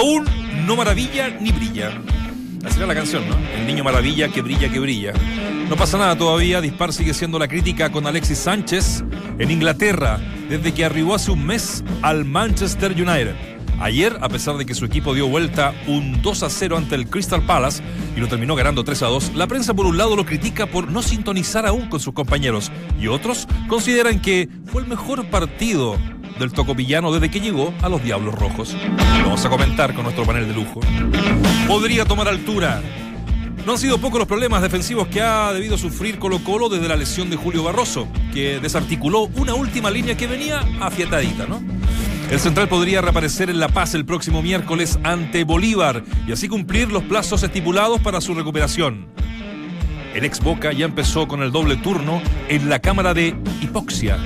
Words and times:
Aún 0.00 0.24
no 0.66 0.76
maravilla 0.76 1.28
ni 1.28 1.52
brilla. 1.52 1.92
Así 2.64 2.78
era 2.78 2.86
la 2.86 2.94
canción, 2.94 3.22
¿no? 3.28 3.36
El 3.54 3.66
niño 3.66 3.84
maravilla 3.84 4.30
que 4.30 4.40
brilla, 4.40 4.72
que 4.72 4.78
brilla. 4.78 5.12
No 5.68 5.76
pasa 5.76 5.98
nada 5.98 6.16
todavía. 6.16 6.62
Dispar 6.62 6.94
sigue 6.94 7.12
siendo 7.12 7.38
la 7.38 7.48
crítica 7.48 7.92
con 7.92 8.06
Alexis 8.06 8.38
Sánchez 8.38 9.04
en 9.38 9.50
Inglaterra 9.50 10.18
desde 10.48 10.72
que 10.72 10.86
arribó 10.86 11.16
hace 11.16 11.30
un 11.30 11.44
mes 11.44 11.84
al 12.00 12.24
Manchester 12.24 12.92
United. 12.92 13.34
Ayer, 13.78 14.16
a 14.22 14.30
pesar 14.30 14.56
de 14.56 14.64
que 14.64 14.74
su 14.74 14.86
equipo 14.86 15.12
dio 15.12 15.28
vuelta 15.28 15.74
un 15.86 16.22
2 16.22 16.42
a 16.44 16.48
0 16.48 16.78
ante 16.78 16.94
el 16.94 17.06
Crystal 17.06 17.42
Palace 17.42 17.82
y 18.16 18.20
lo 18.20 18.28
terminó 18.28 18.54
ganando 18.54 18.84
3 18.84 19.02
a 19.02 19.06
2, 19.06 19.32
la 19.34 19.48
prensa 19.48 19.74
por 19.74 19.84
un 19.84 19.98
lado 19.98 20.16
lo 20.16 20.24
critica 20.24 20.64
por 20.64 20.90
no 20.90 21.02
sintonizar 21.02 21.66
aún 21.66 21.90
con 21.90 22.00
sus 22.00 22.14
compañeros 22.14 22.72
y 22.98 23.08
otros 23.08 23.46
consideran 23.68 24.22
que 24.22 24.48
fue 24.64 24.80
el 24.80 24.88
mejor 24.88 25.26
partido 25.26 25.98
del 26.40 26.52
tocopillano 26.52 27.12
desde 27.12 27.30
que 27.30 27.38
llegó 27.38 27.72
a 27.82 27.88
los 27.88 28.02
Diablos 28.02 28.34
Rojos. 28.34 28.74
Lo 29.18 29.24
vamos 29.24 29.44
a 29.44 29.50
comentar 29.50 29.94
con 29.94 30.04
nuestro 30.04 30.24
panel 30.24 30.48
de 30.48 30.54
lujo. 30.54 30.80
Podría 31.68 32.04
tomar 32.06 32.26
altura. 32.28 32.82
No 33.66 33.72
han 33.72 33.78
sido 33.78 33.98
pocos 33.98 34.18
los 34.18 34.26
problemas 34.26 34.62
defensivos 34.62 35.06
que 35.08 35.20
ha 35.20 35.52
debido 35.52 35.76
sufrir 35.76 36.18
Colo 36.18 36.42
Colo 36.42 36.70
desde 36.70 36.88
la 36.88 36.96
lesión 36.96 37.28
de 37.28 37.36
Julio 37.36 37.62
Barroso, 37.62 38.08
que 38.32 38.58
desarticuló 38.58 39.28
una 39.36 39.54
última 39.54 39.90
línea 39.90 40.16
que 40.16 40.26
venía 40.26 40.64
afiatadita, 40.80 41.46
¿no? 41.46 41.62
El 42.30 42.40
central 42.40 42.68
podría 42.68 43.02
reaparecer 43.02 43.50
en 43.50 43.60
La 43.60 43.68
Paz 43.68 43.92
el 43.94 44.06
próximo 44.06 44.40
miércoles 44.40 44.98
ante 45.02 45.44
Bolívar 45.44 46.02
y 46.26 46.32
así 46.32 46.48
cumplir 46.48 46.90
los 46.90 47.02
plazos 47.02 47.42
estipulados 47.42 48.00
para 48.00 48.22
su 48.22 48.34
recuperación. 48.34 49.08
El 50.14 50.24
ex 50.24 50.40
Boca 50.40 50.72
ya 50.72 50.86
empezó 50.86 51.28
con 51.28 51.42
el 51.42 51.52
doble 51.52 51.76
turno 51.76 52.22
en 52.48 52.70
la 52.70 52.78
cámara 52.78 53.12
de 53.12 53.36
hipoxia 53.60 54.16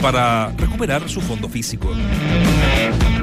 para 0.00 0.52
recuperar 0.56 1.08
su 1.08 1.20
fondo 1.20 1.48
físico. 1.48 1.90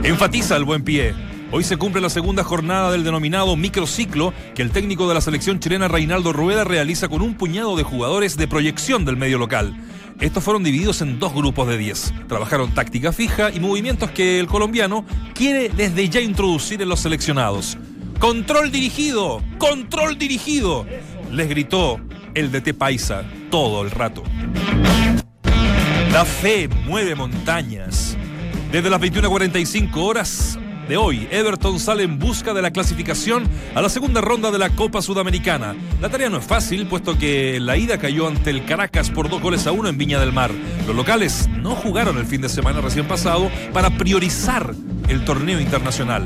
Enfatiza 0.04 0.56
el 0.56 0.64
buen 0.64 0.84
pie. 0.84 1.14
Hoy 1.52 1.64
se 1.64 1.78
cumple 1.78 2.02
la 2.02 2.10
segunda 2.10 2.44
jornada 2.44 2.92
del 2.92 3.04
denominado 3.04 3.56
microciclo 3.56 4.34
que 4.54 4.62
el 4.62 4.72
técnico 4.72 5.08
de 5.08 5.14
la 5.14 5.22
selección 5.22 5.60
chilena 5.60 5.88
Reinaldo 5.88 6.34
Rueda 6.34 6.64
realiza 6.64 7.08
con 7.08 7.22
un 7.22 7.36
puñado 7.36 7.76
de 7.76 7.84
jugadores 7.84 8.38
de 8.38 8.48
proyección 8.48 9.06
del 9.06 9.18
medio 9.18 9.38
local. 9.38 9.76
Estos 10.20 10.44
fueron 10.44 10.64
divididos 10.64 11.02
en 11.02 11.20
dos 11.20 11.34
grupos 11.34 11.68
de 11.68 11.78
10. 11.78 12.14
Trabajaron 12.28 12.74
táctica 12.74 13.14
fija 13.14 13.52
y 13.52 13.60
movimientos 13.60 14.12
que 14.12 14.40
el 14.40 14.48
colombiano 14.48 15.06
quiere 15.34 15.70
desde 15.70 16.10
ya 16.10 16.22
introducir 16.22 16.82
en 16.82 16.90
los 16.90 17.00
seleccionados. 17.00 17.78
Control 18.20 18.72
dirigido, 18.72 19.42
control 19.58 20.18
dirigido, 20.18 20.86
les 21.32 21.48
gritó 21.48 22.00
el 22.34 22.52
DT 22.52 22.74
Paisa 22.74 23.24
todo 23.50 23.84
el 23.84 23.92
rato. 23.92 24.24
La 26.18 26.26
fe 26.26 26.68
mueve 26.68 27.14
montañas. 27.14 28.18
Desde 28.72 28.90
las 28.90 29.00
21.45 29.00 29.98
horas 29.98 30.58
de 30.90 30.98
hoy, 30.98 31.28
Everton 31.30 31.80
sale 31.80 32.02
en 32.02 32.18
busca 32.18 32.56
de 32.56 32.64
la 32.64 32.72
clasificación 32.72 33.48
a 33.76 33.84
la 33.84 33.90
segunda 33.90 34.20
ronda 34.20 34.50
de 34.50 34.58
la 34.58 34.72
Copa 34.72 35.04
Sudamericana. 35.04 35.76
La 36.02 36.10
tarea 36.10 36.32
no 36.32 36.40
es 36.40 36.44
fácil, 36.44 36.88
puesto 36.88 37.20
que 37.20 37.60
la 37.60 37.78
ida 37.78 38.00
cayó 38.00 38.28
ante 38.28 38.50
el 38.50 38.66
Caracas 38.66 39.12
por 39.12 39.30
dos 39.30 39.40
goles 39.44 39.68
a 39.68 39.72
uno 39.72 39.90
en 39.90 40.00
Viña 40.00 40.20
del 40.20 40.34
Mar. 40.34 40.50
Los 40.88 40.96
locales 40.96 41.48
no 41.50 41.76
jugaron 41.76 42.18
el 42.18 42.26
fin 42.26 42.42
de 42.42 42.50
semana 42.50 42.82
recién 42.82 43.08
pasado 43.08 43.52
para 43.72 43.92
priorizar 43.92 44.74
el 45.10 45.24
torneo 45.24 45.62
internacional. 45.62 46.24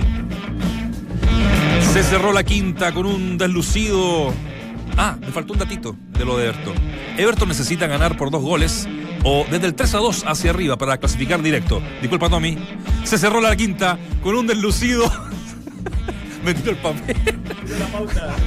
Se 1.91 2.01
cerró 2.01 2.31
la 2.31 2.45
quinta 2.45 2.93
con 2.93 3.07
un 3.07 3.37
deslucido. 3.37 4.33
Ah, 5.03 5.17
me 5.19 5.31
faltó 5.31 5.53
un 5.53 5.57
datito 5.57 5.95
de 6.11 6.23
lo 6.25 6.37
de 6.37 6.49
Everton. 6.49 6.75
Everton 7.17 7.47
necesita 7.47 7.87
ganar 7.87 8.15
por 8.17 8.29
dos 8.29 8.43
goles 8.43 8.87
o 9.23 9.47
desde 9.49 9.65
el 9.65 9.73
3 9.73 9.95
a 9.95 9.97
2 9.97 10.25
hacia 10.27 10.51
arriba 10.51 10.77
para 10.77 10.99
clasificar 10.99 11.41
directo. 11.41 11.81
Disculpa, 12.01 12.29
Tommy. 12.29 12.55
Se 13.03 13.17
cerró 13.17 13.41
la 13.41 13.55
quinta 13.55 13.97
con 14.21 14.35
un 14.35 14.45
deslucido. 14.45 15.05
Me 16.43 16.53
tiró 16.53 16.71
el 16.71 16.77
papel. 16.77 17.15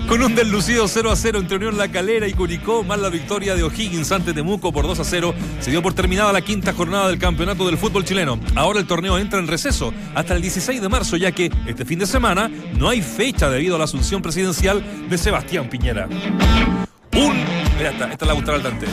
Con 0.09 0.23
un 0.23 0.35
deslucido 0.35 0.89
0 0.89 1.11
a 1.11 1.17
0 1.17 1.39
entre 1.39 1.57
Unión 1.57 1.79
La 1.79 1.89
Calera 1.89 2.27
y 2.27 2.33
Curicó, 2.33 2.83
más 2.83 2.99
la 2.99 3.09
victoria 3.09 3.55
de 3.55 3.63
O'Higgins 3.63 4.11
ante 4.13 4.33
Temuco 4.33 4.73
por 4.73 4.87
2 4.87 5.01
a 5.01 5.05
0, 5.05 5.35
se 5.61 5.71
dio 5.71 5.83
por 5.83 5.95
terminada 5.95 6.33
la 6.33 6.41
quinta 6.41 6.73
jornada 6.73 7.09
del 7.09 7.19
campeonato 7.19 7.67
del 7.67 7.79
fútbol 7.79 8.05
chileno. 8.05 8.39
Ahora 8.55 8.81
el 8.81 8.87
torneo 8.87 9.19
entra 9.19 9.39
en 9.39 9.47
receso 9.47 9.93
hasta 10.15 10.35
el 10.35 10.43
16 10.43 10.81
de 10.81 10.89
marzo, 10.89 11.17
ya 11.17 11.33
que 11.33 11.51
este 11.67 11.85
fin 11.85 11.99
de 11.99 12.07
semana 12.07 12.51
no 12.77 12.89
hay 12.89 13.03
fecha 13.03 13.49
debido 13.49 13.77
a 13.77 13.79
la 13.79 13.85
asunción 13.85 14.23
presidencial 14.23 14.85
de 15.09 15.19
Sebastián 15.19 15.69
Piñera. 15.69 16.09
Un. 17.17 17.35
Mira, 17.79 17.91
esta, 17.91 18.13
esta 18.13 18.27
la 18.27 18.33
gustará 18.33 18.57
al 18.57 18.63
Dante. 18.63 18.87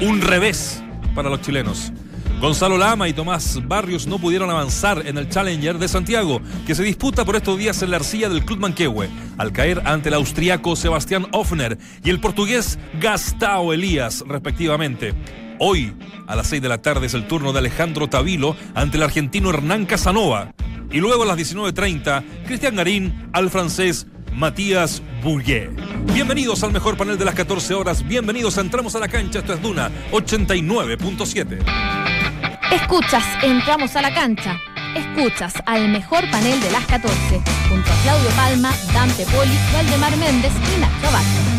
Un 0.00 0.20
revés 0.20 0.82
para 1.14 1.30
los 1.30 1.40
chilenos. 1.40 1.92
Gonzalo 2.40 2.78
Lama 2.78 3.08
y 3.08 3.12
Tomás 3.12 3.58
Barrios 3.66 4.06
no 4.06 4.20
pudieron 4.20 4.48
avanzar 4.48 5.04
en 5.06 5.18
el 5.18 5.28
Challenger 5.28 5.78
de 5.78 5.88
Santiago, 5.88 6.40
que 6.68 6.76
se 6.76 6.84
disputa 6.84 7.24
por 7.24 7.34
estos 7.34 7.58
días 7.58 7.82
en 7.82 7.90
la 7.90 7.96
arcilla 7.96 8.28
del 8.28 8.44
Club 8.44 8.60
Manquehue, 8.60 9.08
al 9.38 9.52
caer 9.52 9.82
ante 9.84 10.08
el 10.08 10.14
austriaco 10.14 10.76
Sebastián 10.76 11.26
Hoffner 11.32 11.78
y 12.04 12.10
el 12.10 12.20
portugués 12.20 12.78
Gastao 13.00 13.72
Elías, 13.72 14.22
respectivamente. 14.24 15.14
Hoy, 15.58 15.92
a 16.28 16.36
las 16.36 16.46
6 16.46 16.62
de 16.62 16.68
la 16.68 16.78
tarde, 16.78 17.06
es 17.06 17.14
el 17.14 17.26
turno 17.26 17.52
de 17.52 17.58
Alejandro 17.58 18.08
Tavilo 18.08 18.54
ante 18.74 18.98
el 18.98 19.02
argentino 19.02 19.50
Hernán 19.50 19.84
Casanova. 19.84 20.54
Y 20.92 21.00
luego 21.00 21.24
a 21.24 21.26
las 21.26 21.38
19.30, 21.38 22.22
Cristian 22.46 22.76
Garín 22.76 23.30
al 23.32 23.50
francés 23.50 24.06
Matías 24.32 25.02
Bourguet. 25.24 25.72
Bienvenidos 26.14 26.62
al 26.62 26.72
mejor 26.72 26.96
panel 26.96 27.18
de 27.18 27.24
las 27.24 27.34
14 27.34 27.74
horas. 27.74 28.06
Bienvenidos 28.06 28.58
a 28.58 28.60
Entramos 28.60 28.94
a 28.94 29.00
la 29.00 29.08
Cancha. 29.08 29.40
Esto 29.40 29.54
es 29.54 29.60
Duna 29.60 29.90
89.7. 30.12 32.17
Escuchas, 32.72 33.24
entramos 33.42 33.96
a 33.96 34.02
la 34.02 34.12
cancha. 34.12 34.60
Escuchas 34.94 35.54
al 35.64 35.88
mejor 35.88 36.30
panel 36.30 36.60
de 36.60 36.70
las 36.70 36.84
14, 36.84 37.40
junto 37.68 37.90
a 37.90 38.02
Claudio 38.02 38.28
Palma, 38.36 38.70
Dante 38.92 39.24
Poli, 39.24 39.58
Valdemar 39.72 40.14
Méndez 40.18 40.52
y 40.76 40.80
Nacho 40.80 41.10
Vázquez. 41.10 41.57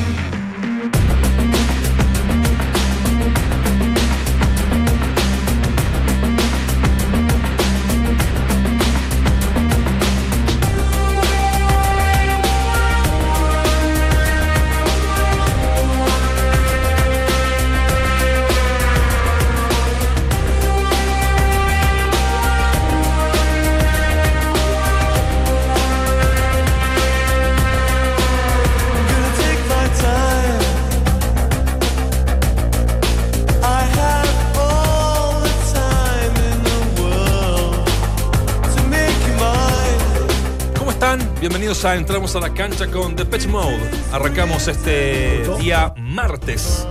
Bienvenidos 41.39 41.85
a 41.85 41.95
Entramos 41.95 42.35
a 42.35 42.41
la 42.41 42.53
Cancha 42.53 42.87
con 42.87 43.15
Depeche 43.15 43.47
Mode. 43.47 43.79
Arrancamos 44.11 44.67
este 44.67 45.47
día 45.57 45.93
martes. 45.95 46.85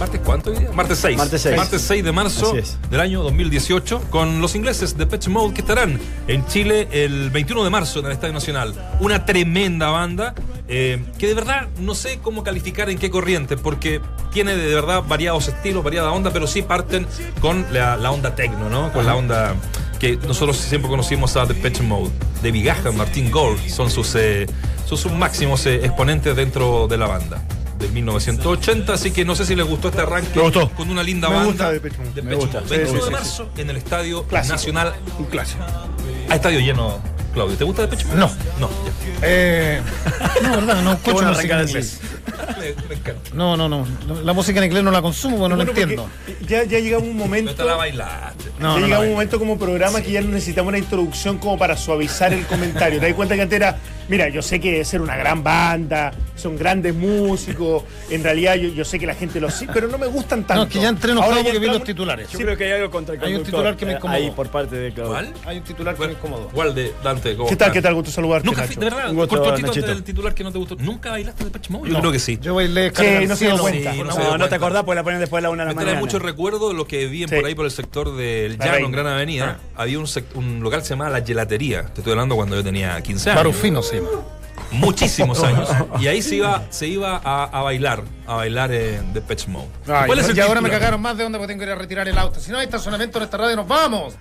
¿Martes 0.00 0.20
cuánto 0.24 0.50
hoy 0.50 0.58
día? 0.58 0.72
Martes 0.72 0.98
6. 0.98 1.16
Martes 1.16 1.42
seis. 1.42 1.56
Martes 1.56 1.82
6 1.82 2.04
de 2.04 2.10
marzo 2.10 2.54
del 2.90 3.00
año 3.00 3.22
2018 3.22 4.10
con 4.10 4.40
los 4.40 4.56
ingleses 4.56 4.98
de 4.98 5.04
Depeche 5.04 5.30
Mode 5.30 5.54
que 5.54 5.60
estarán 5.60 6.00
en 6.26 6.44
Chile 6.46 6.88
el 6.90 7.30
21 7.30 7.62
de 7.62 7.70
marzo 7.70 8.00
en 8.00 8.06
el 8.06 8.12
Estadio 8.12 8.34
Nacional. 8.34 8.74
Una 8.98 9.24
tremenda 9.24 9.90
banda 9.90 10.34
eh, 10.66 11.00
que 11.16 11.28
de 11.28 11.34
verdad 11.34 11.68
no 11.78 11.94
sé 11.94 12.18
cómo 12.20 12.42
calificar 12.42 12.90
en 12.90 12.98
qué 12.98 13.10
corriente 13.10 13.56
porque 13.56 14.00
tiene 14.32 14.56
de 14.56 14.74
verdad 14.74 15.04
variados 15.06 15.46
estilos, 15.46 15.84
variada 15.84 16.10
onda, 16.10 16.32
pero 16.32 16.48
sí 16.48 16.62
parten 16.62 17.06
con 17.40 17.64
la, 17.72 17.96
la 17.96 18.10
onda 18.10 18.34
techno, 18.34 18.68
¿no? 18.68 18.92
Con 18.92 19.06
la 19.06 19.14
onda 19.14 19.54
que 19.98 20.16
nosotros 20.16 20.56
siempre 20.56 20.88
conocimos 20.90 21.36
a 21.36 21.44
Depeche 21.46 21.82
Mode. 21.82 22.10
De 22.42 22.50
Vigaja, 22.52 22.92
Martín 22.92 23.30
Gore 23.30 23.68
son 23.68 23.90
sus, 23.90 24.14
eh, 24.14 24.46
son 24.86 24.96
sus 24.98 25.12
máximos 25.12 25.66
eh, 25.66 25.84
exponentes 25.84 26.34
dentro 26.36 26.86
de 26.88 26.96
la 26.96 27.06
banda. 27.06 27.42
De 27.78 27.88
1980, 27.88 28.92
así 28.92 29.10
que 29.12 29.24
no 29.24 29.34
sé 29.36 29.46
si 29.46 29.54
les 29.54 29.64
gustó 29.66 29.88
este 29.88 30.00
arranque 30.00 30.30
Me 30.36 30.42
gustó. 30.42 30.68
con 30.70 30.90
una 30.90 31.02
linda 31.02 31.28
Me 31.28 31.34
banda. 31.36 31.48
gusta 31.50 31.70
Depeche 31.72 31.98
Mode. 31.98 32.08
Depeche 32.10 32.28
Me 32.28 32.34
gusta. 32.36 32.60
Mode. 32.60 32.68
Sí, 32.70 32.76
21 32.76 32.88
sí, 32.92 32.98
de 32.98 33.06
sí, 33.06 33.12
marzo 33.12 33.48
en 33.56 33.70
el 33.70 33.76
Estadio 33.76 34.22
Clásico. 34.24 34.54
Nacional. 34.54 34.94
Un 35.18 35.24
clásico. 35.26 35.64
¿A 36.28 36.34
estadio 36.34 36.60
lleno, 36.60 36.98
Claudio? 37.38 37.56
¿Te 37.56 37.64
gusta 37.64 37.82
Depeche 37.82 38.04
Mode? 38.06 38.18
No. 38.18 38.30
No, 38.58 38.68
ya. 38.68 38.92
Eh, 39.22 39.80
no, 40.42 40.50
verdad, 40.50 40.82
no 40.82 40.92
escucho 40.94 41.14
bueno 41.14 41.30
música 41.32 41.60
en 41.60 41.68
inglés. 41.68 42.00
Me, 42.58 42.88
me 42.88 42.94
encanta. 42.96 43.30
No, 43.32 43.56
no, 43.56 43.68
no. 43.68 43.86
La 44.24 44.32
música 44.32 44.58
en 44.58 44.64
inglés 44.64 44.82
no 44.82 44.90
la 44.90 45.00
consumo, 45.00 45.36
porque 45.38 45.50
no 45.50 45.56
la 45.56 45.64
Bueno, 45.64 45.80
entiendo. 45.80 46.08
Ya, 46.48 46.64
ya 46.64 46.80
llegamos 46.80 47.06
a 47.06 47.10
un 47.12 47.16
No 47.16 47.24
momento. 47.24 47.54
te 47.54 47.64
la 47.64 47.76
bailaste. 47.76 48.44
No, 48.58 48.74
ya 48.74 48.80
no, 48.80 48.86
llegamos 48.86 48.90
no, 48.90 48.96
a 48.96 49.00
un 49.06 49.12
momento 49.12 49.38
como 49.38 49.58
programa 49.58 50.00
que 50.00 50.10
ya 50.10 50.20
necesitamos 50.20 50.68
una 50.70 50.78
introducción 50.78 51.38
como 51.38 51.56
para 51.56 51.76
suavizar 51.76 52.32
el 52.32 52.44
comentario. 52.46 52.98
Te 52.98 53.06
das 53.06 53.14
cuenta 53.14 53.36
que 53.36 53.42
antes 53.42 53.56
era 53.56 53.78
Mira, 54.08 54.28
yo 54.28 54.40
sé 54.42 54.58
que 54.60 54.72
debe 54.72 54.84
ser 54.84 55.00
una 55.02 55.16
gran 55.16 55.42
banda, 55.44 56.12
son 56.34 56.56
grandes 56.56 56.94
músicos, 56.94 57.82
en 58.10 58.22
realidad 58.24 58.54
yo, 58.56 58.68
yo 58.70 58.84
sé 58.84 58.98
que 58.98 59.06
la 59.06 59.14
gente 59.14 59.40
los 59.40 59.52
sí, 59.54 59.66
pero 59.72 59.86
no 59.88 59.98
me 59.98 60.06
gustan 60.06 60.44
tanto. 60.44 60.54
No, 60.54 60.62
es 60.62 60.68
que 60.72 60.80
ya 60.80 60.88
entré 60.88 61.12
enojado 61.12 61.42
porque 61.42 61.58
vi 61.58 61.66
los 61.66 61.84
titulares. 61.84 62.30
Yo 62.30 62.38
creo 62.38 62.56
que 62.56 62.64
hay 62.64 62.72
algo 62.72 62.90
contra 62.90 63.14
el 63.14 63.22
Hay 63.22 63.34
un 63.34 63.42
titular 63.44 63.76
que 63.76 63.84
me 63.86 63.92
eh, 63.92 63.96
incomodó. 63.96 64.16
Ahí 64.18 64.30
por 64.30 64.48
parte 64.48 64.76
de 64.76 64.92
Claudio. 64.92 65.12
¿Cuál? 65.12 65.34
Hay 65.46 65.58
un 65.58 65.64
titular 65.64 65.94
que 65.96 66.06
me 66.06 66.12
incomodó. 66.12 66.48
¿Cuál 66.48 66.74
de 66.74 66.92
Dante? 67.04 67.36
¿Cómo 67.36 67.48
¿Qué 67.48 67.56
tal? 67.56 67.72
¿Qué 67.72 67.82
tal? 67.82 67.94
Gusto 67.94 68.10
saludarte, 68.10 68.46
Nunca, 68.46 68.62
Nacho. 68.66 68.80
de 68.80 68.86
verdad, 68.86 69.10
Un 69.10 69.16
gusto, 69.16 69.42
cortito 69.42 69.72
del 69.72 70.02
titular 70.02 70.34
que 70.34 70.44
no 70.44 70.52
te 70.52 70.58
gustó. 70.58 70.76
¿Nunca 70.76 71.10
bailaste 71.10 71.44
de 71.44 71.50
Patch 71.50 71.68
Mode? 71.70 71.88
Yo 71.88 71.94
No, 71.94 72.00
creo 72.00 72.12
que 72.12 72.18
sí. 72.18 72.38
Yo 72.40 72.54
bailé 72.54 72.92
al 72.96 73.28
no 73.28 73.36
se 73.36 73.44
dio 73.46 73.58
cuenta. 73.58 73.92
Sí, 73.92 73.98
no 73.98 74.04
No, 74.04 74.12
se 74.12 74.20
dio 74.20 74.28
no, 74.30 74.32
te 74.32 74.38
cuenta. 74.38 74.56
acordás 74.56 74.82
porque 74.84 74.96
la 74.96 75.02
ponen 75.04 75.20
después 75.20 75.40
de 75.40 75.42
la 75.42 75.50
una 75.50 75.64
de 75.64 75.68
la 75.68 75.74
Me 75.74 75.74
trae 75.76 75.84
mañana. 75.86 76.00
mucho 76.00 76.18
recuerdo 76.18 76.68
de 76.68 76.74
lo 76.74 76.86
que 76.86 77.06
vi 77.06 77.18
Sí. 77.28 77.34
por 77.34 77.44
ahí 77.44 77.54
por 77.54 77.64
el 77.66 77.70
sector 77.72 78.16
del 78.16 78.56
La 78.58 78.64
Llano, 78.66 78.86
en 78.86 78.92
Gran 78.92 79.06
Avenida. 79.06 79.58
Había 79.76 79.98
un, 79.98 80.06
un 80.34 80.60
local 80.60 80.80
que 80.80 80.86
se 80.86 80.90
llamaba 80.94 81.10
La 81.18 81.24
Gelatería. 81.26 81.82
Te 81.86 82.00
estoy 82.00 82.12
hablando 82.12 82.36
cuando 82.36 82.56
yo 82.56 82.64
tenía 82.64 83.00
15 83.02 83.30
años. 83.30 83.38
Barufino 83.38 83.82
se 83.82 83.97
Muchísimos 84.70 85.42
años. 85.44 85.68
Y 86.00 86.08
ahí 86.08 86.20
se 86.22 86.36
iba, 86.36 86.62
se 86.70 86.86
iba 86.86 87.20
a, 87.24 87.44
a 87.44 87.62
bailar, 87.62 88.02
a 88.26 88.34
bailar 88.36 88.70
eh, 88.72 89.00
de 89.12 89.20
Patch 89.20 89.46
Mode. 89.46 89.68
Ay, 89.86 90.06
¿Cuál 90.06 90.18
es 90.18 90.28
el 90.28 90.36
y 90.36 90.40
ahora 90.40 90.60
me 90.60 90.68
cagaron 90.70 91.00
más 91.00 91.16
de 91.16 91.24
onda 91.24 91.38
porque 91.38 91.52
tengo 91.52 91.60
que 91.64 91.66
ir 91.66 91.72
a 91.72 91.76
retirar 91.76 92.06
el 92.08 92.18
auto. 92.18 92.38
Si 92.40 92.50
no 92.50 92.58
hay 92.58 92.64
estacionamiento 92.64 93.18
en 93.18 93.24
esta 93.24 93.36
radio, 93.38 93.56
nos 93.56 93.66
vamos. 93.68 94.14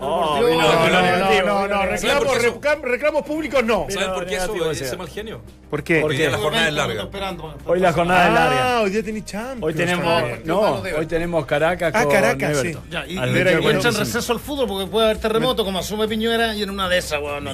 Oh, 0.00 0.40
No, 0.40 0.48
no, 0.48 0.90
no, 0.90 1.00
negativo, 1.02 1.46
no, 1.48 1.62
vino 1.62 1.68
no, 1.68 1.82
negativo. 1.84 2.12
¿Sabe 2.12 2.26
por 2.26 2.42
reclamos, 2.42 2.84
reclamos 2.90 3.22
públicos 3.22 3.64
no. 3.64 3.86
¿Sabes 3.88 3.96
Vino 3.98 4.14
por 4.14 4.26
qué 4.26 4.36
eso, 4.36 4.70
ese 4.70 4.96
mal 4.96 5.08
genio? 5.08 5.40
¿Por 5.70 5.82
qué? 5.84 6.06
Día 6.08 6.30
la 6.30 6.38
jornada 6.38 6.68
es 6.68 6.74
larga. 6.74 7.02
esperando. 7.04 7.54
Hoy 7.64 7.80
la 7.80 7.92
jornada 7.92 8.26
es 8.28 8.34
larga. 8.34 8.76
Ah, 8.76 8.80
hoy 8.82 8.90
día 8.90 9.02
tenés 9.02 9.24
Champions. 9.24 9.62
Hoy 9.62 9.74
tenemos, 9.74 10.04
también. 10.04 10.42
no, 10.44 10.60
hoy 10.98 11.06
tenemos 11.06 11.46
Caracas 11.46 11.92
Ah, 11.94 12.02
con 12.04 12.12
Caracas, 12.12 12.50
Everton. 12.58 12.82
sí. 12.82 12.88
Ya, 12.90 13.06
y, 13.06 13.16
en 13.18 13.62
45. 13.62 13.98
receso 13.98 14.32
al 14.32 14.40
fútbol 14.40 14.66
porque 14.66 14.86
puede 14.90 15.06
haber 15.06 15.18
terremoto 15.18 15.64
como 15.64 15.78
asume 15.78 16.08
Piñuela 16.08 16.54
y 16.54 16.62
en 16.62 16.70
una 16.70 16.88
de 16.88 16.98
esas, 16.98 17.20
weón. 17.22 17.44
no. 17.44 17.52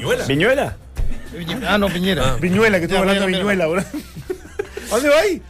Ah, 1.67 1.79
no, 1.79 1.89
Piñera. 1.89 2.33
Ah. 2.33 2.37
Viñuela, 2.41 2.79
que 2.81 2.87
Ya, 2.87 2.99
hablando 3.01 3.23
de 3.27 3.33
Viñuela, 3.33 3.67
bro. 3.67 3.81
¿A 4.91 4.91
dónde 4.91 5.09
va 5.09 5.21
ahí? 5.21 5.43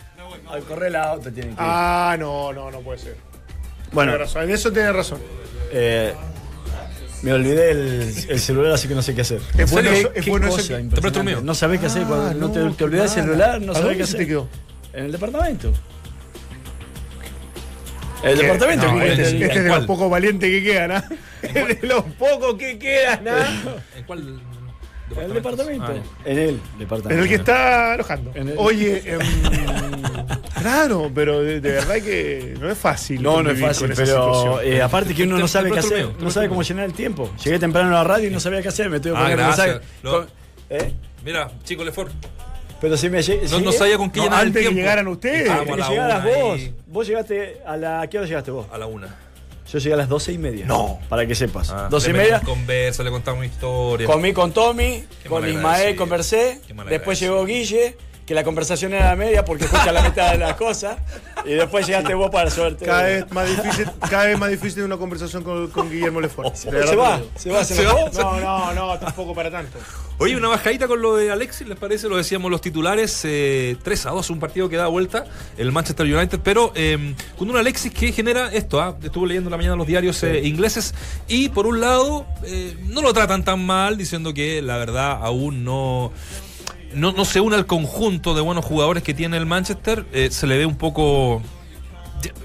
Al 0.50 0.62
correr 0.64 0.92
la 0.92 1.04
auto 1.10 1.30
tiene 1.32 1.48
que 1.48 1.54
ir. 1.54 1.58
Ah, 1.58 2.16
no, 2.18 2.52
no, 2.52 2.70
no 2.70 2.80
puede 2.80 2.98
ser. 2.98 3.16
bueno, 3.92 4.12
Tiene 4.12 4.24
razón, 4.24 4.42
en 4.44 4.50
eso 4.50 4.72
tiene 4.72 4.92
razón. 4.92 5.18
eh, 5.72 6.14
me 7.22 7.32
olvidé 7.32 7.70
el, 7.70 8.14
el 8.28 8.38
celular, 8.40 8.72
así 8.72 8.86
que 8.86 8.94
no 8.94 9.02
sé 9.02 9.14
qué 9.14 9.22
hacer. 9.22 9.40
Es 9.56 9.70
bueno 9.70 9.90
¿Qué- 9.90 10.00
eso- 10.00 10.12
es 10.14 10.26
bueno 10.26 10.46
eso 10.48 10.68
que-. 10.68 10.82
Te 10.84 11.00
presto 11.00 11.20
el 11.20 11.24
mío. 11.26 11.40
No 11.42 11.54
sabés 11.54 11.80
qué 11.80 11.86
hacer 11.86 12.04
cuando 12.04 12.26
Ah, 12.28 12.34
no, 12.34 12.50
te, 12.50 12.60
te 12.76 12.84
olvidás 12.84 13.16
el 13.16 13.24
mala. 13.24 13.32
celular, 13.46 13.60
no 13.62 13.72
¿A 13.72 13.74
sabés 13.76 13.96
qué 13.96 14.02
hacer. 14.04 14.18
te 14.20 14.26
quedó? 14.26 14.48
En 14.92 15.06
el 15.06 15.12
departamento. 15.12 15.72
El 18.22 18.38
departamento. 18.38 18.90
No, 18.92 19.00
que- 19.00 19.08
este, 19.10 19.22
es- 19.22 19.28
el- 19.32 19.42
este 19.42 19.56
es 19.58 19.62
de 19.64 19.68
cuál? 19.68 19.80
los 19.80 19.86
pocos 19.86 20.10
valientes 20.10 20.50
que 20.50 20.62
quedan, 20.62 20.92
¿ah? 20.92 21.04
Es 21.42 21.54
de 21.80 21.86
los 21.88 22.04
pocos 22.18 22.54
que 22.56 22.78
quedan, 22.78 23.26
¿ah? 23.28 23.46
¿En 23.96 24.04
cuál? 24.04 24.40
El 25.22 25.32
departamento. 25.34 25.87
Ah, 25.87 26.20
en 26.25 26.38
el 26.38 26.61
departamento. 26.78 27.14
En 27.14 27.20
el 27.20 27.28
que 27.28 27.34
está 27.37 27.93
alojando. 27.94 28.31
En 28.34 28.49
el- 28.50 28.55
Oye, 28.58 29.02
em, 29.06 29.19
claro, 30.61 31.11
pero 31.14 31.40
de, 31.43 31.61
de 31.61 31.72
verdad 31.72 31.94
que 31.96 32.55
no 32.61 32.70
es 32.70 32.78
fácil. 32.78 33.22
No, 33.22 33.43
no 33.43 33.50
es 33.50 33.61
fácil, 33.61 33.93
pero 33.94 34.61
eh, 34.61 34.81
aparte 34.82 35.14
que 35.14 35.25
uno 35.25 35.38
no 35.38 35.49
sabe 35.49 35.70
qué 35.70 35.78
el 35.78 35.84
hacer, 35.84 36.08
no 36.20 36.31
sabe 36.31 36.46
el 36.46 36.50
cómo 36.50 36.62
llenar 36.62 36.84
el 36.87 36.93
tiempo. 36.94 37.31
Llegué 37.43 37.58
temprano 37.58 37.88
a 37.90 37.93
la 38.02 38.05
radio 38.05 38.28
y 38.28 38.31
no 38.32 38.40
sabía 38.40 38.62
qué 38.62 38.69
hacer, 38.69 38.88
me 38.90 39.00
tuve 39.00 39.12
que 39.12 39.19
Ah, 39.19 39.22
poner 39.22 39.37
gracias. 39.37 39.81
Con- 40.02 40.26
¿Eh? 40.70 40.93
Mira, 41.25 41.50
chico 41.64 41.84
Lefort. 41.84 42.12
Pero 42.81 42.96
si 42.96 43.08
me 43.08 43.22
llegué. 43.22 43.46
No, 43.49 43.61
no 43.61 43.72
sabía 43.72 43.96
con 43.96 44.11
qué 44.11 44.19
No, 44.19 44.25
llenar 44.25 44.40
el 44.43 44.46
antes 44.49 44.61
que 44.61 44.69
tiempo. 44.69 44.81
llegaran 44.81 45.08
ustedes. 45.08 45.40
Estábamos 45.43 45.66
que 45.66 45.72
a 45.72 45.76
la 45.76 45.88
llegaras 45.90 46.25
una 46.25 46.34
vos. 46.37 46.61
y- 46.61 46.75
Vos 46.87 47.06
llegaste 47.06 47.56
a 47.66 47.76
la. 47.76 48.00
¿A 48.02 48.06
qué 48.08 48.19
hora 48.19 48.26
llegaste 48.26 48.50
vos? 48.50 48.66
A 48.72 48.78
la 48.78 48.87
una. 48.87 49.08
Yo 49.75 49.81
llegué 49.81 49.94
a 49.94 49.97
las 49.97 50.09
doce 50.09 50.32
y 50.32 50.38
media. 50.38 50.67
No. 50.67 51.00
Para 51.09 51.26
que 51.26 51.35
sepas. 51.35 51.71
Ah, 51.71 51.88
doce 51.91 52.11
y 52.11 52.12
le 52.12 52.19
media. 52.21 52.41
Conversa, 52.43 53.03
le 53.03 53.11
contamos 53.11 53.44
historias. 53.44 54.09
Comí 54.09 54.32
con 54.32 54.53
Tommy, 54.53 55.03
Qué 55.21 55.29
con 55.29 55.49
Ismael 55.49 55.97
conversé. 55.97 56.61
Después 56.88 57.19
llegó 57.19 57.44
Guille, 57.44 57.97
que 58.26 58.35
la 58.35 58.44
conversación 58.44 58.94
era 58.94 59.15
media 59.17 59.44
porque 59.44 59.65
escucha 59.65 59.93
la 59.93 60.03
mitad 60.03 60.32
de 60.32 60.38
las 60.38 60.55
cosas. 60.56 60.97
Y 61.44 61.53
después 61.53 61.87
llegaste 61.87 62.15
vos 62.15 62.31
para 62.31 62.50
suerte. 62.50 62.87
Cada 62.87 63.03
vez 63.03 63.31
más 63.32 63.49
difícil, 63.49 63.87
cada 64.09 64.26
vez 64.26 64.38
más 64.38 64.50
difícil 64.50 64.82
una 64.82 64.97
conversación 64.97 65.43
con, 65.43 65.69
con 65.69 65.91
Guillermo 65.91 66.21
Lefort. 66.21 66.55
Verdad 66.65 66.85
se 66.85 66.91
te 66.91 66.97
va, 66.97 67.23
se 67.37 67.50
va, 67.50 67.65
se, 67.65 67.75
Se 67.75 67.85
va. 67.85 68.11
No, 68.15 68.41
no, 68.41 68.73
no, 68.73 68.99
tampoco 69.00 69.35
para 69.35 69.50
tanto. 69.50 69.79
Oye, 70.19 70.37
una 70.37 70.49
bajadita 70.49 70.87
con 70.87 71.03
lo 71.03 71.17
de 71.17 71.32
Alexis, 71.32 71.67
¿les 71.67 71.76
parece? 71.76 72.09
Lo 72.09 72.17
decíamos 72.17 72.49
los 72.49 72.61
titulares, 72.61 73.23
eh, 73.25 73.76
3 73.82 74.06
a 74.06 74.11
2, 74.11 74.31
un 74.31 74.38
partido 74.38 74.69
que 74.69 74.76
da 74.76 74.87
vuelta, 74.87 75.25
el 75.59 75.73
Manchester 75.73 76.06
United, 76.06 76.38
pero 76.43 76.73
eh, 76.76 77.15
con 77.37 77.50
un 77.50 77.56
Alexis 77.56 77.93
que 77.93 78.12
genera 78.12 78.53
esto, 78.53 78.81
¿ah? 78.81 78.97
estuve 79.03 79.26
leyendo 79.26 79.49
en 79.49 79.50
la 79.50 79.56
mañana 79.56 79.75
los 79.75 79.88
diarios 79.88 80.23
eh, 80.23 80.43
ingleses, 80.44 80.94
y 81.26 81.49
por 81.49 81.67
un 81.67 81.81
lado, 81.81 82.26
eh, 82.44 82.76
no 82.85 83.03
lo 83.03 83.12
tratan 83.12 83.44
tan 83.44 83.67
mal, 83.67 83.97
diciendo 83.97 84.32
que 84.32 84.62
la 84.62 84.79
verdad 84.79 85.19
aún 85.21 85.65
no... 85.65 86.12
No, 86.94 87.12
no 87.12 87.25
se 87.25 87.41
une 87.41 87.56
al 87.56 87.67
conjunto 87.67 88.35
de 88.35 88.41
buenos 88.41 88.64
jugadores 88.64 89.02
que 89.02 89.14
tiene 89.14 89.37
el 89.37 89.46
Manchester, 89.46 90.05
eh, 90.12 90.29
se 90.31 90.46
le 90.46 90.58
ve 90.58 90.67
un 90.67 90.76
poco 90.76 91.43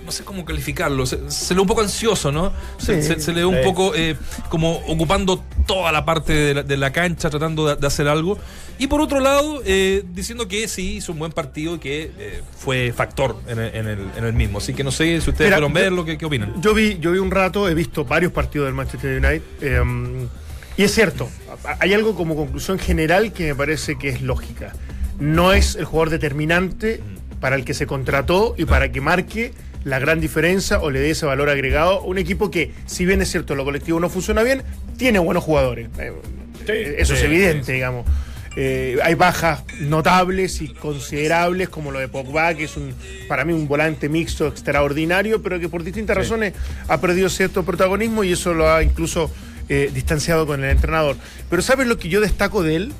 no 0.05 0.11
sé 0.11 0.25
cómo 0.25 0.43
calificarlo, 0.43 1.05
se, 1.05 1.31
se 1.31 1.53
le 1.53 1.55
ve 1.59 1.61
un 1.61 1.67
poco 1.67 1.79
ansioso, 1.81 2.33
¿no? 2.33 2.51
Se, 2.79 3.01
Sí. 3.01 3.07
se- 3.07 3.19
se 3.21 3.31
le 3.31 3.41
ve 3.41 3.45
un 3.45 3.55
Sí. 3.55 3.61
poco 3.63 3.93
eh, 3.95 4.17
como 4.49 4.73
ocupando 4.87 5.41
toda 5.65 5.91
la 5.93 6.03
parte 6.03 6.33
de 6.33 6.53
la, 6.55 6.63
de 6.63 6.75
la 6.75 6.91
cancha, 6.91 7.29
tratando 7.29 7.65
de, 7.65 7.75
de 7.77 7.87
hacer 7.87 8.07
algo. 8.09 8.37
Y 8.77 8.87
por 8.87 8.99
otro 8.99 9.21
lado, 9.21 9.61
eh, 9.65 10.03
diciendo 10.13 10.49
que 10.49 10.67
sí 10.67 10.95
hizo 10.97 11.13
un 11.13 11.19
buen 11.19 11.31
partido 11.31 11.75
y 11.75 11.79
que 11.79 12.11
eh, 12.17 12.41
fue 12.57 12.91
factor 12.91 13.37
en 13.47 13.59
el, 13.59 13.75
en 13.75 13.87
el- 13.87 14.07
en 14.17 14.25
el 14.25 14.33
mismo. 14.33 14.57
Así 14.57 14.73
que 14.73 14.83
no 14.83 14.91
sé 14.91 15.05
si 15.21 15.29
ustedes 15.29 15.47
Mira, 15.49 15.57
fueron 15.57 15.71
verlo, 15.73 16.03
¿qué, 16.03 16.17
qué 16.17 16.25
opinan? 16.25 16.61
Yo 16.61 16.73
vi, 16.73 16.97
yo 16.99 17.11
vi 17.13 17.19
un 17.19 17.31
rato, 17.31 17.69
he 17.69 17.73
visto 17.73 18.03
varios 18.03 18.33
partidos 18.33 18.65
del 18.65 18.73
Manchester 18.75 19.23
United. 19.23 20.27
Y 20.79 20.83
es 20.83 20.95
cierto, 20.95 21.29
hay 21.81 21.93
algo 21.93 22.15
como 22.15 22.37
conclusión 22.37 22.79
general 22.79 23.33
que 23.33 23.47
me 23.47 23.55
parece 23.55 23.97
que 23.97 24.07
es 24.07 24.21
lógica. 24.21 24.71
No 25.19 25.51
es 25.51 25.75
el 25.75 25.83
jugador 25.83 26.09
determinante 26.09 27.01
para 27.41 27.57
el 27.57 27.65
que 27.65 27.73
se 27.73 27.85
contrató 27.85 28.55
y 28.57 28.63
para 28.63 28.89
que 28.89 29.01
marque 29.01 29.51
la 29.83 29.99
gran 29.99 30.21
diferencia 30.21 30.79
o 30.79 30.89
le 30.89 31.01
dé 31.01 31.09
ese 31.09 31.25
valor 31.25 31.49
agregado 31.49 31.99
a 31.99 32.03
un 32.03 32.17
equipo 32.17 32.49
que, 32.49 32.71
si 32.85 33.05
bien 33.05 33.21
es 33.21 33.29
cierto, 33.29 33.55
lo 33.55 33.65
colectivo 33.65 33.99
no 33.99 34.07
funciona 34.07 34.41
bien, 34.41 34.63
tiene 34.95 35.19
buenos 35.19 35.43
jugadores. 35.43 35.89
Eh, 35.99 36.13
eh, 36.65 36.95
Eso 36.97 37.13
es 37.13 37.23
evidente, 37.23 37.65
sí. 37.65 37.73
digamos. 37.73 38.05
Eh, 38.55 38.99
hay 39.03 39.15
bajas 39.15 39.65
notables 39.81 40.61
y 40.61 40.69
considerables 40.69 41.67
como 41.67 41.91
lo 41.91 41.99
de 41.99 42.07
Pogba, 42.07 42.53
que 42.53 42.63
es 42.63 42.77
un 42.77 42.93
para 43.27 43.43
mí 43.43 43.51
un 43.51 43.67
volante 43.67 44.07
mixto 44.07 44.47
extraordinario, 44.47 45.41
pero 45.43 45.59
que 45.59 45.67
por 45.67 45.83
distintas 45.83 46.15
razones 46.15 46.53
ha 46.87 47.01
perdido 47.01 47.27
cierto 47.27 47.63
protagonismo 47.63 48.23
y 48.23 48.31
eso 48.31 48.53
lo 48.53 48.71
ha 48.71 48.81
incluso 48.81 49.29
eh, 49.69 49.91
distanciado 49.93 50.45
con 50.45 50.63
el 50.63 50.71
entrenador. 50.71 51.15
Pero 51.49 51.61
¿sabes 51.61 51.87
lo 51.87 51.97
que 51.97 52.09
yo 52.09 52.21
destaco 52.21 52.63
de 52.63 52.75
él? 52.75 52.93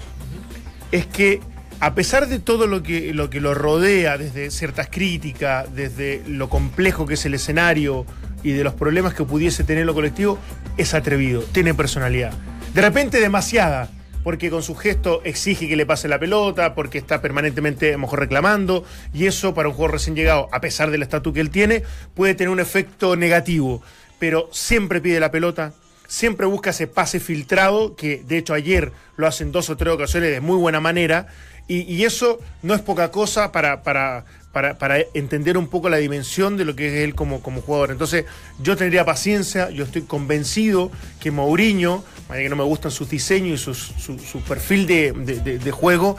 Es 0.91 1.05
que 1.05 1.41
a 1.79 1.95
pesar 1.95 2.27
de 2.27 2.39
todo 2.39 2.67
lo 2.67 2.83
que, 2.83 3.13
lo 3.13 3.29
que 3.29 3.39
lo 3.39 3.53
rodea, 3.53 4.17
desde 4.17 4.51
ciertas 4.51 4.87
críticas, 4.89 5.73
desde 5.73 6.21
lo 6.27 6.49
complejo 6.49 7.05
que 7.05 7.13
es 7.13 7.25
el 7.25 7.33
escenario 7.33 8.05
y 8.43 8.51
de 8.51 8.63
los 8.63 8.73
problemas 8.73 9.13
que 9.13 9.23
pudiese 9.23 9.63
tener 9.63 9.85
lo 9.85 9.93
colectivo, 9.93 10.37
es 10.77 10.93
atrevido, 10.93 11.41
tiene 11.41 11.73
personalidad. 11.73 12.33
De 12.73 12.81
repente 12.81 13.19
demasiada, 13.19 13.89
porque 14.23 14.49
con 14.49 14.61
su 14.61 14.75
gesto 14.75 15.21
exige 15.23 15.67
que 15.67 15.75
le 15.75 15.85
pase 15.85 16.07
la 16.07 16.19
pelota, 16.19 16.75
porque 16.75 16.97
está 16.97 17.21
permanentemente 17.21 17.89
a 17.89 17.91
lo 17.93 17.99
mejor 17.99 18.19
reclamando, 18.19 18.83
y 19.13 19.25
eso 19.25 19.53
para 19.53 19.69
un 19.69 19.73
jugador 19.73 19.93
recién 19.93 20.15
llegado, 20.15 20.49
a 20.51 20.61
pesar 20.61 20.91
del 20.91 21.01
estatus 21.01 21.33
que 21.33 21.39
él 21.39 21.49
tiene, 21.49 21.83
puede 22.13 22.35
tener 22.35 22.49
un 22.49 22.59
efecto 22.59 23.15
negativo. 23.15 23.81
Pero 24.19 24.49
siempre 24.51 24.99
pide 24.99 25.21
la 25.21 25.31
pelota, 25.31 25.73
siempre 26.09 26.45
busca 26.47 26.71
ese 26.71 26.87
pase 26.87 27.19
filtrado, 27.21 27.95
que 27.95 28.21
de 28.27 28.37
hecho 28.39 28.53
ayer 28.53 28.91
lo 29.15 29.27
hace 29.27 29.43
en 29.43 29.51
dos 29.53 29.69
o 29.69 29.77
tres 29.77 29.93
ocasiones 29.93 30.31
de 30.31 30.41
muy 30.41 30.57
buena 30.57 30.79
manera, 30.81 31.27
y, 31.71 32.03
eso 32.03 32.39
no 32.63 32.73
es 32.73 32.81
poca 32.81 33.11
cosa 33.11 33.51
para, 33.51 33.83
para, 33.83 34.25
para, 34.51 34.79
para 34.79 34.97
entender 35.13 35.55
un 35.55 35.67
poco 35.67 35.87
la 35.87 35.97
dimensión 35.97 36.57
de 36.57 36.65
lo 36.65 36.75
que 36.75 36.87
es 36.87 36.93
él 37.03 37.13
como, 37.13 37.43
como 37.43 37.61
jugador. 37.61 37.91
Entonces, 37.91 38.25
yo 38.59 38.75
tendría 38.75 39.05
paciencia, 39.05 39.69
yo 39.69 39.83
estoy 39.83 40.01
convencido 40.01 40.91
que 41.19 41.29
Mourinho, 41.29 42.03
allá 42.27 42.41
que 42.41 42.49
no 42.49 42.55
me 42.55 42.63
gustan 42.63 42.89
sus 42.89 43.07
diseños 43.07 43.61
y 43.61 43.63
su, 43.63 44.17
su 44.17 44.41
perfil 44.41 44.87
de- 44.87 45.11
de- 45.11 45.59
de 45.59 45.71
juego, 45.71 46.17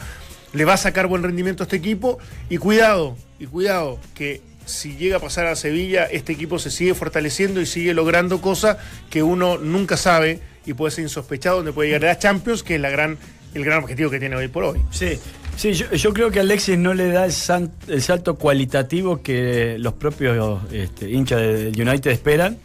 le 0.53 0.63
va 0.63 0.73
a 0.75 0.77
sacar 0.77 1.07
buen 1.07 1.21
rendimiento 1.21 1.63
a 1.63 1.65
este 1.65 1.75
equipo. 1.75 2.17
Y 2.49 2.55
cuidado, 2.57 3.17
y 3.37 3.45
cuidado, 3.45 3.99
que 4.15 4.41
si 4.71 4.95
llega 4.95 5.17
a 5.17 5.19
pasar 5.19 5.45
a 5.47 5.55
Sevilla, 5.55 6.05
este 6.05 6.33
equipo 6.33 6.59
se 6.59 6.71
sigue 6.71 6.93
fortaleciendo 6.93 7.61
y 7.61 7.65
sigue 7.65 7.93
logrando 7.93 8.41
cosas 8.41 8.77
que 9.09 9.23
uno 9.23 9.57
nunca 9.57 9.97
sabe 9.97 10.39
y 10.65 10.73
puede 10.73 10.91
ser 10.91 11.03
insospechado, 11.03 11.57
donde 11.57 11.73
puede 11.73 11.89
llegar 11.89 12.09
a 12.09 12.19
Champions, 12.19 12.63
que 12.63 12.75
es 12.75 12.81
la 12.81 12.89
gran, 12.89 13.17
el 13.53 13.65
gran 13.65 13.83
objetivo 13.83 14.09
que 14.09 14.19
tiene 14.19 14.35
hoy 14.35 14.47
por 14.47 14.63
hoy. 14.63 14.79
Sí, 14.91 15.19
sí 15.57 15.73
yo, 15.73 16.13
creo 16.13 16.31
que 16.31 16.39
Alexis 16.39 16.77
no 16.77 16.93
le 16.93 17.09
da 17.09 17.25
el 17.25 18.01
salto 18.01 18.35
cualitativo 18.35 19.21
que 19.21 19.77
los 19.79 19.93
propios 19.93 20.61
este, 20.71 21.09
hinchas 21.09 21.39
del 21.41 21.79
United 21.79 22.11
esperan, 22.11 22.57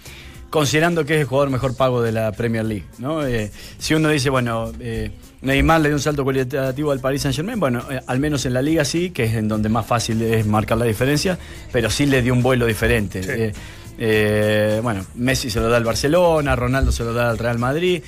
considerando 0.50 1.04
que 1.04 1.14
es 1.14 1.20
el 1.20 1.26
jugador 1.26 1.50
mejor 1.50 1.76
pago 1.76 2.02
de 2.02 2.12
la 2.12 2.32
Premier 2.32 2.64
League. 2.64 2.86
¿no? 2.98 3.26
Eh, 3.26 3.50
si 3.78 3.94
uno 3.94 4.08
dice, 4.10 4.30
bueno, 4.30 4.72
eh, 4.80 5.10
Neymar 5.42 5.80
le 5.80 5.88
dio 5.88 5.96
un 5.96 6.02
salto 6.02 6.24
cualitativo 6.24 6.92
al 6.92 7.00
Paris 7.00 7.22
Saint 7.22 7.36
Germain, 7.36 7.60
bueno, 7.60 7.82
eh, 7.90 8.00
al 8.06 8.18
menos 8.18 8.46
en 8.46 8.54
la 8.54 8.62
liga 8.62 8.84
sí, 8.84 9.10
que 9.10 9.24
es 9.24 9.34
en 9.34 9.48
donde 9.48 9.68
más 9.68 9.86
fácil 9.86 10.22
es 10.22 10.46
marcar 10.46 10.78
la 10.78 10.86
diferencia, 10.86 11.38
pero 11.72 11.90
sí 11.90 12.06
le 12.06 12.22
dio 12.22 12.32
un 12.32 12.42
vuelo 12.42 12.66
diferente. 12.66 13.22
Sí. 13.22 13.30
Eh, 13.30 13.52
eh, 13.98 14.80
bueno, 14.82 15.04
Messi 15.14 15.50
se 15.50 15.60
lo 15.60 15.68
da 15.68 15.76
al 15.76 15.84
Barcelona, 15.84 16.56
Ronaldo 16.56 16.92
se 16.92 17.04
lo 17.04 17.12
da 17.12 17.30
al 17.30 17.38
Real 17.38 17.58
Madrid. 17.58 18.02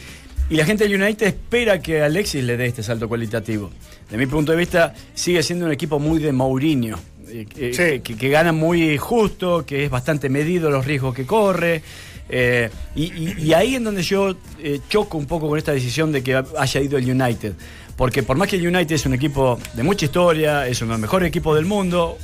Y 0.50 0.56
la 0.56 0.64
gente 0.64 0.88
del 0.88 1.00
United 1.00 1.26
espera 1.26 1.78
que 1.80 2.02
Alexis 2.02 2.42
le 2.42 2.56
dé 2.56 2.66
este 2.66 2.82
salto 2.82 3.06
cualitativo. 3.06 3.70
De 4.10 4.16
mi 4.16 4.26
punto 4.26 4.52
de 4.52 4.58
vista, 4.58 4.94
sigue 5.12 5.42
siendo 5.42 5.66
un 5.66 5.72
equipo 5.72 5.98
muy 5.98 6.18
de 6.20 6.32
Mourinho. 6.32 6.98
Sí. 7.28 7.44
que, 7.44 8.00
que 8.00 8.28
gana 8.30 8.52
muy 8.52 8.96
justo, 8.96 9.66
que 9.66 9.84
es 9.84 9.90
bastante 9.90 10.30
medido 10.30 10.70
los 10.70 10.86
riesgos 10.86 11.14
que 11.14 11.26
corre. 11.26 11.82
Eh, 12.28 12.70
y, 12.94 13.04
y- 13.04 13.34
y 13.38 13.52
ahí 13.54 13.74
en 13.76 13.84
donde 13.84 14.02
yo 14.02 14.36
eh, 14.62 14.80
choco 14.88 15.16
un 15.18 15.26
poco 15.26 15.48
con 15.48 15.58
esta 15.58 15.72
decisión 15.72 16.12
de 16.12 16.22
que 16.22 16.42
haya 16.58 16.80
ido 16.80 16.98
el 16.98 17.10
United. 17.10 17.54
Porque 17.96 18.22
por 18.22 18.36
más 18.36 18.48
que 18.48 18.56
el 18.56 18.66
United 18.66 18.94
es 18.94 19.06
un 19.06 19.14
equipo 19.14 19.58
de 19.74 19.82
mucha 19.82 20.04
historia, 20.06 20.66
es 20.68 20.80
uno 20.82 20.90
de 20.92 20.94
los 20.94 21.00
mejores 21.00 21.28
equipos 21.28 21.56
del 21.56 21.64
mundo. 21.64 22.16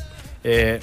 eh, 0.44 0.78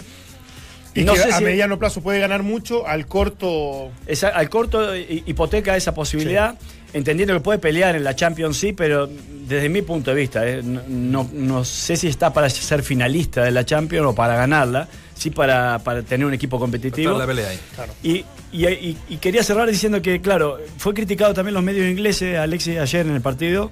Y 0.94 1.04
no 1.04 1.13
que 1.13 1.20
sé 1.20 1.30
a 1.32 1.38
si- 1.38 1.44
mediano 1.46 1.80
plazo 1.80 2.01
puede 2.01 2.20
ganar 2.20 2.44
mucho, 2.44 2.86
al 2.88 3.06
corto. 3.08 3.92
esa- 4.06 4.30
al 4.30 4.50
corto 4.50 4.94
hi- 4.96 5.24
hipoteca 5.25 5.78
esa 5.78 5.94
posibilidad, 5.94 6.56
entendiendo 6.94 7.34
que 7.34 7.40
puede 7.40 7.60
pelear 7.60 7.96
en 7.96 8.04
la 8.04 8.13
Champions 8.16 8.58
sí, 8.58 8.74
pero 8.74 9.08
desde 9.48 9.70
mi 9.70 9.82
punto 9.84 10.12
de 10.12 10.18
vista, 10.20 10.46
eh, 10.46 10.62
no, 10.62 10.82
no- 10.90 11.30
no 11.32 11.63
sé 11.63 11.96
si 11.96 12.08
está 12.08 12.34
para 12.34 12.50
ser 12.50 12.84
finalista 12.84 13.44
de 13.44 13.51
la 13.51 13.63
Champions 13.66 14.08
o 14.08 14.16
para 14.16 14.36
ganarla, 14.36 14.90
sí 15.22 15.30
para, 15.30 15.78
para 15.80 16.01
tener 16.01 16.25
un 16.25 16.34
equipo 16.34 16.60
competitivo. 16.60 17.18
La 17.20 17.28
pelea 17.28 17.50
ahí. 17.50 17.60
Y, 18.01 18.25
y- 18.51 18.66
y- 18.68 18.98
y 19.10 19.18
quería 19.18 19.44
cerrar 19.44 19.70
diciendo 19.70 20.01
que, 20.01 20.20
claro, 20.20 20.58
fue 20.78 20.94
criticado 20.96 21.34
también 21.36 21.54
los 21.54 21.63
medios 21.63 21.86
ingleses, 21.88 22.38
Alexis, 22.40 22.80
ayer 22.80 23.06
en 23.06 23.13
el 23.13 23.22
partido, 23.22 23.70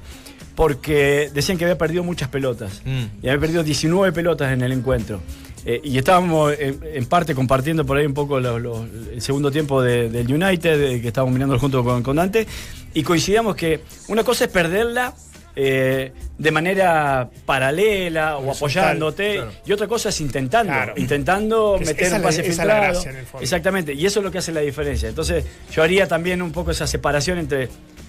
porque 0.56 1.30
decían 1.34 1.58
que 1.58 1.66
había 1.66 1.78
perdido 1.78 2.04
muchas 2.04 2.30
pelotas. 2.30 2.82
Mm. 2.86 3.24
Y 3.24 3.30
había 3.30 3.40
perdido 3.40 3.64
19 3.64 4.12
pelotas 4.12 4.52
en 4.52 4.62
el 4.62 4.72
encuentro. 4.72 5.22
Eh, 5.66 5.82
y 5.84 5.98
estábamos 5.98 6.54
en, 6.58 6.80
en 6.94 7.06
parte 7.06 7.34
compartiendo 7.36 7.86
por 7.86 7.98
ahí 7.98 8.06
un 8.06 8.14
poco 8.14 8.40
los- 8.40 8.62
los- 8.62 8.82
el 9.12 9.22
segundo 9.22 9.52
tiempo 9.52 9.82
de- 9.82 10.10
del 10.10 10.32
United, 10.32 10.80
de- 10.80 11.02
que 11.02 11.08
estábamos 11.08 11.34
mirando 11.34 11.58
junto 11.60 11.84
con, 11.84 12.04
con 12.04 12.16
Dante, 12.16 12.46
y 12.94 13.04
coincidíamos 13.04 13.56
que 13.56 13.82
una 14.08 14.24
cosa 14.24 14.46
es 14.46 14.52
perderla. 14.52 15.14
Eh, 15.62 16.14
de 16.38 16.52
manera 16.52 17.30
paralela 17.46 18.38
o 18.38 18.52
apoyándote 18.52 19.34
claro. 19.36 19.52
y 19.66 19.72
otra 19.74 19.88
cosa 19.88 20.08
es 20.08 20.22
intentando 20.22 20.72
Claro. 20.72 20.94
intentando 20.96 21.76
Es- 21.82 21.88
meter 21.88 22.14
un 22.14 22.22
pase 22.22 22.38
la 22.42 22.48
filtrado 22.48 22.82
gracia. 23.04 23.14
Exactamente, 23.42 23.94
y 23.94 24.06
eso 24.06 24.20
es 24.22 24.24
lo 24.24 24.32
que 24.32 24.38
hace 24.38 24.54
la 24.54 24.62
diferencia. 24.62 25.10
Entonces, 25.10 25.44
yo 25.72 25.84
haría 25.84 26.08
también 26.08 26.42
un 26.42 26.54
poco 26.54 26.72
esa 26.72 26.88
separación 26.88 27.40
entre 27.40 27.68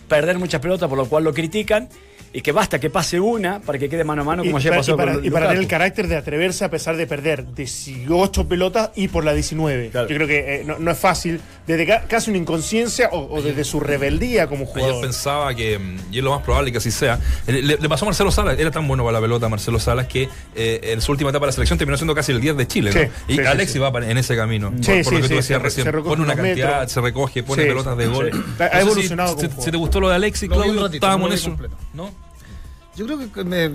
perder 0.08 0.38
muchas 0.38 0.60
pelotas, 0.60 0.88
por 0.88 0.96
lo 0.98 1.06
cual 1.08 1.24
lo 1.24 1.34
critican, 1.34 1.88
y 2.32 2.40
que 2.42 2.52
basta 2.52 2.78
que 2.78 2.90
pase 2.90 3.18
una 3.18 3.60
para 3.60 3.78
que 3.78 3.88
quede 3.88 4.04
mano 4.04 4.22
a 4.22 4.24
mano, 4.24 4.44
Y, 4.44 4.46
como 4.48 4.58
ayer 4.58 4.70
para, 4.70 4.80
pasó 4.80 4.94
y 4.94 4.96
para- 4.96 5.14
con 5.14 5.24
y 5.24 5.30
para 5.30 5.46
tener 5.48 5.62
el 5.62 5.68
carácter 5.68 6.06
de 6.08 6.16
atreverse 6.16 6.64
a 6.64 6.70
pesar 6.70 6.96
de 6.96 7.06
perder 7.06 7.54
18 7.54 8.46
pelotas 8.46 8.90
y 8.94 9.08
por 9.08 9.24
la 9.24 9.32
19. 9.34 9.88
Claro. 9.90 10.08
Yo 10.08 10.14
creo 10.14 10.28
que 10.28 10.38
eh, 10.56 10.64
no, 10.64 10.78
no 10.78 10.90
es 10.90 10.98
fácil, 10.98 11.40
desde 11.66 11.86
ca- 11.86 12.02
casi 12.08 12.30
una 12.30 12.38
inconsciencia 12.38 13.08
o, 13.12 13.34
o 13.36 13.42
desde 13.42 13.64
su 13.64 13.80
rebeldía 13.80 14.46
como 14.46 14.62
Ayer 14.64 14.74
jugador. 14.74 15.00
pensaba 15.02 15.54
que, 15.54 15.80
y 16.12 16.18
es 16.18 16.24
lo 16.24 16.30
más 16.30 16.42
probable 16.42 16.70
que 16.72 16.78
así 16.78 16.90
sea, 16.90 17.18
le, 17.46 17.62
le 17.62 17.88
pasó 17.88 18.04
a 18.04 18.06
Marcelo 18.06 18.30
Salas, 18.30 18.58
era 18.58 18.70
tan 18.70 18.86
bueno 18.86 19.02
para 19.04 19.14
la 19.18 19.20
pelota 19.20 19.48
Marcelo 19.48 19.80
Salas 19.80 20.06
que 20.06 20.28
eh, 20.54 20.80
en 20.84 21.00
su 21.00 21.10
última 21.12 21.30
etapa 21.30 21.46
de 21.46 21.48
la 21.48 21.52
selección 21.52 21.78
terminó 21.78 21.96
siendo 21.96 22.14
casi 22.14 22.32
el 22.32 22.40
10 22.40 22.56
de 22.56 22.66
Chile. 22.68 22.90
¿no? 22.94 23.32
Y 23.34 23.36
sí, 23.38 23.44
Alexis 23.44 23.72
sí. 23.74 23.78
va 23.78 23.88
en 24.04 24.18
ese 24.18 24.36
camino, 24.36 24.70
por, 24.70 24.84
Sí, 24.84 25.02
por 25.02 25.12
lo 25.14 25.18
sí, 25.18 25.22
que 25.22 25.28
tú 25.28 25.34
decías 25.34 25.62
recién. 25.62 25.84
se 25.86 25.92
Pone 25.92 26.22
una 26.22 26.36
cantidad, 26.36 26.70
metros. 26.74 26.92
se 26.92 27.00
recoge, 27.00 27.42
pone 27.42 27.62
Sí, 27.62 27.68
pelotas 27.68 27.96
de 27.96 28.04
sí. 28.06 28.10
gol. 28.10 28.44
Ha- 28.60 28.80
evolucionado 28.80 29.30
si, 29.30 29.34
como 29.34 29.48
si 29.48 29.54
jugador. 29.54 29.70
te 29.72 29.76
gustó 29.78 30.00
lo 30.00 30.08
de 30.08 30.14
Alexis, 30.14 30.48
Claudio, 30.48 30.86
estábamos 30.86 31.28
en 31.30 31.34
eso. 31.34 31.56
Yo 33.00 33.06
creo 33.06 33.32
que 33.32 33.44
me- 33.44 33.70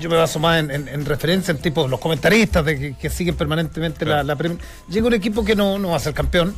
yo 0.00 0.10
me 0.10 0.16
baso 0.16 0.40
más 0.40 0.58
en, 0.58 0.70
en- 0.72 0.88
en 0.88 1.04
referencia 1.06 1.52
en 1.52 1.58
tipo 1.58 1.86
los 1.86 2.00
comentaristas 2.00 2.64
de 2.64 2.76
que, 2.78 2.94
que 2.96 3.08
siguen 3.08 3.36
permanentemente 3.36 4.04
la, 4.04 4.10
Claro. 4.16 4.26
la 4.26 4.36
Premier. 4.36 4.60
Llega 4.88 5.06
un 5.06 5.14
equipo 5.14 5.44
que 5.44 5.54
no, 5.54 5.78
no 5.78 5.90
va 5.90 5.96
a 5.96 6.00
ser 6.00 6.14
campeón. 6.14 6.54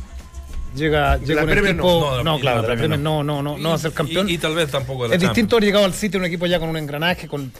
Llega, 0.75 1.17
llega 1.17 1.43
un 1.43 1.49
equipo. 1.51 1.73
no. 1.73 2.17
No, 2.17 2.23
No, 2.23 2.39
claro, 2.39 2.63
la 2.67 2.75
la 2.75 2.97
no, 2.97 3.23
no, 3.23 3.43
no, 3.43 3.57
no 3.59 3.69
va 3.69 3.75
a 3.75 3.77
ser 3.77 3.91
campeón. 3.91 4.27
Y, 4.27 4.33
y 4.33 4.37
tal 4.39 4.55
vez 4.55 4.71
tampoco 4.71 5.07
de 5.07 5.15
es 5.15 5.21
distinto 5.21 5.55
haber 5.57 5.65
llegado 5.65 5.85
al 5.85 5.93
sitio 5.93 6.19
un 6.19 6.25
equipo 6.25 6.47
ya 6.47 6.59
con 6.59 6.69
un 6.69 6.77
engranaje, 6.77 7.27
con 7.27 7.51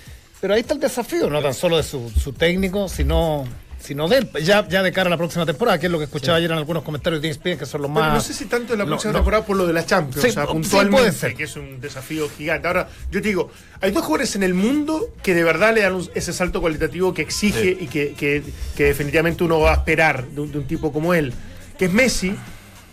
pero 0.41 0.55
ahí 0.55 0.61
está 0.61 0.73
el 0.73 0.79
desafío, 0.81 1.29
no 1.29 1.41
tan 1.41 1.53
solo 1.53 1.77
de 1.77 1.83
su, 1.83 2.09
su 2.09 2.33
técnico, 2.33 2.89
sino, 2.89 3.45
sino 3.83 4.07
de 4.07 4.19
él, 4.19 4.29
ya, 4.43 4.65
ya 4.67 4.81
de 4.81 4.93
cara 4.93 5.07
a 5.07 5.09
la 5.09 5.17
próxima 5.17 5.45
temporada, 5.45 5.77
que 5.77 5.87
es 5.87 5.91
lo 5.91 5.97
que 5.97 6.05
escuchaba 6.05 6.37
ayer 6.37 6.49
en 6.49 6.57
algunos 6.57 6.83
comentarios 6.83 7.21
de 7.21 7.29
ESPN, 7.29 7.57
que 7.57 7.65
son 7.65 7.81
los 7.81 7.91
Pero 7.91 8.05
más... 8.05 8.13
no 8.13 8.21
sé 8.21 8.33
si 8.33 8.45
tanto 8.45 8.71
en 8.73 8.79
la 8.79 8.85
próxima 8.85 9.11
no. 9.11 9.19
temporada 9.19 9.45
por 9.45 9.57
lo 9.57 9.67
de 9.67 9.73
la 9.73 9.85
Champions, 9.85 10.21
Sí, 10.21 10.29
o 10.29 10.31
sea, 10.31 10.45
sí, 10.45 10.51
puntualmente, 10.53 10.97
puede 11.01 11.11
ser. 11.11 11.35
que 11.35 11.43
es 11.43 11.55
un 11.57 11.81
desafío 11.81 12.29
gigante. 12.29 12.65
Ahora, 12.67 12.87
yo 13.11 13.21
te 13.21 13.27
digo, 13.27 13.51
hay 13.81 13.91
dos 13.91 14.03
jugadores 14.05 14.35
en 14.37 14.43
el 14.43 14.53
mundo 14.53 15.09
que 15.21 15.33
de 15.35 15.43
verdad 15.43 15.73
le 15.75 15.81
dan 15.81 15.95
un- 15.95 16.09
ese 16.15 16.31
salto 16.31 16.61
cualitativo 16.61 17.13
que 17.13 17.23
exige 17.23 17.77
y 17.77 17.87
que, 17.87 18.13
que- 18.13 18.41
que 18.77 18.83
definitivamente 18.85 19.43
uno 19.43 19.59
va 19.59 19.71
a 19.71 19.75
esperar 19.75 20.25
de 20.27 20.39
un, 20.41 20.51
de 20.51 20.59
un 20.59 20.65
tipo 20.65 20.93
como 20.93 21.13
él, 21.13 21.33
que 21.77 21.85
es 21.85 21.91
Messi. 21.91 22.35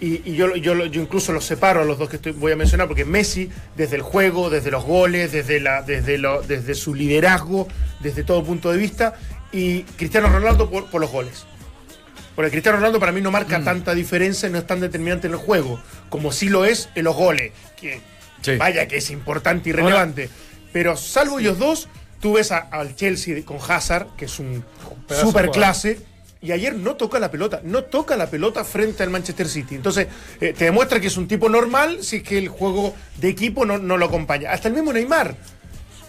Y, 0.02 0.22
y 0.30 0.34
yo, 0.34 0.46
lo- 0.48 0.56
yo, 0.56 0.74
lo- 0.74 0.86
yo 0.86 1.02
incluso 1.02 1.30
los 1.30 1.44
separo 1.44 1.82
a 1.82 1.84
los 1.84 1.98
dos 1.98 2.08
que 2.08 2.16
estoy- 2.16 2.32
voy 2.32 2.50
a 2.52 2.56
mencionar, 2.56 2.88
porque 2.88 3.04
Messi, 3.04 3.50
desde 3.76 3.96
el 3.96 4.02
juego, 4.02 4.48
desde 4.50 4.70
los 4.70 4.82
goles, 4.82 5.30
desde, 5.30 5.60
la, 5.60 5.82
desde, 5.82 6.16
lo- 6.18 6.40
desde 6.42 6.74
su 6.74 6.94
liderazgo, 6.94 7.68
desde 8.00 8.24
todo 8.24 8.42
punto 8.42 8.72
de 8.72 8.78
vista, 8.78 9.14
y 9.52 9.82
Cristiano 9.82 10.28
Ronaldo 10.28 10.70
por, 10.70 10.86
por 10.90 11.00
los 11.00 11.10
goles. 11.10 11.44
Porque 12.36 12.50
Cristiano 12.52 12.78
Ronaldo 12.78 13.00
para 13.00 13.12
mí 13.12 13.20
no 13.20 13.30
marca 13.30 13.58
Mm. 13.58 13.64
tanta 13.64 13.94
diferencia, 13.94 14.48
no 14.48 14.58
es 14.58 14.66
tan 14.66 14.80
determinante 14.80 15.26
en 15.26 15.34
el 15.34 15.38
juego, 15.38 15.80
como 16.08 16.32
sí 16.32 16.48
lo 16.48 16.64
es 16.64 16.88
en 16.94 17.04
los 17.04 17.16
goles, 17.16 17.52
que 17.80 18.00
Sí. 18.42 18.56
vaya 18.56 18.88
que 18.88 18.96
es 18.98 19.10
importante 19.10 19.68
y 19.70 19.72
relevante. 19.72 20.30
Pero 20.72 20.96
salvo 20.96 21.40
ellos 21.40 21.58
dos, 21.58 21.88
tú 22.20 22.34
ves 22.34 22.52
a- 22.52 22.58
al 22.58 22.94
Chelsea 22.94 23.44
con 23.44 23.58
Hazard, 23.66 24.06
que 24.16 24.24
es 24.26 24.38
un 24.38 24.64
super 25.08 25.50
clase, 25.50 26.00
y 26.40 26.52
ayer 26.52 26.74
no 26.74 26.94
toca 26.94 27.18
la 27.18 27.30
pelota, 27.30 27.60
no 27.64 27.84
toca 27.84 28.16
la 28.16 28.30
pelota 28.30 28.64
frente 28.64 29.02
al 29.02 29.10
Manchester 29.10 29.46
City. 29.48 29.74
Entonces, 29.74 30.06
eh, 30.40 30.54
te 30.56 30.64
demuestra 30.64 30.98
que 31.00 31.08
es 31.08 31.16
un 31.18 31.28
tipo 31.28 31.50
normal 31.50 32.02
si 32.02 32.16
es 32.18 32.22
que 32.22 32.38
el 32.38 32.48
juego 32.48 32.94
de 33.18 33.28
equipo 33.28 33.66
no, 33.66 33.76
no 33.76 33.98
lo 33.98 34.06
acompaña. 34.06 34.50
Hasta 34.52 34.68
el 34.68 34.74
mismo 34.74 34.92
Neymar. 34.92 35.34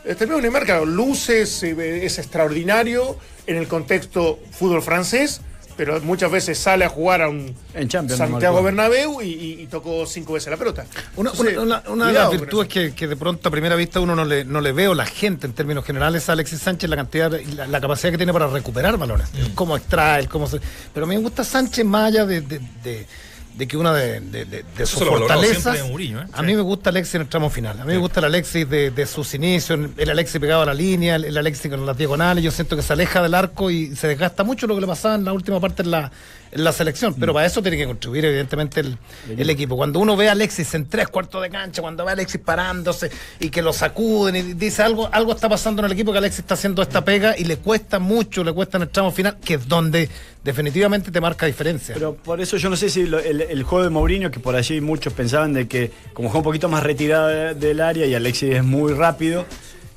El 0.03 0.17
mismo 0.19 0.41
Neymar, 0.41 0.65
claro, 0.65 0.85
luce, 0.85 1.45
se 1.45 1.73
ve- 1.73 2.05
es 2.05 2.17
extraordinario 2.17 3.17
en 3.47 3.57
el 3.57 3.67
contexto 3.67 4.39
fútbol 4.51 4.81
francés, 4.81 5.41
pero 5.77 5.99
muchas 6.01 6.29
veces 6.31 6.57
sale 6.57 6.85
a 6.85 6.89
jugar 6.89 7.21
a 7.21 7.29
un 7.29 7.55
En 7.73 7.87
Champions 7.87 8.19
no 8.19 8.27
Santiago. 8.27 8.61
Bernabéu 8.61 9.21
y, 9.21 9.25
y- 9.27 9.61
y 9.61 9.67
tocó 9.67 10.05
cinco 10.05 10.33
veces 10.33 10.49
la 10.51 10.57
pelota. 10.57 10.85
Una, 11.15 11.29
Entonces, 11.31 11.57
una- 11.57 11.79
una- 11.85 11.89
una 11.91 12.07
de 12.07 12.13
las 12.13 12.31
virtudes 12.31 12.67
que, 12.67 12.93
que 12.93 13.07
de 13.07 13.15
pronto 13.15 13.47
a 13.47 13.51
primera 13.51 13.75
vista 13.75 13.99
uno 13.99 14.15
no 14.15 14.25
le, 14.25 14.43
no 14.43 14.59
le 14.59 14.71
ve 14.73 14.87
o 14.89 14.93
la 14.95 15.05
gente 15.05 15.47
en 15.47 15.53
términos 15.53 15.85
generales 15.85 16.27
a 16.29 16.33
Alexis 16.33 16.59
Sánchez 16.59 16.89
la 16.89 16.95
cantidad 16.97 17.31
y 17.39 17.45
la, 17.53 17.67
la 17.67 17.79
capacidad 17.81 18.11
que 18.11 18.17
tiene 18.17 18.33
para 18.33 18.47
recuperar 18.47 18.97
balones, 18.97 19.27
cómo 19.55 19.77
extrae, 19.77 20.27
cómo 20.27 20.45
se, 20.47 20.59
pero 20.93 21.05
a 21.05 21.09
mí 21.09 21.15
me 21.15 21.21
gusta 21.21 21.43
Sánchez 21.43 21.85
más 21.85 22.07
allá 22.09 22.25
de, 22.25 22.41
de- 22.41 22.61
de- 22.83 23.07
de 23.55 23.67
que 23.67 23.77
una 23.77 23.93
de, 23.93 24.19
de- 24.21 24.45
de- 24.45 24.63
de 24.77 24.85
sus 24.85 25.03
fortalezas. 25.03 25.83
Mourinho, 25.87 26.21
¿eh? 26.21 26.25
A 26.33 26.41
mí 26.41 26.55
me 26.55 26.61
gusta 26.61 26.89
Alexis 26.89 27.15
en 27.15 27.21
el 27.21 27.27
tramo 27.27 27.49
final. 27.49 27.79
A 27.79 27.85
mí 27.85 27.91
me 27.93 27.97
gusta 27.99 28.19
el 28.19 28.25
Alexis 28.27 28.67
de, 28.69 28.91
de 28.91 29.05
sus 29.05 29.33
inicios, 29.33 29.79
el 29.97 30.09
Alexis 30.09 30.39
pegado 30.39 30.61
a 30.61 30.65
la 30.65 30.73
línea, 30.73 31.15
el, 31.15 31.25
el 31.25 31.37
Alexis 31.37 31.69
con 31.69 31.85
las 31.85 31.97
diagonales. 31.97 32.43
Yo 32.43 32.51
siento 32.51 32.75
que 32.75 32.81
se 32.81 32.93
aleja 32.93 33.21
del 33.21 33.33
arco 33.35 33.69
y 33.69 33.95
se 33.95 34.07
desgasta 34.07 34.43
mucho 34.43 34.67
lo 34.67 34.75
que 34.75 34.81
le 34.81 34.87
pasaba 34.87 35.15
en 35.15 35.25
la 35.25 35.33
última 35.33 35.59
parte 35.59 35.83
en 35.83 35.91
la, 35.91 36.11
en 36.51 36.63
la 36.63 36.71
selección. 36.71 37.13
Pero 37.19 37.33
para 37.33 37.45
eso 37.45 37.61
tiene 37.61 37.77
que 37.77 37.85
contribuir, 37.85 38.25
evidentemente, 38.25 38.79
el, 38.81 38.97
el 39.37 39.49
equipo. 39.49 39.75
Cuando 39.77 39.99
uno 39.99 40.15
ve 40.17 40.29
a 40.29 40.33
Alexis 40.33 40.73
en 40.75 40.87
tres 40.87 41.07
cuartos 41.07 41.41
de 41.41 41.49
cancha, 41.49 41.81
cuando 41.81 42.03
ve 42.03 42.11
a 42.11 42.13
Alexis 42.13 42.41
parándose 42.41 43.09
y 43.39 43.49
que 43.49 43.61
lo 43.61 43.71
sacuden 43.73 44.35
y 44.35 44.41
dice 44.53 44.81
algo, 44.83 45.09
algo 45.11 45.31
está 45.33 45.47
pasando 45.49 45.81
en 45.81 45.85
el 45.87 45.91
equipo 45.93 46.11
que 46.11 46.17
Alexis 46.17 46.39
está 46.39 46.55
haciendo 46.55 46.81
esta 46.81 47.05
pega 47.05 47.35
y 47.37 47.45
le 47.45 47.57
cuesta 47.57 47.99
mucho, 47.99 48.43
le 48.43 48.51
cuesta 48.53 48.77
en 48.77 48.83
el 48.83 48.89
tramo 48.89 49.11
final, 49.11 49.37
que 49.43 49.53
es 49.55 49.67
donde 49.67 50.09
definitivamente 50.43 51.11
te 51.11 51.21
marca 51.21 51.45
diferencia. 51.45 51.93
Pero 51.93 52.15
por 52.15 52.41
eso 52.41 52.57
yo 52.57 52.69
no 52.69 52.75
sé 52.75 52.89
si 52.89 53.05
lo- 53.05 53.19
el, 53.19 53.41
el 53.41 53.63
juego 53.63 53.83
de 53.83 53.89
Mourinho, 53.89 54.31
que 54.31 54.39
por 54.39 54.55
allí 54.55 54.81
muchos 54.81 55.13
pensaban 55.13 55.53
de 55.53 55.67
que 55.67 55.91
como 56.13 56.29
juega 56.29 56.39
un 56.39 56.43
poquito 56.45 56.67
más 56.69 56.83
retirado 56.83 57.27
de- 57.27 57.53
del 57.53 57.79
área 57.81 58.05
y 58.05 58.15
Alexis 58.15 58.55
es 58.55 58.63
muy 58.63 58.93
rápido, 58.93 59.45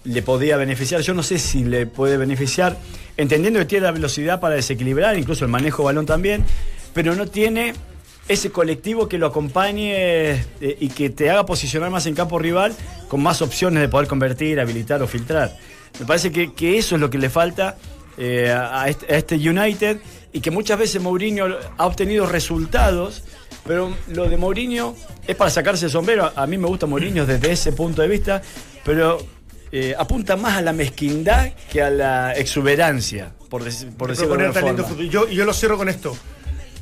le 0.04 0.20
podía 0.20 0.56
beneficiar. 0.58 1.00
Yo 1.00 1.14
no 1.14 1.22
sé 1.22 1.38
si 1.38 1.64
le 1.64 1.86
puede 1.86 2.18
beneficiar, 2.18 2.76
entendiendo 3.16 3.60
que 3.60 3.66
tiene 3.66 3.86
la 3.86 3.92
velocidad 3.92 4.40
para 4.40 4.54
desequilibrar, 4.54 5.18
incluso 5.18 5.44
el 5.44 5.50
manejo 5.50 5.82
de 5.82 5.86
balón 5.86 6.06
también, 6.06 6.44
pero 6.92 7.14
no 7.14 7.26
tiene 7.26 7.74
ese 8.28 8.50
colectivo 8.50 9.08
que 9.08 9.18
lo 9.18 9.26
acompañe 9.26 10.32
eh, 10.32 10.44
y 10.80 10.88
que 10.88 11.10
te 11.10 11.30
haga 11.30 11.44
posicionar 11.44 11.90
más 11.90 12.06
en 12.06 12.14
campo 12.14 12.38
rival 12.38 12.74
con 13.08 13.22
más 13.22 13.42
opciones 13.42 13.80
de 13.82 13.88
poder 13.88 14.08
convertir, 14.08 14.58
habilitar 14.60 15.02
o 15.02 15.06
filtrar. 15.06 15.56
Me 16.00 16.06
parece 16.06 16.32
que, 16.32 16.78
eso 16.78 16.94
es 16.96 17.00
lo 17.00 17.10
que 17.10 17.18
le 17.18 17.30
falta 17.30 17.76
eh, 18.16 18.50
a, 18.50 18.88
este, 18.88 19.12
a 19.12 19.18
este 19.18 19.36
United 19.36 19.98
y 20.32 20.40
que 20.40 20.50
muchas 20.50 20.78
veces 20.78 21.00
Mourinho 21.00 21.46
ha 21.76 21.86
obtenido 21.86 22.26
resultados, 22.26 23.22
pero 23.64 23.94
lo 24.08 24.28
de 24.28 24.36
Mourinho 24.36 24.96
es 25.26 25.36
para 25.36 25.50
sacarse 25.50 25.86
el 25.86 25.90
sombrero. 25.92 26.32
A 26.34 26.46
mí 26.46 26.58
me 26.58 26.66
gusta 26.66 26.86
Mourinho 26.86 27.26
desde 27.26 27.52
ese 27.52 27.72
punto 27.72 28.02
de 28.02 28.08
vista, 28.08 28.42
pero 28.84 29.18
eh, 29.76 29.94
apunta 29.98 30.36
más 30.36 30.56
a 30.56 30.62
la 30.62 30.72
mezquindad 30.72 31.50
que 31.72 31.82
a 31.82 31.90
la 31.90 32.32
exuberancia, 32.36 33.32
por, 33.50 33.64
dec- 33.64 33.90
por 33.96 34.10
decirlo 34.10 34.36
de 34.36 34.50
talento 34.52 34.82
forma. 34.84 34.96
fútbol. 34.96 35.10
Yo, 35.10 35.28
yo 35.28 35.44
lo 35.44 35.52
cierro 35.52 35.76
con 35.76 35.88
esto. 35.88 36.16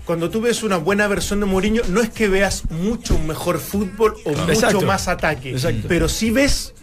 Cuando 0.04 0.28
tú 0.28 0.42
ves 0.42 0.62
una 0.62 0.76
buena 0.76 1.06
versión 1.06 1.40
de 1.40 1.46
Mourinho, 1.46 1.82
no 1.88 2.02
es 2.02 2.10
que 2.10 2.28
veas 2.28 2.68
mucho 2.70 3.18
mejor 3.18 3.58
fútbol 3.60 4.14
o 4.24 4.30
mucho 4.30 4.52
Exacto. 4.52 4.82
más 4.82 5.08
ataque, 5.08 5.52
Exacto. 5.52 5.86
pero 5.88 6.06
sí 6.08 6.30
ves 6.30 6.74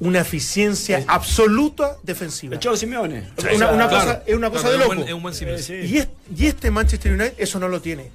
una 0.00 0.20
eficiencia 0.20 1.04
absoluta 1.08 1.96
defensiva. 2.02 2.54
El 2.54 2.60
Cholo 2.60 2.76
Simeone. 2.76 3.24
Una- 3.54 3.70
una 3.72 3.88
cosa- 3.90 4.22
es 4.26 4.34
una 4.36 4.48
cosa 4.48 4.62
Claro, 4.70 4.78
de 4.78 4.84
es 4.84 4.88
un 4.88 4.88
loco. 4.90 4.94
buen- 4.94 5.08
Es 5.08 5.14
un 5.14 5.22
buen 5.22 5.34
símil. 5.34 5.58
Sí, 5.58 5.64
sí. 5.64 5.94
Y, 5.94 5.98
es- 5.98 6.08
y 6.34 6.46
este 6.46 6.70
Manchester 6.70 7.12
United 7.12 7.34
eso 7.36 7.58
no 7.58 7.68
lo 7.68 7.80
tiene. 7.82 8.10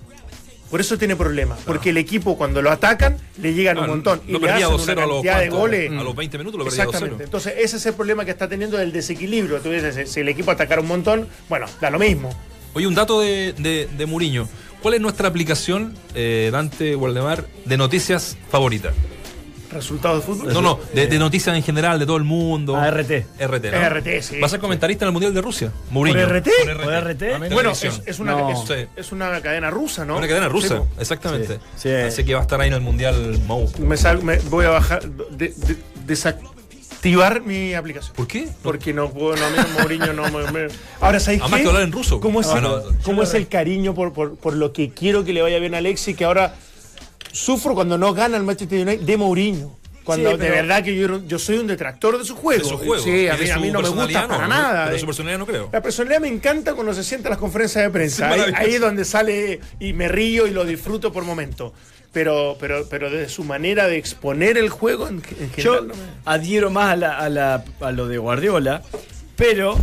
Por 0.74 0.82
eso 0.82 0.98
tiene 0.98 1.16
problemas. 1.16 1.60
Porque 1.68 1.92
el 1.92 1.98
equipo, 1.98 2.36
cuando 2.36 2.60
lo 2.64 2.72
atacan, 2.72 3.18
le 3.40 3.54
llegan 3.54 3.78
Ah, 3.78 3.82
un 3.82 3.88
montón. 3.90 4.22
lo 4.28 4.40
y 4.40 4.42
le 4.42 4.48
perdía 4.48 4.66
hacen 4.66 4.78
2-0 4.80 4.94
una 4.94 5.04
a 5.04 5.06
los 5.06 5.16
cantidad 5.18 5.40
de 5.42 5.50
goles. 5.50 5.92
a 5.92 6.04
los 6.04 6.16
20 6.16 6.38
minutos 6.40 6.58
lo 6.58 6.66
perdía 6.66 6.86
2-0. 6.86 6.88
Exactamente. 6.88 7.24
Entonces, 7.26 7.54
ese 7.60 7.78
es 7.78 7.86
el 7.86 7.94
problema 7.94 8.26
que 8.26 8.32
está 8.32 8.50
teniendo 8.50 8.82
el 8.82 8.92
desequilibrio. 8.92 9.60
Tú 9.60 9.70
dices, 9.70 10.10
si 10.12 10.22
el 10.22 10.30
equipo 10.30 10.50
atacara 10.50 10.82
un 10.82 10.88
montón, 10.88 11.28
bueno, 11.48 11.68
da 11.80 11.92
lo 11.92 12.00
mismo. 12.00 12.32
Oye, 12.74 12.88
un 12.88 12.96
dato 12.96 13.22
de, 13.22 13.54
de, 13.56 13.88
de 13.96 14.06
Muriño. 14.08 14.50
¿Cuál 14.82 14.96
es 14.96 15.02
nuestra 15.02 15.28
aplicación, 15.28 15.94
eh, 16.16 16.50
Dante 16.52 16.96
Waldemar, 16.96 17.46
de 17.66 17.78
noticias 17.78 18.36
favorita? 18.50 18.94
Resultados 19.74 20.20
de 20.20 20.34
fútbol. 20.34 20.54
No, 20.54 20.62
no, 20.62 20.80
de, 20.94 21.08
de 21.08 21.20
noticias 21.20 21.56
en 21.56 21.64
general, 21.64 22.00
de 22.00 22.06
todo 22.06 22.18
el 22.18 22.24
mundo. 22.24 22.76
Ah, 22.76 22.90
RT. 22.92 23.26
RT, 23.40 23.66
¿no? 23.72 23.90
RT, 23.90 24.08
sí. 24.22 24.40
Va 24.40 24.46
a 24.46 24.50
ser 24.50 24.60
comentarista 24.60 25.06
en 25.06 25.08
el 25.08 25.14
Mundial 25.14 25.34
de 25.34 25.42
Rusia. 25.42 25.72
Mourinho. 25.90 26.20
¿Por 26.28 26.38
RT? 26.38 26.50
¿Por 26.84 26.94
RT? 26.94 27.54
Bueno, 27.54 27.72
es, 27.72 28.02
es 28.06 28.20
una, 28.20 28.32
No. 28.34 28.52
es, 28.52 28.88
es 28.96 29.12
una 29.12 29.42
cadena 29.42 29.70
rusa, 29.70 30.06
¿no? 30.06 30.18
Una 30.18 30.28
cadena 30.28 30.48
rusa, 30.50 30.78
po. 30.80 30.88
exactamente. 31.00 31.56
Sí, 31.76 31.90
sí. 31.90 31.90
Así 31.90 32.24
que 32.24 32.34
va 32.34 32.40
a 32.40 32.44
estar 32.44 32.62
ahí 32.62 32.68
en 32.70 32.76
el 32.76 32.82
Mundial 32.82 33.40
Mou. 33.48 33.70
me, 33.80 33.98
sal- 33.98 34.24
me- 34.24 34.38
voy 34.50 34.66
a 34.66 34.70
bajar, 34.70 35.04
de- 35.10 35.50
de- 35.50 35.78
desactivar 36.06 37.42
mi 37.42 37.74
aplicación. 37.74 38.16
¿Por 38.16 38.28
qué? 38.28 38.48
Porque 38.62 38.94
no 38.94 39.10
puedo, 39.10 39.36
no, 39.36 39.46
a 39.46 39.68
Mourinho 39.80 40.14
no 40.14 40.24
me. 40.32 40.52
me- 40.52 40.68
Ahora, 41.02 41.20
¿sabéis 41.20 41.42
Además 41.42 41.58
qué? 41.58 41.64
que 41.64 41.70
hablar 41.70 41.84
en 41.84 41.92
ruso. 41.92 42.20
¿Cómo 42.20 42.42
es, 42.42 42.48
Ah, 42.48 42.58
el, 42.58 42.64
no. 42.64 42.82
cómo 43.04 43.24
es 43.24 43.34
el 43.34 43.48
cariño 43.48 43.94
por, 43.94 44.14
por, 44.14 44.36
por 44.38 44.54
lo 44.56 44.72
que 44.74 44.90
quiero 44.92 45.24
que 45.26 45.34
le 45.34 45.42
vaya 45.42 45.60
bien 45.60 45.76
a 45.76 45.80
Alexis? 45.80 46.16
Que 46.16 46.26
ahora 46.26 46.56
sufro 47.34 47.74
cuando 47.76 47.98
no 47.98 48.14
gana 48.14 48.38
el 48.38 48.44
Manchester 48.44 48.88
United 48.88 49.04
de 49.06 49.18
Mourinho. 49.18 49.76
Cuando 50.06 50.32
Sí, 50.32 50.38
de 50.38 50.44
pero- 50.44 50.56
verdad 50.56 50.84
que 50.84 50.96
yo, 50.96 51.26
yo 51.26 51.40
soy 51.40 51.58
un 51.60 51.68
detractor 51.68 52.18
de 52.18 52.26
su 52.26 52.36
juego. 52.36 52.62
De 52.64 52.70
su 52.70 52.78
juego. 52.78 53.02
Sí, 53.04 53.28
a 53.30 53.36
mí, 53.38 53.50
a 53.50 53.54
su 53.56 53.60
mí 53.62 53.72
no 53.72 53.82
me 53.82 53.88
gusta 53.90 54.28
para 54.28 54.44
no, 54.44 54.48
nada. 54.50 54.82
Pero 54.84 54.94
de 54.96 55.00
su 55.00 55.06
personalidad 55.06 55.40
no 55.40 55.46
creo. 55.46 55.70
La 55.72 55.82
personalidad 55.82 56.20
me 56.20 56.28
encanta 56.28 56.74
cuando 56.74 56.94
se 56.94 57.04
sienta 57.06 57.30
en 57.30 57.32
las 57.32 57.40
conferencias 57.40 57.84
de 57.86 57.90
prensa. 57.90 58.30
Sí, 58.36 58.42
ahí, 58.56 58.74
es 58.76 58.82
donde 58.82 59.06
sale 59.06 59.62
y 59.80 59.94
me 59.94 60.08
río 60.10 60.46
y 60.46 60.52
lo 60.52 60.66
disfruto 60.66 61.12
por 61.14 61.24
momento. 61.24 61.74
Pero, 62.12 62.58
pero, 62.60 62.86
pero 62.90 63.10
de 63.10 63.28
su 63.30 63.44
manera 63.46 63.88
de 63.88 63.98
exponer 63.98 64.58
el 64.58 64.70
juego 64.70 65.08
en, 65.08 65.24
en 65.40 65.52
Yo 65.56 65.74
general. 65.74 65.88
no 65.88 65.94
me- 65.96 66.02
adhiero 66.26 66.70
más 66.70 66.92
a, 66.92 66.96
la- 66.98 67.18
a 67.18 67.30
la- 67.30 67.64
a 67.80 67.92
lo 67.94 68.08
de 68.10 68.18
Guardiola, 68.18 68.82
pero 69.38 69.78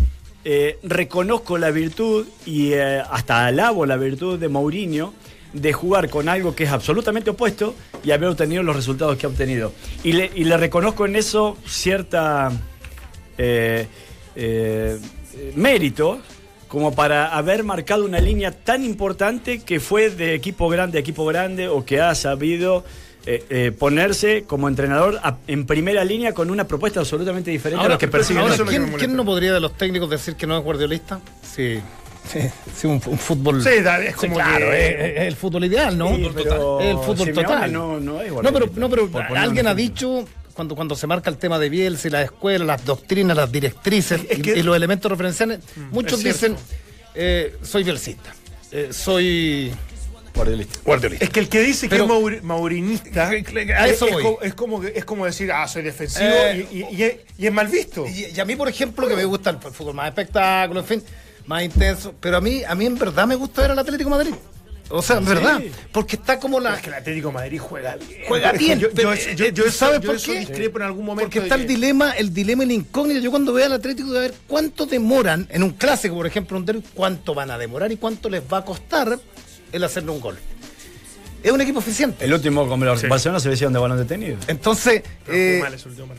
eh, 0.44 0.78
reconozco 0.82 1.56
la 1.58 1.70
virtud 1.70 2.26
y 2.46 2.72
eh, 2.74 3.02
hasta 3.10 3.46
alabo 3.46 3.84
la 3.86 3.96
virtud 3.96 4.38
de 4.38 4.48
Mourinho 4.48 5.12
de 5.52 5.72
jugar 5.72 6.08
con 6.10 6.28
algo 6.28 6.54
que 6.54 6.64
es 6.64 6.70
absolutamente 6.70 7.30
opuesto 7.30 7.74
y 8.04 8.10
haber 8.12 8.28
obtenido 8.30 8.62
los 8.62 8.76
resultados 8.76 9.16
que 9.16 9.26
ha 9.26 9.28
obtenido. 9.28 9.72
Y 10.04 10.12
le, 10.12 10.30
y 10.34 10.44
le 10.44 10.56
reconozco 10.56 11.06
en 11.06 11.16
eso 11.16 11.56
cierta 11.66 12.50
eh, 13.38 13.86
eh, 14.36 14.98
mérito 15.56 16.20
como 16.68 16.94
para 16.94 17.36
haber 17.36 17.64
marcado 17.64 18.04
una 18.04 18.20
línea 18.20 18.52
tan 18.52 18.84
importante 18.84 19.60
que 19.62 19.80
fue 19.80 20.10
de 20.10 20.34
equipo 20.34 20.68
grande 20.68 20.98
a 20.98 21.00
equipo 21.00 21.24
grande 21.26 21.66
o 21.68 21.84
que 21.84 22.00
ha 22.00 22.14
sabido 22.14 22.84
eh, 23.26 23.44
eh, 23.50 23.72
ponerse 23.76 24.44
como 24.44 24.68
entrenador 24.68 25.18
a- 25.22 25.36
en 25.48 25.66
primera 25.66 26.04
línea 26.04 26.32
con 26.32 26.48
una 26.48 26.66
propuesta 26.68 27.00
absolutamente 27.00 27.50
diferente 27.50 27.84
a 27.84 27.88
lo 27.88 27.98
que 27.98 28.08
persiguen 28.08 28.44
¿quién, 28.96 29.16
no 29.16 29.24
podría 29.24 29.52
de 29.52 29.60
los 29.60 29.76
técnicos 29.76 30.08
decir 30.08 30.36
que 30.36 30.46
no 30.46 30.56
es 30.56 30.62
guardiolista? 30.64 31.20
Sí. 31.42 31.80
Sí, 32.28 32.40
sí, 32.76 32.86
un, 32.86 33.00
un 33.04 33.18
fútbol. 33.18 33.62
Sí, 33.62 33.68
es 33.70 33.84
Sí, 33.84 34.12
como 34.26 34.34
claro, 34.36 34.70
que- 34.70 34.88
es, 34.88 35.16
es 35.18 35.22
el 35.26 35.36
fútbol 35.36 35.64
ideal, 35.64 35.96
¿no? 35.98 36.14
Sí, 36.14 36.28
pero 36.34 36.80
el 36.80 36.96
fútbol 36.98 37.26
Simeone 37.26 37.42
total. 37.42 37.72
No, 37.72 38.00
no, 38.00 38.20
es 38.20 38.30
No, 38.32 38.52
pero, 38.52 38.70
no, 38.76 38.88
pero 38.90 39.10
alguien 39.36 39.66
ha 39.66 39.74
dicho, 39.74 40.24
cuando, 40.54 40.74
cuando 40.76 40.94
se 40.94 41.06
marca 41.06 41.28
el 41.30 41.38
tema 41.38 41.58
de 41.58 41.68
Bielsa 41.68 42.08
y 42.08 42.10
la 42.10 42.22
escuela, 42.22 42.64
las 42.64 42.84
doctrinas, 42.84 43.36
las 43.36 43.50
directrices 43.50 44.20
Es 44.28 44.38
y, 44.38 44.42
que- 44.42 44.58
y 44.58 44.62
los 44.62 44.76
elementos 44.76 45.10
referenciales, 45.10 45.60
muchos 45.90 46.24
es 46.24 46.36
cierto. 46.38 46.56
dicen, 46.56 46.56
eh, 47.14 47.56
soy 47.62 47.82
bielcista, 47.82 48.32
eh, 48.70 48.88
soy 48.92 49.72
Guardiolista. 50.32 50.78
guardiolista. 50.84 51.24
Es 51.24 51.30
que 51.32 51.40
el 51.40 51.48
que 51.48 51.60
dice 51.62 51.88
Pero- 51.88 52.06
que 52.06 52.12
es 52.14 52.20
mauri- 52.20 52.42
maurinista 52.42 53.28
A 53.28 53.34
es, 53.34 53.94
eso 53.96 54.06
es 54.06 54.12
voy. 54.12 54.22
co- 54.22 54.38
es 54.42 54.54
como, 54.54 54.84
es 54.84 55.04
como 55.04 55.26
decir, 55.26 55.50
ah, 55.50 55.66
soy 55.66 55.82
defensivo 55.82 56.28
Eh, 56.30 56.68
y, 56.70 56.76
y- 56.78 56.86
y 56.96 57.02
es, 57.02 57.14
y 57.38 57.46
es 57.46 57.52
mal 57.52 57.66
visto. 57.66 58.06
Y, 58.06 58.26
y 58.36 58.38
a 58.40 58.44
mí, 58.44 58.54
por 58.54 58.68
ejemplo, 58.68 59.08
que 59.08 59.16
me 59.16 59.24
gusta 59.24 59.50
el 59.50 59.58
fútbol 59.58 59.94
más 59.94 60.06
espectáculo, 60.08 60.80
en 60.80 60.86
fin, 60.86 61.02
más 61.50 61.64
intenso, 61.64 62.14
pero 62.20 62.36
a 62.36 62.40
mí, 62.40 62.62
a 62.62 62.74
mí 62.76 62.86
en 62.86 62.96
verdad 62.96 63.26
me 63.26 63.34
gusta 63.34 63.62
ver 63.62 63.72
al 63.72 63.78
Atlético 63.80 64.08
de 64.10 64.16
Madrid. 64.16 64.34
O 64.92 65.02
sea, 65.02 65.18
en 65.18 65.24
verdad, 65.24 65.60
porque 65.92 66.16
está 66.16 66.38
como 66.40 66.58
Pero 66.58 66.70
la... 66.70 66.76
es 66.76 66.82
que 66.82 66.88
el 66.90 66.94
Atlético 66.94 67.28
de 67.28 67.34
Madrid 67.34 67.58
juega 67.60 67.96
bien. 67.96 68.22
Juega 68.26 68.52
bien, 68.52 68.78
Yo, 68.80 68.88
yo, 68.88 68.94
pero, 68.94 69.14
yo- 69.14 69.44
eh, 69.46 69.52
yo- 69.52 69.70
¿sabes 69.70 70.00
yo 70.00 70.10
por 70.12 70.20
qué? 70.20 70.38
discrepo 70.40 70.78
en 70.78 70.84
algún 70.84 71.04
momento. 71.06 71.26
Porque 71.26 71.38
está 71.40 71.56
que- 71.56 71.62
el 71.62 71.68
dilema, 71.68 72.10
el 72.12 72.32
dilema 72.34 72.62
y 72.64 72.66
la 72.68 72.72
incógnita. 72.74 73.20
Yo 73.20 73.30
cuando 73.30 73.52
veo 73.52 73.66
al 73.66 73.72
Atlético 73.72 74.12
de 74.12 74.20
ver 74.20 74.34
cuánto 74.48 74.86
demoran 74.86 75.46
en 75.50 75.62
un 75.64 75.70
clásico, 75.70 76.14
por 76.16 76.26
ejemplo, 76.26 76.56
un 76.56 76.64
derbi, 76.66 76.82
cuánto 76.94 77.34
van 77.34 77.50
a 77.52 77.58
demorar 77.58 77.90
y 77.92 77.96
cuánto 77.96 78.28
les 78.28 78.42
va 78.52 78.58
a 78.58 78.64
costar 78.64 79.18
el 79.72 79.84
hacerle 79.84 80.10
un 80.10 80.20
gol. 80.20 80.38
Es 81.42 81.50
un 81.52 81.60
equipo 81.60 81.78
eficiente. 81.80 82.24
El 82.24 82.32
último 82.34 82.68
con 82.68 82.82
el 82.82 83.08
Barcelona 83.08 83.40
se 83.40 83.48
le 83.48 83.54
hicieron 83.54 83.72
de 83.72 83.78
balón 83.78 83.98
detenido. 83.98 84.36
Entonces, 84.46 85.02
eh, 85.28 85.62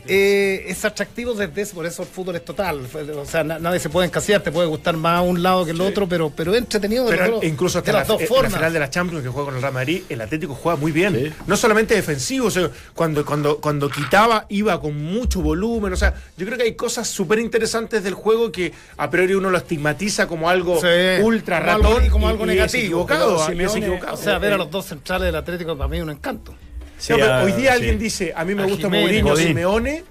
eh, 0.08 0.64
es 0.68 0.84
atractivo 0.84 1.34
desde 1.34 1.62
ese, 1.62 1.74
por 1.74 1.86
eso 1.86 2.02
el 2.02 2.08
fútbol 2.08 2.36
es 2.36 2.44
total. 2.44 2.80
O 3.16 3.24
sea, 3.24 3.44
na- 3.44 3.58
nadie 3.58 3.78
se 3.78 3.88
puede 3.88 4.06
encasillar, 4.08 4.40
te 4.42 4.50
puede 4.50 4.66
gustar 4.68 4.96
más 4.96 5.22
un 5.24 5.42
lado 5.42 5.64
que 5.64 5.70
el 5.70 5.80
otro, 5.80 6.08
pero, 6.08 6.30
pero 6.30 6.52
es 6.52 6.58
entretenido 6.58 7.04
de, 7.04 7.10
Pero 7.16 7.28
los 7.32 7.44
incluso 7.44 7.78
hasta 7.78 7.90
de 7.90 7.92
la, 7.92 7.98
las 8.00 8.08
dos 8.08 8.20
en 8.20 8.22
la 8.24 8.28
formas. 8.28 8.54
final 8.54 8.72
de 8.72 8.78
la 8.80 8.90
Champions 8.90 9.22
que 9.22 9.28
juega 9.30 9.46
con 9.46 9.54
el 9.56 9.60
Real 9.62 9.74
Madrid, 9.74 10.02
el 10.08 10.20
Atlético 10.20 10.54
juega 10.54 10.76
muy 10.76 10.92
bien. 10.92 11.14
Sí. 11.14 11.32
No 11.46 11.56
solamente 11.56 11.94
defensivo, 11.94 12.46
o 12.46 12.50
sea, 12.50 12.70
cuando, 12.94 13.24
cuando, 13.24 13.58
cuando 13.60 13.88
quitaba 13.88 14.46
iba 14.48 14.80
con 14.80 14.96
mucho 15.02 15.40
volumen. 15.40 15.92
O 15.92 15.96
sea, 15.96 16.14
yo 16.36 16.46
creo 16.46 16.58
que 16.58 16.64
hay 16.64 16.74
cosas 16.74 17.06
súper 17.08 17.38
interesantes 17.38 18.02
del 18.02 18.14
juego 18.14 18.50
que 18.50 18.72
a 18.96 19.08
priori 19.10 19.34
uno 19.34 19.50
lo 19.50 19.58
estigmatiza 19.58 20.26
como 20.26 20.48
algo 20.48 20.80
Sí, 20.80 20.86
ultra 21.22 21.60
como 21.60 21.70
algo- 21.72 21.88
ratón 21.90 22.06
y 22.06 22.08
como 22.10 22.28
algo 22.28 22.42
es 22.44 22.48
negativo, 22.48 22.82
equivocado, 22.84 23.36
pero 23.46 23.48
Simeone- 23.56 23.66
es 23.70 23.76
equivocado. 23.76 24.14
O 24.14 24.16
sea, 24.16 24.38
ver 24.38 24.52
a 24.54 24.56
los 24.56 24.70
dos 24.70 24.86
centrales 24.86 25.11
del 25.20 25.34
Atlético 25.36 25.76
para 25.76 25.88
mí 25.88 25.98
es 25.98 26.02
un 26.02 26.10
encanto. 26.10 26.54
Sí, 26.98 27.12
No, 27.12 27.18
pero 27.18 27.32
ah, 27.34 27.42
hoy 27.42 27.52
día 27.52 27.70
sí. 27.72 27.76
alguien 27.78 27.98
dice, 27.98 28.32
a 28.34 28.44
mí 28.44 28.54
me 28.54 28.62
A 28.62 28.66
gusta 28.66 28.84
Jiménez, 28.86 29.04
Mourinho, 29.06 29.28
Godín. 29.34 29.46
Simeone, 29.48 30.04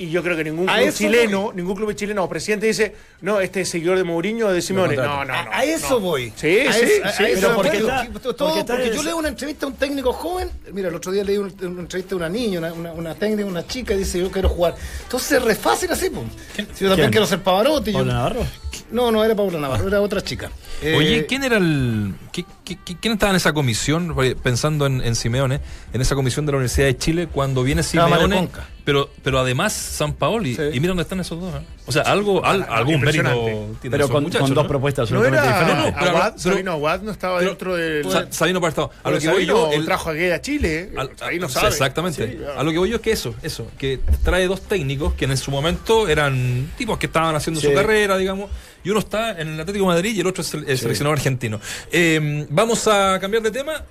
y 0.00 0.10
yo 0.10 0.22
creo 0.22 0.36
que 0.36 0.44
ningún 0.44 0.68
A 0.70 0.78
club 0.78 0.92
chileno, 0.92 1.42
voy. 1.42 1.56
ningún 1.56 1.74
club 1.74 1.92
chileno 1.94 2.22
o 2.22 2.28
presidente 2.28 2.66
dice, 2.66 2.94
no, 3.22 3.40
este 3.40 3.62
es 3.62 3.68
seguidor 3.70 3.96
de 3.98 4.04
Mourinho 4.04 4.46
o 4.46 4.52
de 4.52 4.62
Simeone. 4.62 4.94
No, 4.94 5.02
no, 5.02 5.24
no. 5.24 5.34
a, 5.34 5.48
a 5.58 5.64
eso 5.64 5.94
no. 5.94 6.00
voy. 6.00 6.32
Sí, 6.36 6.60
A 6.60 6.72
sí, 6.72 6.80
eso- 6.84 7.04
a- 7.04 7.12
sí, 7.12 7.24
a 7.24 7.28
eso 7.30 7.54
porque 7.56 7.78
está- 7.78 8.06
todo 8.36 8.64
porque 8.64 8.92
yo 8.94 9.02
leo 9.02 9.16
una 9.16 9.28
entrevista 9.28 9.66
a 9.66 9.70
un 9.70 9.74
técnico 9.74 10.12
joven. 10.12 10.50
Mira, 10.72 10.88
el 10.88 10.94
otro 10.94 11.10
día 11.10 11.24
leí 11.24 11.38
un- 11.38 11.52
una 11.62 11.80
entrevista 11.80 12.10
de 12.10 12.14
una 12.16 12.28
niña, 12.28 12.58
una, 12.60 12.72
una, 12.74 12.92
una 12.92 13.14
técnica, 13.16 13.48
una 13.48 13.66
chica, 13.66 13.94
y 13.94 13.98
dice: 13.98 14.20
Yo 14.20 14.30
quiero 14.30 14.50
jugar. 14.50 14.76
Entonces 15.02 15.32
es 15.32 15.42
re 15.42 15.54
fácil 15.56 15.90
así, 15.90 16.10
pues. 16.10 16.26
Si 16.54 16.84
yo 16.84 16.90
también 16.90 16.96
¿Quién? 16.96 17.10
quiero 17.10 17.26
ser 17.26 17.40
Pavarotti. 17.42 17.90
yo- 17.90 17.98
¿Paula 17.98 18.12
Navarro? 18.12 18.46
No, 18.92 19.10
no 19.10 19.24
era 19.24 19.34
Paula 19.34 19.58
Navarro, 19.58 19.88
era 19.88 20.00
otra 20.00 20.20
chica. 20.22 20.48
Oye, 20.80 21.18
Eh, 21.18 21.26
¿quién 21.26 21.42
era 21.42 21.56
el. 21.56 22.14
qué- 22.30 22.44
¿Quién 22.76 23.12
estaba 23.14 23.30
en 23.30 23.36
esa 23.36 23.52
comisión? 23.52 24.14
Pensando 24.42 24.86
en, 24.86 25.00
en 25.00 25.14
Simeone, 25.14 25.60
en 25.92 26.00
esa 26.00 26.14
comisión 26.14 26.46
de 26.46 26.52
la 26.52 26.58
Universidad 26.58 26.86
de 26.86 26.96
Chile, 26.96 27.28
cuando 27.32 27.62
viene 27.62 27.82
Simeone. 27.82 28.48
Pero, 28.84 29.10
pero 29.22 29.38
además 29.38 29.74
San 29.74 30.14
Paoli. 30.14 30.54
Sí. 30.54 30.62
Y 30.72 30.80
mira 30.80 30.88
dónde 30.88 31.02
están 31.02 31.20
esos 31.20 31.38
dos. 31.38 31.54
¿eh? 31.54 31.58
O 31.84 31.92
sea, 31.92 32.02
algo, 32.04 32.42
al- 32.42 32.64
algún 32.70 33.02
mérito. 33.02 33.22
tienen 33.22 33.78
Pero 33.90 34.08
con, 34.08 34.22
muchachos, 34.22 34.46
con 34.48 34.54
dos 34.54 34.64
¿no? 34.64 34.68
propuestas 34.68 35.10
No 35.10 35.22
era 35.22 35.42
diferentes. 35.42 35.94
pero- 35.98 36.10
Aguad, 36.10 36.28
pero- 36.30 36.38
Sabino 36.54 36.72
Aguad 36.72 37.00
no 37.02 37.10
estaba 37.10 37.38
pero- 37.38 37.50
dentro 37.50 37.76
del... 37.76 38.10
Sa- 38.10 38.32
Sabino 38.32 38.60
para 38.62 38.70
estado. 38.70 38.90
A 39.04 39.10
lo 39.10 39.18
que 39.18 39.28
voy 39.28 39.44
yo. 39.44 39.56
Sabino 39.64 39.72
el- 39.74 39.84
trajo 39.84 40.08
a 40.08 40.12
Guede 40.14 40.32
a 40.32 40.40
Chile. 40.40 40.90
Al- 40.96 41.10
ahí 41.20 41.38
no 41.38 41.46
a- 41.46 41.50
sabe. 41.50 41.68
Exactamente. 41.68 42.32
Sí, 42.32 42.38
a 42.56 42.62
lo 42.62 42.70
que 42.72 42.78
voy 42.78 42.88
yo 42.88 42.96
es 42.96 43.02
que 43.02 43.12
eso, 43.12 43.34
eso, 43.42 43.70
que 43.76 44.00
trae 44.24 44.46
dos 44.46 44.62
técnicos 44.62 45.12
que 45.12 45.26
en 45.26 45.36
su 45.36 45.50
momento 45.50 46.08
eran 46.08 46.70
tipos 46.78 46.96
que 46.96 47.06
estaban 47.06 47.34
haciendo 47.36 47.60
su 47.60 47.74
carrera, 47.74 48.16
digamos, 48.16 48.48
y 48.88 48.90
uno 48.90 49.00
está 49.00 49.38
en 49.38 49.48
el 49.48 49.60
Atlético 49.60 49.84
de 49.86 49.94
Madrid 49.96 50.16
y 50.16 50.20
el 50.20 50.26
otro 50.26 50.40
es 50.40 50.54
el, 50.54 50.64
el 50.66 50.78
seleccionador 50.78 51.18
argentino. 51.18 51.60
Eh, 51.92 52.46
vamos 52.48 52.88
a 52.88 53.18
cambiar 53.20 53.42
de 53.42 53.50
tema 53.50 53.84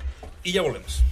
y 0.44 0.54
ya 0.54 0.64
volvemos. 0.64 1.04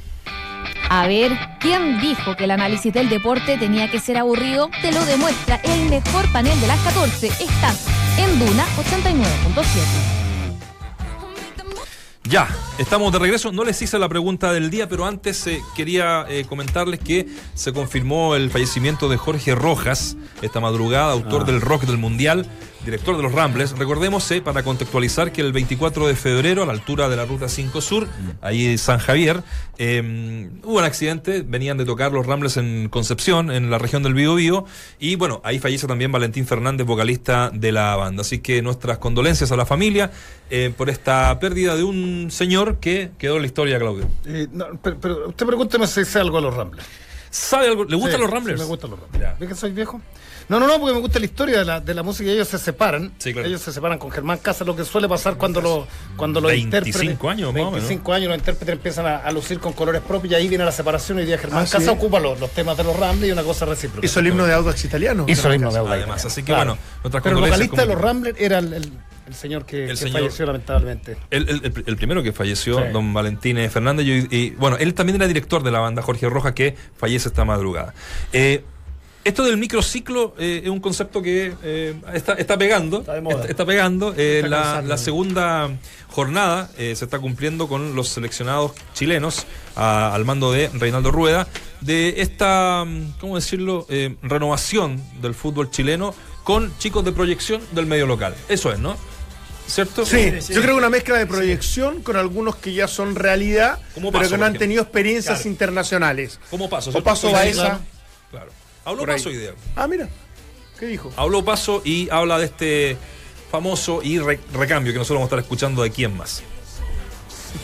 A 0.89 1.05
ver, 1.05 1.31
¿quién 1.59 2.01
dijo 2.01 2.35
que 2.35 2.45
el 2.45 2.51
análisis 2.51 2.91
del 2.91 3.09
deporte 3.09 3.59
tenía 3.59 3.91
que 3.91 3.99
ser 3.99 4.17
aburrido? 4.17 4.71
Te 4.81 4.91
lo 4.91 5.05
demuestra 5.05 5.57
el 5.63 5.87
mejor 5.87 6.31
panel 6.31 6.59
de 6.59 6.65
las 6.65 6.79
14. 6.79 7.27
Estás 7.27 7.85
en 8.17 8.39
Duna 8.39 8.65
89.7. 8.75 9.65
Ya, 12.27 12.47
estamos 12.79 13.13
de 13.13 13.19
regreso. 13.19 13.51
No 13.51 13.63
les 13.63 13.79
hice 13.83 13.99
la 13.99 14.09
pregunta 14.09 14.51
del 14.51 14.71
día, 14.71 14.89
pero 14.89 15.05
antes 15.05 15.45
eh, 15.45 15.61
quería 15.75 16.25
eh, 16.27 16.43
comentarles 16.49 16.99
que 16.99 17.27
se 17.53 17.71
confirmó 17.71 18.35
el 18.35 18.49
fallecimiento 18.49 19.09
de 19.09 19.17
Jorge 19.17 19.53
Rojas 19.53 20.17
esta 20.41 20.59
madrugada, 20.59 21.11
autor 21.11 21.43
Ah. 21.43 21.45
del 21.45 21.61
rock 21.61 21.83
del 21.83 21.99
Mundial, 21.99 22.47
director 22.85 23.17
de 23.17 23.23
los 23.23 23.31
Rambles. 23.33 23.77
Recordemos, 23.77 24.29
eh, 24.31 24.41
para 24.41 24.63
contextualizar, 24.63 25.31
que 25.31 25.41
el 25.41 25.51
24 25.51 26.07
de 26.07 26.15
febrero, 26.15 26.63
a 26.63 26.65
la 26.65 26.73
altura 26.73 27.09
de 27.09 27.15
la 27.15 27.25
Ruta 27.25 27.49
5 27.49 27.81
Sur, 27.81 28.07
ahí 28.41 28.65
en 28.67 28.77
San 28.77 28.99
Javier, 28.99 29.43
eh, 29.77 30.49
hubo 30.63 30.77
un 30.77 30.83
accidente. 30.83 31.41
Venían 31.45 31.77
de 31.77 31.85
tocar 31.85 32.11
los 32.11 32.25
Rambles 32.25 32.57
en 32.57 32.87
Concepción, 32.89 33.51
en 33.51 33.69
la 33.69 33.77
región 33.77 34.03
del 34.03 34.13
Biobío, 34.13 34.65
y 34.99 35.15
bueno, 35.15 35.41
ahí 35.43 35.59
fallece 35.59 35.87
también 35.87 36.11
Valentín 36.11 36.45
Fernández, 36.47 36.85
vocalista 36.87 37.49
de 37.53 37.71
la 37.71 37.95
banda. 37.95 38.21
Así 38.21 38.39
que 38.39 38.61
nuestras 38.61 38.97
condolencias 38.99 39.51
a 39.51 39.55
la 39.57 39.65
familia 39.65 40.11
eh, 40.49 40.71
por 40.75 40.89
esta 40.89 41.37
pérdida 41.39 41.75
de 41.75 41.83
un 41.83 42.27
señor 42.31 42.77
que 42.79 43.11
quedó 43.17 43.35
en 43.37 43.41
la 43.41 43.47
historia, 43.47 43.79
Claudio. 43.79 44.07
eh, 44.25 44.47
no, 44.51 44.67
pero, 44.81 44.97
pero 44.99 45.27
usted 45.29 45.45
pregúnteme 45.45 45.87
si 45.87 46.05
sé 46.05 46.19
algo 46.19 46.37
de 46.37 46.43
los 46.43 46.53
Ramblers. 46.55 46.87
¿Sabe 47.29 47.67
algo? 47.67 47.83
¿Le 47.83 47.95
gustan 47.97 48.13
Sí, 48.15 48.21
los 48.21 48.29
Ramblers? 48.31 48.59
sí, 48.59 48.63
me 48.63 48.69
gustan 48.69 48.91
los 48.91 48.99
Ramblers. 48.99 49.23
Ya. 49.25 49.35
¿Ves 49.37 49.49
que 49.49 49.55
soy 49.55 49.71
viejo? 49.71 49.99
No, 50.47 50.59
no, 50.59 50.67
no, 50.67 50.79
porque 50.79 50.93
me 50.93 50.99
gusta 51.01 51.19
la 51.19 51.25
historia 51.25 51.59
de 51.59 51.65
la, 51.65 51.79
de 51.81 51.93
la 51.93 52.03
música 52.03 52.29
y 52.29 52.33
ellos 52.33 52.47
se 52.47 52.59
separan. 52.59 53.11
Sí, 53.17 53.33
claro. 53.33 53.47
Ellos 53.47 53.61
se 53.61 53.71
separan 53.73 53.97
con 53.97 54.11
Germán 54.11 54.37
Casa, 54.37 54.63
lo 54.63 54.75
que 54.75 54.83
suele 54.85 55.07
pasar 55.09 55.35
cuando, 55.37 55.59
lo, 55.61 55.87
cuando 56.15 56.39
los 56.41 56.51
25 56.51 56.77
intérpretes. 56.77 57.29
años, 57.29 57.47
más 57.47 57.49
o 57.49 57.53
menos. 57.53 57.71
25 57.73 58.13
años, 58.13 58.27
los 58.29 58.37
intérpretes 58.37 58.73
empiezan 58.73 59.05
a, 59.07 59.17
a 59.17 59.31
lucir 59.31 59.59
con 59.59 59.73
colores 59.73 60.01
propios 60.01 60.31
y 60.33 60.35
ahí 60.35 60.47
viene 60.47 60.63
la 60.65 60.71
separación. 60.71 61.17
Hoy 61.17 61.25
día 61.25 61.37
Germán 61.37 61.63
Ah, 61.63 61.69
Casa 61.69 61.79
sí. 61.79 61.87
ocupa 61.89 62.19
los, 62.19 62.39
los 62.39 62.51
temas 62.51 62.77
de 62.77 62.83
los 62.83 62.95
Ramblers 62.97 63.29
y 63.29 63.31
una 63.31 63.43
cosa 63.43 63.65
recíproca. 63.65 64.05
Hizo 64.05 64.19
el 64.19 64.27
himno 64.27 64.45
de 64.45 64.53
Audax 64.53 64.85
italiano. 64.85 65.25
Hizo 65.27 65.47
el 65.49 65.55
himno 65.55 65.71
de 65.71 65.79
Audax. 65.79 65.97
Además, 65.97 66.25
así 66.25 66.41
que 66.43 66.53
Claro. 66.53 66.77
bueno, 67.03 67.21
Pero 67.23 67.37
el 67.37 67.43
vocalista 67.43 67.81
de 67.81 67.87
los 67.87 67.99
Ramblers 68.01 68.39
era 68.39 68.59
el, 68.59 68.73
el- 68.73 68.91
el 69.27 69.33
señor 69.33 69.65
que, 69.65 69.85
El 69.85 69.89
que 69.89 69.95
señor- 69.97 70.19
falleció 70.19 70.45
lamentablemente. 70.45 71.17
El, 71.31 71.49
el- 71.49 71.61
el- 71.65 71.83
el 71.87 71.97
primero 71.97 72.21
que 72.21 72.31
falleció, 72.31 72.77
Sí. 72.77 72.83
don 72.93 73.11
Valentín 73.11 73.57
Fernández, 73.71 74.05
y, 74.05 74.27
y, 74.35 74.49
bueno, 74.51 74.77
él 74.77 74.93
también 74.93 75.15
era 75.15 75.25
director 75.27 75.63
de 75.63 75.71
la 75.71 75.79
banda, 75.79 76.03
Jorge 76.03 76.29
Rojas, 76.29 76.53
que 76.53 76.75
fallece 76.95 77.29
esta 77.29 77.43
madrugada. 77.43 77.95
Eh, 78.33 78.63
esto 79.25 79.43
del 79.43 79.57
microciclo 79.57 80.33
eh, 80.39 80.61
es 80.63 80.69
un 80.69 80.79
concepto 80.79 81.21
que 81.21 81.53
eh, 81.63 81.95
está, 82.13 82.33
está 82.33 82.57
pegando. 82.57 82.99
Está 82.99 83.13
de 83.15 83.21
moda. 83.21 83.35
Está, 83.35 83.47
está 83.49 83.65
pegando. 83.65 84.13
Eh, 84.15 84.41
Está 84.45 84.81
la, 84.81 84.97
segunda 84.97 85.69
jornada 86.09 86.69
eh, 86.77 86.95
se 86.95 87.03
está 87.05 87.19
cumpliendo 87.19 87.67
con 87.67 87.95
los 87.95 88.07
seleccionados 88.07 88.71
chilenos 88.93 89.45
a- 89.75 90.13
al 90.15 90.23
mando 90.23 90.51
de 90.51 90.69
Reinaldo 90.73 91.11
Rueda 91.11 91.47
de 91.81 92.21
esta, 92.21 92.85
mm, 92.85 93.13
¿cómo 93.19 93.35
decirlo?, 93.35 93.85
Eh, 93.89 94.15
renovación 94.21 95.01
del 95.21 95.33
fútbol 95.35 95.69
chileno 95.71 96.15
con 96.43 96.71
chicos 96.77 97.03
de 97.03 97.11
proyección 97.11 97.61
del 97.71 97.85
medio 97.87 98.05
local. 98.05 98.33
Eso 98.47 98.71
es, 98.71 98.79
¿no? 98.79 98.95
¿Cierto? 99.67 100.05
Sí, 100.05 100.31
yo 100.49 100.61
creo 100.61 100.75
que 100.75 100.79
una 100.79 100.89
mezcla 100.91 101.17
de 101.17 101.25
proyección 101.25 102.03
con 102.03 102.15
algunos 102.17 102.55
que 102.57 102.73
ya 102.73 102.87
son 102.87 103.15
realidad, 103.15 103.79
pero 103.95 104.11
Paso, 104.11 104.29
que 104.29 104.37
no 104.37 104.45
han 104.45 104.53
tenido 104.53 104.83
experiencias 104.83 105.39
Claro. 105.39 105.49
internacionales. 105.49 106.39
¿Cómo 106.51 106.69
paso? 106.69 106.91
O 106.91 106.93
¿cierto? 106.93 107.03
Paso 107.09 107.27
Sí, 107.29 107.33
Baeza. 107.33 107.61
Claro. 107.63 107.79
claro. 108.29 108.51
Habló. 108.85 109.05
Paso 109.05 109.29
hoy 109.29 109.37
día. 109.37 109.51
Ah, 109.75 109.87
mira. 109.87 110.07
¿Qué 110.79 110.85
dijo? 110.87 111.11
Habló 111.17 111.43
Paso 111.43 111.81
y 111.83 112.09
habla 112.09 112.37
de 112.37 112.45
este 112.45 112.97
famoso 113.51 114.01
y 114.03 114.19
re- 114.19 114.39
recambio 114.53 114.91
que 114.93 114.99
nosotros 114.99 115.17
vamos 115.19 115.27
a 115.27 115.35
estar 115.35 115.39
escuchando 115.39 115.81
de 115.83 115.91
quién 115.91 116.15
más. 116.15 116.43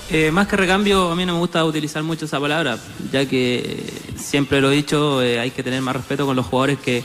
Eh, 0.09 0.31
más 0.31 0.47
que 0.47 0.55
recambio, 0.57 1.11
a 1.11 1.15
mí 1.15 1.25
no 1.25 1.33
me 1.33 1.39
gusta 1.39 1.63
utilizar 1.65 2.01
mucho 2.03 2.25
esa 2.25 2.39
palabra, 2.39 2.77
ya 3.11 3.25
que 3.25 3.83
siempre 4.17 4.61
lo 4.61 4.71
he 4.71 4.75
dicho, 4.75 5.21
eh, 5.21 5.39
hay 5.39 5.51
que 5.51 5.63
tener 5.63 5.81
más 5.81 5.95
respeto 5.95 6.25
con 6.25 6.35
los 6.35 6.45
jugadores 6.45 6.79
que, 6.79 7.03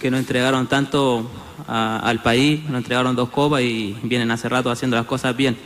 que 0.00 0.10
nos 0.10 0.20
entregaron 0.20 0.66
tanto 0.66 1.30
a- 1.68 2.00
al 2.00 2.22
país, 2.22 2.62
nos 2.64 2.78
entregaron 2.78 3.14
dos 3.16 3.28
copas 3.30 3.62
y 3.62 3.96
vienen 4.02 4.30
hace 4.32 4.48
rato 4.48 4.70
haciendo 4.70 4.96
las 4.96 5.06
cosas 5.06 5.36
bien. 5.36 5.56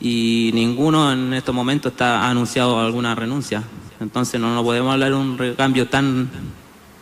Y 0.00 0.50
ninguno 0.54 1.12
en 1.12 1.32
estos 1.34 1.54
momentos 1.54 1.92
está 1.92 2.22
ha 2.22 2.30
anunciado 2.30 2.78
alguna 2.80 3.14
renuncia. 3.14 3.62
Entonces 3.98 4.40
no, 4.40 4.54
no 4.54 4.62
podemos 4.62 4.92
hablar 4.92 5.10
de 5.10 5.16
un 5.16 5.36
recambio 5.38 5.88
tan, 5.88 6.30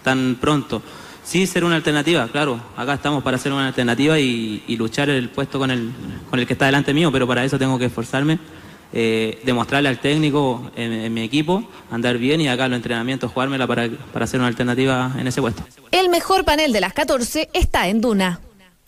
tan 0.09 0.37
pronto. 0.41 0.81
Sí, 1.23 1.47
ser 1.47 1.65
una 1.65 1.77
alternativa, 1.77 2.27
claro. 2.29 2.59
Acá 2.79 2.95
estamos 2.95 3.23
para 3.23 3.37
ser 3.37 3.53
una 3.53 3.67
alternativa 3.67 4.19
y, 4.19 4.65
y 4.67 4.77
luchar 4.79 5.11
el 5.11 5.29
puesto 5.29 5.59
con 5.59 5.71
el, 5.71 5.93
con 6.31 6.41
el 6.41 6.47
que 6.47 6.55
está 6.55 6.65
delante 6.65 6.95
mío, 6.95 7.13
pero 7.13 7.27
para 7.27 7.45
eso 7.45 7.59
tengo 7.59 7.79
que 7.79 7.85
esforzarme, 7.85 8.39
eh, 8.95 9.39
demostrarle 9.45 9.91
al 9.91 9.99
técnico 9.99 10.71
en, 10.75 10.93
en 10.95 11.13
mi 11.13 11.21
equipo, 11.21 11.69
andar 11.91 12.17
bien 12.17 12.41
y 12.41 12.49
acá 12.49 12.65
en 12.65 12.71
los 12.71 12.79
entrenamientos 12.79 13.31
jugármela 13.31 13.67
para, 13.67 13.91
para 14.15 14.27
ser 14.27 14.41
una 14.41 14.49
alternativa 14.49 15.13
en 15.19 15.27
ese 15.27 15.43
puesto. 15.43 15.63
El 15.91 16.09
mejor 16.09 16.47
panel 16.47 16.73
de 16.73 16.81
las 16.81 16.95
14 16.95 17.51
está 17.53 17.89
en 17.89 18.01
Duna. 18.01 18.41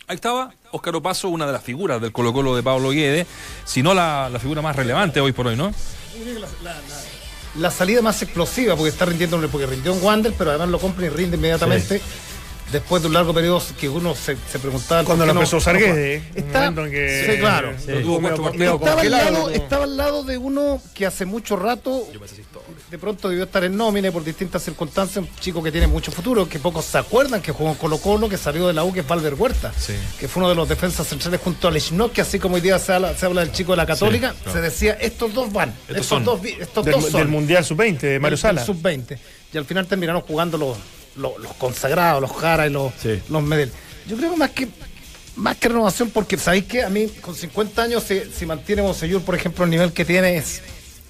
Ahí 0.07 0.15
estaba 0.15 0.51
Óscar 0.71 0.95
Opaso, 0.95 1.29
una 1.29 1.45
de 1.45 1.51
las 1.51 1.61
figuras 1.63 2.01
del 2.01 2.11
Colo 2.11 2.33
Colo 2.33 2.55
de 2.55 2.63
Pablo 2.63 2.89
Guede, 2.89 3.27
si 3.63 3.83
no 3.83 3.93
la, 3.93 4.29
la 4.31 4.39
figura 4.39 4.63
más 4.63 4.75
relevante 4.75 5.21
hoy 5.21 5.33
por 5.33 5.45
hoy, 5.45 5.55
¿no? 5.55 5.71
La 7.59 7.69
salida 7.69 8.01
más 8.01 8.21
explosiva, 8.21 8.75
porque 8.75 8.89
está 8.89 9.05
rindiendo, 9.05 9.39
porque 9.49 9.65
rindió 9.65 9.93
en 9.93 10.03
Wander, 10.03 10.33
pero 10.37 10.51
además 10.51 10.69
lo 10.69 10.79
compra 10.79 11.05
y 11.05 11.09
rinde 11.09 11.37
inmediatamente. 11.37 12.01
Después 12.71 13.01
de 13.01 13.07
un 13.09 13.13
largo 13.13 13.33
periodo 13.33 13.61
que 13.79 13.89
uno 13.89 14.15
se, 14.15 14.37
se 14.49 14.59
preguntaba. 14.59 15.03
Cuando 15.03 15.25
¿por 15.25 15.33
lo 15.33 15.33
qué 15.33 15.39
empezó 15.39 15.55
a 15.57 15.59
usar 15.59 15.73
no 15.79 15.79
Está, 15.85 16.59
momento 16.71 16.85
en 16.85 16.91
que 16.91 17.27
sí, 17.33 17.39
claro. 17.39 17.71
lo 17.87 18.01
tuvo 18.01 18.21
medio, 18.21 18.37
Cuatro 18.37 18.59
medio 18.59 18.75
Estaba 18.75 19.01
al, 19.01 19.11
lado, 19.11 19.35
como- 19.41 19.49
estaba 19.49 19.83
al 19.83 19.97
lado 19.97 20.23
de 20.23 20.37
uno 20.37 20.81
que 20.93 21.05
hace 21.05 21.25
mucho 21.25 21.55
rato 21.57 22.07
de 22.89 22.97
pronto 22.97 23.29
debió 23.29 23.45
estar 23.45 23.63
en 23.63 23.75
nómina 23.77 24.11
por 24.11 24.23
distintas 24.23 24.63
circunstancias, 24.63 25.17
un 25.25 25.29
chico 25.39 25.61
que 25.63 25.71
tiene 25.71 25.87
mucho 25.87 26.11
futuro, 26.11 26.47
que 26.47 26.59
pocos 26.59 26.85
se 26.85 26.97
acuerdan, 26.97 27.41
que 27.41 27.51
jugó 27.51 27.69
en 27.71 27.75
Colo 27.75 27.97
Colo, 27.99 28.27
que 28.29 28.37
salió 28.37 28.67
de 28.67 28.73
la 28.73 28.83
U, 28.83 28.91
que 28.93 28.99
es 29.01 29.07
Valver 29.07 29.33
Huerta, 29.35 29.71
Sí. 29.77 29.93
que 30.19 30.27
fue 30.27 30.41
uno 30.41 30.49
de 30.49 30.55
los 30.55 30.67
defensas 30.67 31.07
centrales 31.07 31.39
junto 31.41 31.67
a 31.67 31.71
Lechnok, 31.71 32.11
que 32.11 32.21
así 32.21 32.37
como 32.39 32.55
hoy 32.55 32.61
día 32.61 32.77
se 32.79 32.93
habla, 32.93 33.15
se 33.15 33.25
habla 33.25 33.41
del 33.41 33.51
chico 33.53 33.71
de 33.71 33.77
la 33.77 33.85
Católica, 33.85 34.31
Sí, 34.31 34.37
claro. 34.43 34.57
se 34.57 34.61
decía, 34.61 34.93
estos 34.99 35.33
dos 35.33 35.51
van, 35.53 35.73
estos, 35.87 36.05
son. 36.05 36.25
dos, 36.25 36.41
estos 36.43 36.83
del, 36.85 36.93
dos 36.95 37.03
son. 37.09 37.19
del 37.21 37.27
Mundial 37.29 37.63
Sub-20 37.63 37.99
de 37.99 38.19
Mario 38.19 38.37
Sala. 38.37 38.61
del 38.61 38.65
Sub-20. 38.67 39.17
Y 39.53 39.57
al 39.57 39.65
final 39.65 39.87
terminaron 39.87 40.21
jugando 40.21 40.57
los, 40.57 40.77
los, 41.15 41.37
los 41.39 41.53
consagrados, 41.53 42.21
los 42.21 42.31
Jara 42.31 42.67
y 42.67 42.69
los, 42.69 42.91
Sí. 43.01 43.19
los 43.29 43.43
Medel. 43.43 43.71
Yo 44.07 44.17
creo 44.17 44.31
que 44.31 44.37
más 44.37 44.51
que 44.51 44.67
más 45.35 45.55
que 45.57 45.69
renovación, 45.69 46.09
porque 46.09 46.37
sabéis 46.37 46.65
que 46.65 46.83
a 46.83 46.89
mí 46.89 47.07
con 47.21 47.33
50 47.33 47.81
años, 47.81 48.03
si, 48.03 48.19
si 48.37 48.45
mantiene 48.45 48.81
Monseñor, 48.81 49.21
por 49.21 49.33
ejemplo, 49.35 49.63
el 49.63 49.71
nivel 49.71 49.93
que 49.93 50.03
tiene 50.03 50.35
es, 50.37 50.61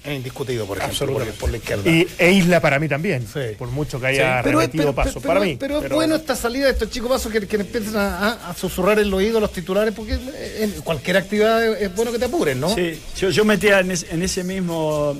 indiscutido, 0.04 0.64
por 0.66 0.78
ejemplo, 0.78 1.12
por, 1.12 1.24
por 1.34 1.50
la 1.50 1.56
izquierda. 1.58 1.88
Y, 1.90 2.06
e 2.18 2.32
Isla 2.32 2.60
para 2.60 2.78
mí 2.78 2.88
también, 2.88 3.26
Sí. 3.26 3.40
por 3.58 3.68
mucho 3.68 4.00
que 4.00 4.06
haya 4.08 4.40
pero, 4.42 4.60
es- 4.60 4.66
repetido 4.66 4.92
pero- 4.92 4.94
paso. 4.94 5.20
pero- 5.20 5.34
para 5.34 5.40
mí. 5.40 5.56
pero 5.58 5.82
es 5.82 5.90
bueno 5.90 6.14
esta 6.16 6.34
salida 6.36 6.66
de 6.66 6.72
estos 6.72 6.90
chicos 6.90 7.08
pasos 7.10 7.30
que, 7.32 7.46
que 7.46 7.56
empiezan 7.56 7.96
a, 7.96 8.18
a- 8.28 8.50
a 8.50 8.54
susurrar 8.54 8.98
el 9.00 9.12
oído 9.12 9.38
a 9.38 9.40
los 9.40 9.52
titulares, 9.52 9.92
porque 9.94 10.18
en 10.60 10.70
cualquier 10.82 11.16
actividad 11.18 11.64
es, 11.80 11.94
bueno 11.94 12.10
que 12.12 12.18
te 12.18 12.24
apuren, 12.26 12.60
¿no? 12.60 12.74
Sí, 12.74 13.00
yo, 13.18 13.30
yo 13.30 13.44
metía 13.44 13.80
en, 13.80 13.90
en 13.92 14.22
ese 14.22 14.42
mismo. 14.44 15.16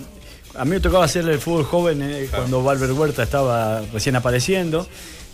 A 0.54 0.64
mí 0.64 0.70
me 0.72 0.80
tocaba 0.80 1.04
hacer 1.04 1.26
el 1.28 1.38
fútbol 1.38 1.64
joven 1.64 2.02
eh, 2.02 2.28
cuando 2.30 2.62
Valver 2.62 2.92
Huerta 2.92 3.22
estaba 3.22 3.82
recién 3.92 4.16
apareciendo, 4.16 4.86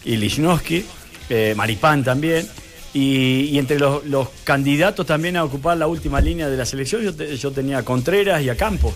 y 0.04 0.16
Lichnowsky, 0.16 0.84
eh, 1.28 1.54
Maripán 1.56 2.04
también. 2.04 2.48
Y, 2.94 3.50
y 3.52 3.58
entre 3.58 3.78
los, 3.78 4.04
los 4.06 4.28
candidatos 4.44 5.04
también 5.06 5.36
a 5.36 5.44
ocupar 5.44 5.76
la 5.76 5.86
última 5.86 6.20
línea 6.20 6.48
de 6.48 6.56
la 6.56 6.64
selección, 6.64 7.02
yo, 7.02 7.14
te- 7.14 7.36
yo 7.36 7.50
tenía 7.50 7.78
a 7.78 7.82
Contreras 7.82 8.42
y 8.42 8.48
a 8.48 8.56
Campos, 8.56 8.94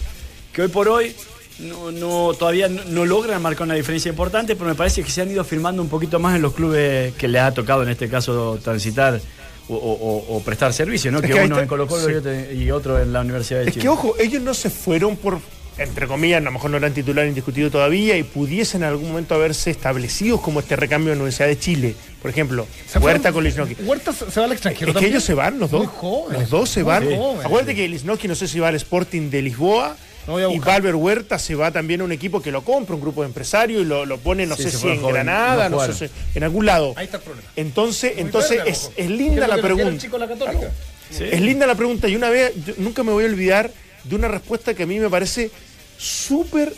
que 0.53 0.63
hoy 0.63 0.69
por 0.69 0.89
hoy 0.89 1.15
no, 1.59 1.93
no- 1.93 2.33
todavía 2.35 2.69
no, 2.69 2.83
no 2.87 3.05
logran 3.05 3.43
marcar 3.43 3.65
una 3.67 3.75
diferencia 3.75 4.09
importante, 4.09 4.57
pero 4.57 4.71
me 4.71 4.75
parece 4.75 5.03
que 5.03 5.11
se 5.11 5.21
han 5.21 5.31
ido 5.31 5.45
firmando 5.45 5.83
un 5.83 5.89
poquito 5.91 6.19
más 6.19 6.35
en 6.37 6.43
los 6.43 6.55
clubes 6.55 7.13
que 7.15 7.29
les 7.29 7.43
ha 7.43 7.53
tocado 7.53 7.83
en 7.83 7.91
este 7.91 8.09
caso 8.09 8.59
transitar 8.65 9.21
o, 9.69 9.75
o- 9.75 9.77
o- 9.93 10.37
o 10.37 10.43
prestar 10.43 10.73
servicio, 10.73 11.13
¿no? 11.13 11.19
Es 11.19 11.27
que, 11.27 11.35
uno 11.35 11.43
está- 11.45 11.61
en 11.63 11.69
Colo 11.69 11.87
Colo 11.87 12.07
sí. 12.09 12.57
y 12.59 12.71
otro- 12.71 12.99
en 13.01 13.13
la 13.13 13.21
Universidad 13.21 13.61
de 13.61 13.67
Es 13.67 13.73
Chile. 13.75 13.83
que, 13.83 13.89
ojo, 13.91 14.15
ellos 14.19 14.41
no 14.43 14.55
se 14.55 14.71
fueron 14.71 15.17
por, 15.19 15.39
entre 15.79 16.07
comillas, 16.07 16.39
a 16.41 16.45
lo 16.45 16.51
mejor 16.53 16.71
no 16.71 16.77
eran 16.77 16.93
titular 16.95 17.27
indiscutido 17.27 17.71
todavía 17.71 18.17
y 18.17 18.23
pudiesen 18.23 18.83
en 18.83 18.89
algún 18.89 19.09
momento 19.09 19.35
haberse 19.35 19.71
establecidos 19.71 20.41
como 20.41 20.61
este 20.61 20.77
recambio 20.77 21.11
de 21.11 21.17
la 21.17 21.23
Universidad 21.23 21.49
de 21.49 21.59
Chile. 21.59 21.95
Por 22.21 22.31
ejemplo, 22.31 22.67
Se 22.87 22.99
Huerta 22.99 23.33
fueron- 23.33 23.35
con 23.35 23.45
Lichnowsky. 23.45 23.83
Huerta 23.85 24.13
se 24.13 24.39
va 24.41 24.47
al 24.47 24.53
extranjero 24.53 24.93
Es 24.93 24.97
que 24.99 25.07
ellos 25.07 25.25
se 25.25 25.35
van, 25.35 25.59
los 25.59 25.71
dos. 25.71 25.81
Muy 25.85 25.93
jóvenes. 25.95 26.41
Los 26.43 26.51
dos 26.51 26.71
se 26.71 26.81
Muy 26.85 26.89
van. 26.89 27.05
jóvenes. 27.17 27.45
Acuérdate 27.47 27.75
que 27.75 27.89
Lichnowsky 27.89 28.29
no 28.29 28.35
sé 28.35 28.47
si 28.49 28.61
va 28.61 28.69
al 28.69 28.75
Sporting 28.77 29.31
de 29.31 29.43
Lisboa. 29.43 29.97
No 30.29 30.39
y. 30.53 30.59
Valver 30.61 30.95
Huerta 30.95 31.37
se 31.37 31.57
va 31.57 31.73
también 31.73 32.01
a 32.01 32.05
un 32.05 32.13
equipo 32.13 32.41
que 32.41 32.53
lo 32.53 32.63
compra, 32.63 32.95
un 32.95 33.01
grupo 33.01 33.23
de 33.23 33.27
empresarios 33.27 33.83
y 33.83 33.85
lo, 33.85 34.07
lo 34.07 34.19
pone, 34.19 34.47
no 34.47 34.55
Sí, 34.57 34.63
sé 34.65 34.71
si 34.71 34.87
en 34.89 35.03
Granada, 35.05 35.69
no 35.69 35.85
no, 35.85 35.93
sé, 35.93 36.11
en 36.37 36.45
algún 36.45 36.65
lado. 36.65 36.93
Ahí 36.97 37.07
está 37.07 37.17
el 37.17 37.25
problema. 37.25 37.49
Entonces, 37.57 38.13
Muy 38.13 38.23
entonces 38.23 38.59
verde, 38.59 38.71
es, 38.71 38.83
es 38.85 38.91
¿Qué 38.95 39.09
linda 39.09 39.49
la 39.49 39.57
pregunta. 39.61 39.99
chico 40.01 40.19
de 40.21 40.27
la 40.27 40.33
Católica? 40.33 40.71
Sí. 41.11 41.25
Es 41.29 41.41
linda 41.41 41.67
la 41.67 41.75
pregunta 41.75 42.07
y 42.07 42.15
una 42.15 42.31
vez, 42.31 42.53
yo 42.65 42.75
nunca 42.79 43.03
me 43.03 43.11
voy 43.11 43.25
a 43.25 43.27
olvidar 43.27 43.73
de 44.05 44.17
una 44.17 44.29
respuesta 44.29 44.75
que 44.75 44.85
a 44.85 44.87
mí 44.87 44.99
me 44.99 45.09
parece 45.09 45.51
súper 45.99 46.73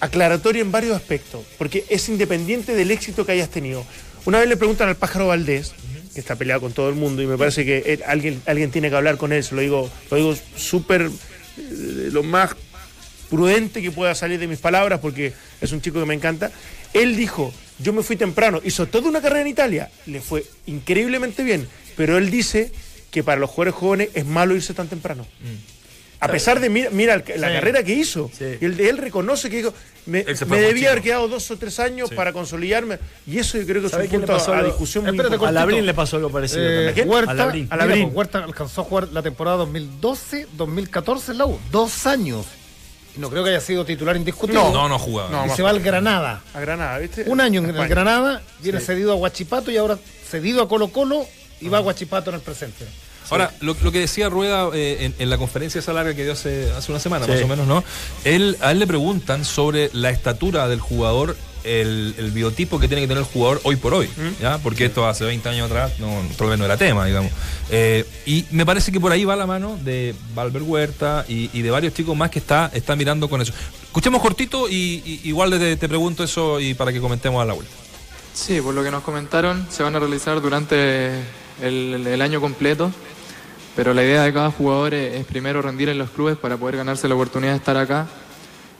aclaratoria 0.00 0.62
en 0.62 0.72
varios 0.72 0.96
aspectos, 0.96 1.44
porque 1.58 1.84
es 1.88 2.08
independiente 2.08 2.74
del 2.74 2.90
éxito 2.90 3.24
que 3.24 3.32
hayas 3.32 3.50
tenido. 3.50 3.84
Una 4.24 4.40
vez 4.40 4.48
le 4.48 4.56
preguntan 4.56 4.88
al 4.88 4.96
pájaro 4.96 5.28
Valdés, 5.28 5.72
que 6.14 6.20
está 6.20 6.36
peleado 6.36 6.62
con 6.62 6.72
todo 6.72 6.88
el 6.88 6.94
mundo, 6.94 7.22
y 7.22 7.26
me 7.26 7.36
parece 7.36 7.64
que 7.64 8.00
alguien, 8.06 8.40
alguien 8.46 8.70
tiene 8.70 8.90
que 8.90 8.96
hablar 8.96 9.16
con 9.16 9.32
él, 9.32 9.44
se 9.44 9.54
lo 9.54 9.60
digo, 9.60 9.90
lo 10.10 10.16
digo 10.16 10.36
súper, 10.56 11.02
eh, 11.02 12.08
lo 12.10 12.22
más 12.22 12.50
prudente 13.30 13.82
que 13.82 13.90
pueda 13.90 14.14
salir 14.14 14.38
de 14.38 14.46
mis 14.46 14.58
palabras, 14.58 15.00
porque 15.00 15.32
es 15.60 15.72
un 15.72 15.80
chico 15.80 16.00
que 16.00 16.06
me 16.06 16.14
encanta. 16.14 16.50
Él 16.92 17.16
dijo, 17.16 17.52
yo 17.78 17.92
me 17.92 18.02
fui 18.02 18.16
temprano, 18.16 18.60
hizo 18.64 18.86
toda 18.86 19.08
una 19.08 19.20
carrera 19.20 19.42
en 19.42 19.48
Italia, 19.48 19.90
le 20.06 20.20
fue 20.20 20.44
increíblemente 20.66 21.42
bien, 21.42 21.68
pero 21.96 22.16
él 22.16 22.30
dice 22.30 22.72
que 23.10 23.22
para 23.22 23.40
los 23.40 23.50
jugadores 23.50 23.74
jóvenes 23.74 24.08
es 24.14 24.26
malo 24.26 24.54
irse 24.54 24.74
tan 24.74 24.88
temprano. 24.88 25.26
A 26.18 26.28
pesar 26.28 26.60
de, 26.60 26.70
mira, 26.70 26.88
mira 26.90 27.16
la 27.16 27.22
Sí. 27.24 27.54
carrera 27.54 27.82
que 27.82 27.92
hizo, 27.92 28.30
Sí. 28.36 28.44
y 28.60 28.64
él, 28.64 28.80
él 28.80 28.96
reconoce 28.98 29.50
que 29.50 29.58
dijo, 29.58 29.74
me, 30.06 30.24
debía 30.24 30.90
haber 30.92 31.02
quedado 31.02 31.28
dos 31.28 31.50
o 31.50 31.56
tres 31.58 31.78
años 31.78 32.10
para 32.10 32.32
consolidarme, 32.32 32.98
y 33.26 33.38
eso 33.38 33.58
yo 33.58 33.66
creo 33.66 33.80
que 33.82 33.86
es 33.88 33.92
¿Sabe 33.92 34.04
un 34.04 34.10
punto 34.10 34.26
pasó 34.28 34.54
a, 34.54 34.58
a 34.60 34.62
discusión 34.64 35.04
muy 35.04 35.12
importante. 35.12 35.44
A. 35.46 35.52
Labrín 35.52 35.84
le 35.84 35.92
pasó 35.94 36.16
algo 36.16 36.30
parecido 36.30 36.62
Eh, 36.62 36.86
también. 36.86 37.08
Huerta, 37.10 37.30
A 37.30 37.34
Labrín. 37.34 37.68
A 37.70 37.76
Labrín. 37.76 37.94
mira, 37.96 38.06
pues, 38.08 38.16
Huerta 38.16 38.44
alcanzó 38.44 38.80
a 38.80 38.84
jugar 38.84 39.08
la 39.12 39.22
temporada 39.22 39.58
2012-2014 39.58 41.32
en 41.32 41.38
la 41.38 41.46
U. 41.46 41.58
Dos 41.70 42.06
años. 42.06 42.46
No 43.16 43.30
creo 43.30 43.44
que 43.44 43.50
haya 43.50 43.60
sido 43.60 43.84
titular 43.84 44.16
indiscutible. 44.16 44.60
No. 44.62 44.72
No, 44.72 44.88
no 44.88 44.98
jugaba. 44.98 45.30
No, 45.30 45.46
y 45.46 45.56
se 45.56 45.62
va 45.62 45.70
al 45.70 45.80
Granada. 45.80 46.42
A 46.52 46.60
Granada, 46.60 46.98
¿viste? 46.98 47.24
Un 47.26 47.40
año 47.40 47.60
en 47.62 47.74
el. 47.76 47.88
Granada, 47.88 48.42
viene 48.60 48.80
cedido 48.80 49.12
a 49.12 49.14
Huachipato 49.16 49.70
y 49.70 49.76
ahora 49.78 49.98
cedido 50.30 50.62
a 50.62 50.68
Colo 50.68 50.88
Colo 50.88 51.26
y 51.60 51.68
va 51.68 51.78
a 51.78 51.80
Huachipato 51.80 52.30
en 52.30 52.36
el 52.36 52.42
presente. 52.42 52.84
Ahora, 53.30 53.52
lo, 53.60 53.76
lo 53.82 53.92
que 53.92 54.00
decía 54.00 54.28
Rueda 54.28 54.68
eh, 54.74 54.98
en, 55.00 55.14
en 55.18 55.30
la 55.30 55.38
conferencia 55.38 55.78
esa 55.78 55.92
larga 55.92 56.14
que 56.14 56.22
dio 56.24 56.32
hace, 56.32 56.70
hace 56.72 56.92
una 56.92 57.00
semana, 57.00 57.26
Sí. 57.26 57.32
más 57.32 57.42
o 57.42 57.46
menos, 57.48 57.66
¿no? 57.66 57.82
Él, 58.24 58.56
a 58.60 58.70
él 58.72 58.78
le 58.78 58.86
preguntan 58.86 59.44
sobre 59.44 59.90
la 59.92 60.10
estatura 60.10 60.68
del 60.68 60.80
jugador 60.80 61.36
el, 61.64 62.14
el 62.18 62.30
biotipo 62.30 62.78
que 62.78 62.86
tiene 62.86 63.00
que 63.02 63.08
tener 63.08 63.24
el 63.24 63.28
jugador 63.28 63.60
hoy 63.64 63.74
por 63.74 63.92
hoy, 63.92 64.08
¿ya? 64.40 64.58
Porque 64.58 64.84
esto 64.84 65.04
hace 65.08 65.24
20 65.24 65.48
años 65.48 65.66
atrás 65.68 65.94
no, 65.98 66.22
tal 66.38 66.48
vez 66.50 66.58
no 66.60 66.64
era 66.64 66.76
tema, 66.76 67.04
digamos. 67.04 67.32
Eh, 67.70 68.04
y 68.24 68.44
me 68.52 68.64
parece 68.64 68.92
que 68.92 69.00
por 69.00 69.10
ahí 69.10 69.24
va 69.24 69.34
la 69.34 69.46
mano 69.46 69.76
de 69.82 70.14
Valver 70.36 70.62
Huerta 70.62 71.24
y, 71.28 71.50
y 71.52 71.62
de 71.62 71.70
varios 71.72 71.92
chicos 71.92 72.16
más 72.16 72.30
que 72.30 72.38
está, 72.38 72.70
está 72.72 72.94
mirando 72.94 73.28
con 73.28 73.42
eso. 73.42 73.52
Escuchemos 73.82 74.22
cortito 74.22 74.68
y, 74.68 75.02
y- 75.04 75.20
igual 75.24 75.50
te, 75.58 75.76
te 75.76 75.88
pregunto 75.88 76.22
eso 76.22 76.60
y 76.60 76.74
para 76.74 76.92
que 76.92 77.00
comentemos 77.00 77.42
a 77.42 77.44
la 77.44 77.54
vuelta. 77.54 77.72
Sí, 78.32 78.60
por 78.60 78.72
lo 78.72 78.84
que 78.84 78.92
nos 78.92 79.02
comentaron, 79.02 79.66
se 79.68 79.82
van 79.82 79.96
a 79.96 79.98
realizar 79.98 80.40
durante 80.40 81.08
el, 81.62 82.06
el 82.06 82.22
año 82.22 82.40
completo, 82.40 82.92
pero 83.76 83.92
la 83.92 84.02
idea 84.02 84.22
de 84.22 84.32
cada 84.32 84.50
jugador 84.50 84.94
es, 84.94 85.24
primero 85.26 85.60
rendir 85.60 85.90
en 85.90 85.98
los 85.98 86.08
clubes 86.08 86.38
para 86.38 86.56
poder 86.56 86.78
ganarse 86.78 87.06
la 87.06 87.14
oportunidad 87.14 87.52
de 87.52 87.58
estar 87.58 87.76
acá. 87.76 88.06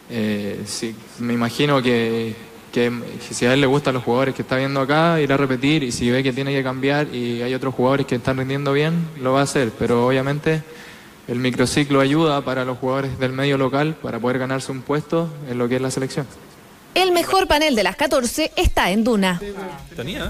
Eh, 0.08 0.62
sí, 0.64 0.96
me 1.18 1.34
imagino 1.34 1.82
que, 1.82 2.34
que 2.72 2.90
si 3.20 3.44
a 3.44 3.52
él 3.52 3.60
le 3.60 3.66
gustan 3.66 3.92
los 3.92 4.02
jugadores 4.02 4.34
que 4.34 4.40
está 4.40 4.56
viendo 4.56 4.80
acá, 4.80 5.20
irá 5.20 5.34
a 5.34 5.38
repetir 5.38 5.82
y 5.82 5.92
si 5.92 6.10
ve 6.10 6.22
que 6.22 6.32
tiene 6.32 6.52
que 6.52 6.62
cambiar 6.62 7.14
y 7.14 7.42
hay 7.42 7.52
otros 7.52 7.74
jugadores 7.74 8.06
que 8.06 8.14
están 8.14 8.38
rindiendo 8.38 8.72
bien, 8.72 9.06
lo 9.20 9.34
va 9.34 9.40
a 9.40 9.42
hacer, 9.42 9.70
pero 9.78 10.06
obviamente 10.06 10.62
el 11.28 11.40
microciclo 11.40 12.00
ayuda 12.00 12.40
para 12.40 12.64
los 12.64 12.78
jugadores 12.78 13.18
del 13.18 13.32
medio 13.32 13.58
local 13.58 13.96
para 14.00 14.18
poder 14.18 14.38
ganarse 14.38 14.72
un 14.72 14.80
puesto 14.80 15.28
en 15.50 15.58
lo 15.58 15.68
que 15.68 15.76
es 15.76 15.82
la 15.82 15.90
selección. 15.90 16.26
El 16.96 17.12
mejor 17.12 17.46
panel 17.46 17.74
de 17.76 17.82
las 17.82 17.94
14 17.96 18.52
está 18.56 18.90
en 18.90 19.04
Duna. 19.04 19.40
Tenía, 19.94 20.24
¿eh? 20.24 20.28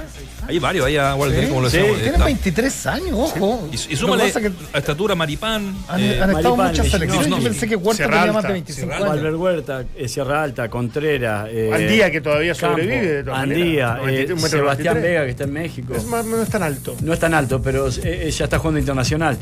Hay 0.48 0.59
varios, 0.59 0.87
hay 0.87 0.96
a 0.96 1.14
Walter, 1.14 1.48
como 1.48 1.61
lo 1.62 1.70
Sí, 1.70 1.76
decíamos. 1.76 1.98
tienen 1.98 2.14
está- 2.14 2.24
23 2.26 2.87
años, 2.87 3.11
ojo. 3.14 3.68
Y, 3.72 3.74
y 3.92 3.96
súmale 3.96 4.33
que 4.33 4.50
a 4.72 4.79
estatura 4.79 5.14
Maripán. 5.14 5.74
han, 5.88 6.00
eh, 6.00 6.20
han 6.20 6.31
estado 6.31 6.57
Maripán, 6.57 6.66
muchas 6.68 6.88
selecciones. 6.88 7.29
no, 7.29 7.38
Yo 7.38 7.44
pensé 7.44 7.68
que 7.68 7.76
Huerta 7.76 8.05
tenía 8.11 8.33
más 8.33 8.42
de 8.44 8.52
25 8.52 8.81
Sierra 8.92 8.96
años. 8.96 9.09
Valver 9.22 9.35
Huerta, 9.37 9.85
eh, 9.96 10.09
Sierra 10.09 10.42
Alta, 10.42 10.68
Contreras. 10.68 11.48
eh, 11.50 11.70
Andía, 11.72 12.11
que 12.11 12.20
todavía 12.20 12.55
sobrevive, 12.55 13.07
de 13.07 13.24
todas 13.24 13.38
Andía, 13.40 13.88
maneras. 13.88 13.98
eh, 13.98 14.00
93, 14.00 14.31
un 14.31 14.42
metro 14.42 14.59
Sebastián 14.59 14.94
93. 14.94 15.02
Vega, 15.02 15.24
que 15.24 15.31
está 15.31 15.44
en 15.44 15.52
México. 15.52 15.94
Es 15.94 16.05
más, 16.07 16.24
no 16.24 16.42
es 16.42 16.48
tan 16.48 16.62
alto. 16.62 16.96
No 17.00 17.12
es 17.12 17.18
tan 17.20 17.35
alto, 17.35 17.62
pero 17.62 17.88
eh, 17.88 17.92
eh, 18.05 18.31
ya 18.31 18.44
está 18.44 18.59
jugando 18.59 18.81
internacional. 18.81 19.37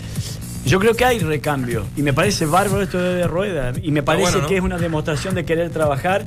Yo 0.66 0.78
creo 0.80 0.94
que 0.94 1.04
hay 1.04 1.18
recambio 1.18 1.86
y 1.96 2.02
me 2.02 2.12
parece 2.14 2.46
bárbaro 2.46 2.82
esto 2.82 2.98
de, 2.98 3.14
de 3.16 3.26
Rueda 3.26 3.72
y 3.82 3.90
me 3.90 4.02
parece 4.02 4.24
bueno, 4.24 4.38
¿no? 4.42 4.48
que 4.48 4.56
es 4.56 4.62
una 4.62 4.78
demostración 4.78 5.34
de 5.34 5.44
querer 5.44 5.68
trabajar 5.70 6.24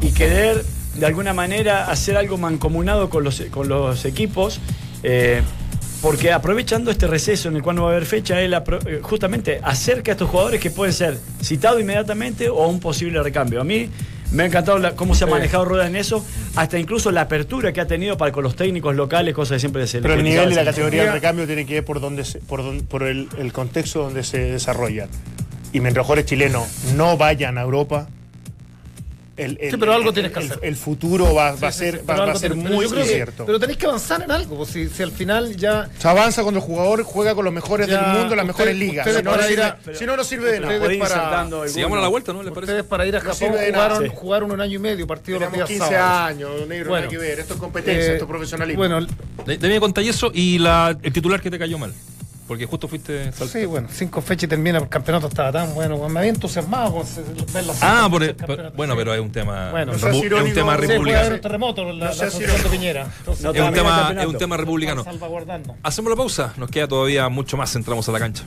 y 0.00 0.08
querer 0.12 0.64
de 0.94 1.06
alguna 1.06 1.32
manera 1.32 1.90
hacer 1.90 2.16
algo 2.16 2.36
mancomunado 2.38 3.10
con 3.10 3.24
los, 3.24 3.40
con 3.50 3.68
los 3.68 4.04
equipos. 4.04 4.60
eh, 5.02 5.42
porque 6.02 6.32
aprovechando 6.32 6.90
este 6.90 7.06
receso 7.06 7.50
en 7.50 7.56
el 7.56 7.62
cual 7.62 7.76
no 7.76 7.82
va 7.82 7.88
a 7.90 7.92
haber 7.92 8.06
fecha, 8.06 8.40
él 8.40 8.54
eh, 8.54 9.00
justamente 9.02 9.60
acerca 9.62 10.10
a 10.10 10.14
estos 10.14 10.30
jugadores 10.30 10.58
que 10.58 10.70
pueden 10.70 10.94
ser 10.94 11.18
citados 11.42 11.78
inmediatamente 11.78 12.48
o 12.48 12.66
un 12.68 12.80
posible 12.80 13.22
recambio. 13.22 13.60
A 13.60 13.64
mí 13.64 13.90
me 14.32 14.44
ha 14.44 14.46
encantado 14.46 14.78
la- 14.78 14.92
cómo 14.92 15.14
se 15.14 15.24
ha 15.24 15.26
manejado 15.26 15.66
Rueda 15.66 15.86
en 15.86 15.96
eso, 15.96 16.24
hasta 16.56 16.78
incluso 16.78 17.10
la 17.10 17.20
apertura 17.20 17.74
que 17.74 17.82
ha 17.82 17.86
tenido 17.86 18.16
para 18.16 18.32
con 18.32 18.42
los 18.42 18.56
técnicos 18.56 18.96
locales, 18.96 19.34
cosas 19.34 19.56
que 19.56 19.60
siempre 19.60 19.86
se 19.86 20.00
Pero 20.00 20.14
el 20.14 20.24
nivel 20.24 20.50
y 20.52 20.54
la 20.54 20.64
categoría 20.64 21.02
del 21.04 21.12
recambio 21.12 21.46
tiene 21.46 21.66
que 21.66 21.74
ver 21.74 21.84
por 21.84 22.00
donde 22.00 22.24
se- 22.24 22.38
por, 22.38 22.62
don- 22.62 22.80
por 22.86 23.02
el, 23.02 23.28
el 23.38 23.52
contexto 23.52 24.00
donde 24.02 24.24
se 24.24 24.38
desarrollan. 24.38 25.10
Y 25.74 25.80
mientras 25.80 26.06
jugadores 26.06 26.24
chilenos 26.24 26.66
no 26.96 27.18
vayan 27.18 27.58
a 27.58 27.60
Europa, 27.60 28.08
el, 29.44 29.58
el- 29.60 29.70
Sí, 29.70 29.76
pero 29.78 29.92
algo 29.92 30.12
tienes 30.12 30.32
que 30.32 30.40
el- 30.40 30.46
hacer. 30.50 30.58
el 30.62 30.76
futuro 30.76 31.34
va, 31.34 31.54
va 31.56 31.68
a 31.68 31.72
ser, 31.72 31.94
sí, 31.94 32.00
va, 32.06 32.14
pero 32.14 32.26
va 32.26 32.32
a 32.32 32.36
ser 32.36 32.52
pero 32.52 32.62
muy 32.70 32.84
incierto. 32.84 33.46
Pero 33.46 33.58
tenéis 33.60 33.78
que 33.78 33.86
avanzar 33.86 34.22
en 34.22 34.30
algo. 34.30 34.64
si, 34.66 34.88
si 34.88 35.02
al 35.02 35.12
final 35.12 35.56
ya. 35.56 35.88
Se 35.98 36.08
avanza 36.08 36.42
cuando 36.42 36.60
el 36.60 36.66
jugador 36.66 37.02
juega 37.02 37.34
con 37.34 37.44
los 37.44 37.54
mejores 37.54 37.86
Ya, 37.88 37.96
del 37.96 38.06
mundo, 38.18 38.36
las 38.36 38.44
usted- 38.44 38.46
mejores 38.46 38.76
ligas. 38.76 39.06
Si 39.06 39.12
no, 39.14 39.22
no 39.22 39.30
para 39.30 39.42
ir 39.44 39.48
sirve, 39.50 39.62
a- 39.64 39.78
si 39.98 40.06
no, 40.06 40.16
no 40.16 40.24
sirve 40.24 40.52
de 40.52 40.60
nada. 40.60 40.78
para-. 40.98 41.68
Sigamos 41.68 41.98
a 41.98 42.02
la 42.02 42.08
vuelta, 42.08 42.32
¿no? 42.32 42.42
¿Les 42.42 42.52
parece? 42.52 42.72
Ustedes 42.72 42.86
para 42.88 43.06
ir 43.06 43.16
a 43.16 43.20
No 43.20 43.32
Japón 43.32 43.50
nada. 43.52 43.66
jugaron, 43.72 44.02
Sí. 44.04 44.10
jugaron 44.14 44.52
un 44.52 44.60
año 44.60 44.76
y 44.76 44.78
medio, 44.78 45.06
partido 45.06 45.38
los 45.40 45.50
Tenemos 45.50 45.68
días 45.68 45.80
15 45.80 45.94
sábados. 45.96 46.30
años, 46.30 46.68
negro, 46.68 46.88
Bueno. 46.90 47.06
nada 47.06 47.10
que 47.10 47.18
ver. 47.18 47.40
Esto 47.40 47.54
es 47.54 47.60
competencia, 47.60 48.02
Eh, 48.10 48.12
esto 48.12 48.24
es 48.24 48.28
profesionalismo. 48.30 48.78
Bueno, 48.78 49.06
mi 49.46 49.80
contar 49.80 50.04
eso 50.04 50.30
y 50.34 50.58
la, 50.58 50.96
el 51.02 51.12
titular 51.12 51.40
que 51.40 51.50
te 51.50 51.58
cayó 51.58 51.78
mal. 51.78 51.92
Porque 52.50 52.66
justo 52.66 52.88
fuiste 52.88 53.30
sal- 53.30 53.48
sí, 53.48 53.64
bueno, 53.64 53.86
cinco 53.92 54.20
fechas 54.20 54.42
y 54.42 54.48
termina 54.48 54.78
el 54.78 54.88
campeonato, 54.88 55.28
estaba 55.28 55.52
tan 55.52 55.72
bueno. 55.72 55.96
bueno, 55.96 56.12
Me 56.12 56.18
había 56.18 56.32
entusiasmado 56.32 56.92
con 56.94 57.06
ver 57.54 57.64
las 57.64 57.80
Ah, 57.80 58.08
por 58.10 58.24
el- 58.24 58.34
campeonato, 58.34 58.76
bueno, 58.76 58.96
pero 58.96 59.14
es 59.14 59.20
un 59.20 59.30
tema, 59.30 59.70
Bueno, 59.70 59.92
es 59.92 60.02
un 60.02 60.52
tema 60.52 60.74
Sí, 60.76 60.86
republicano. 60.88 61.34
un 61.36 61.40
terremoto 61.40 61.82
en 61.82 61.86
la, 62.00 62.06
No 62.06 62.10
la 62.10 62.12
seas 62.12 62.28
Asunción 62.30 62.50
de 62.50 62.54
irónico. 62.58 62.70
Piñera. 62.72 63.06
Entonces, 63.20 63.44
No 63.44 63.52
Es 63.52 63.60
un 63.60 63.72
tema, 63.72 63.90
campeonato. 63.90 64.20
es 64.20 64.26
un 64.34 64.38
tema 64.38 64.56
republicano. 64.56 65.04
Hacemos 65.84 66.10
la 66.10 66.16
pausa, 66.16 66.52
nos 66.56 66.68
queda 66.72 66.88
todavía 66.88 67.28
mucho 67.28 67.56
más, 67.56 67.72
entramos 67.76 68.08
a 68.08 68.12
la 68.12 68.18
cancha. 68.18 68.42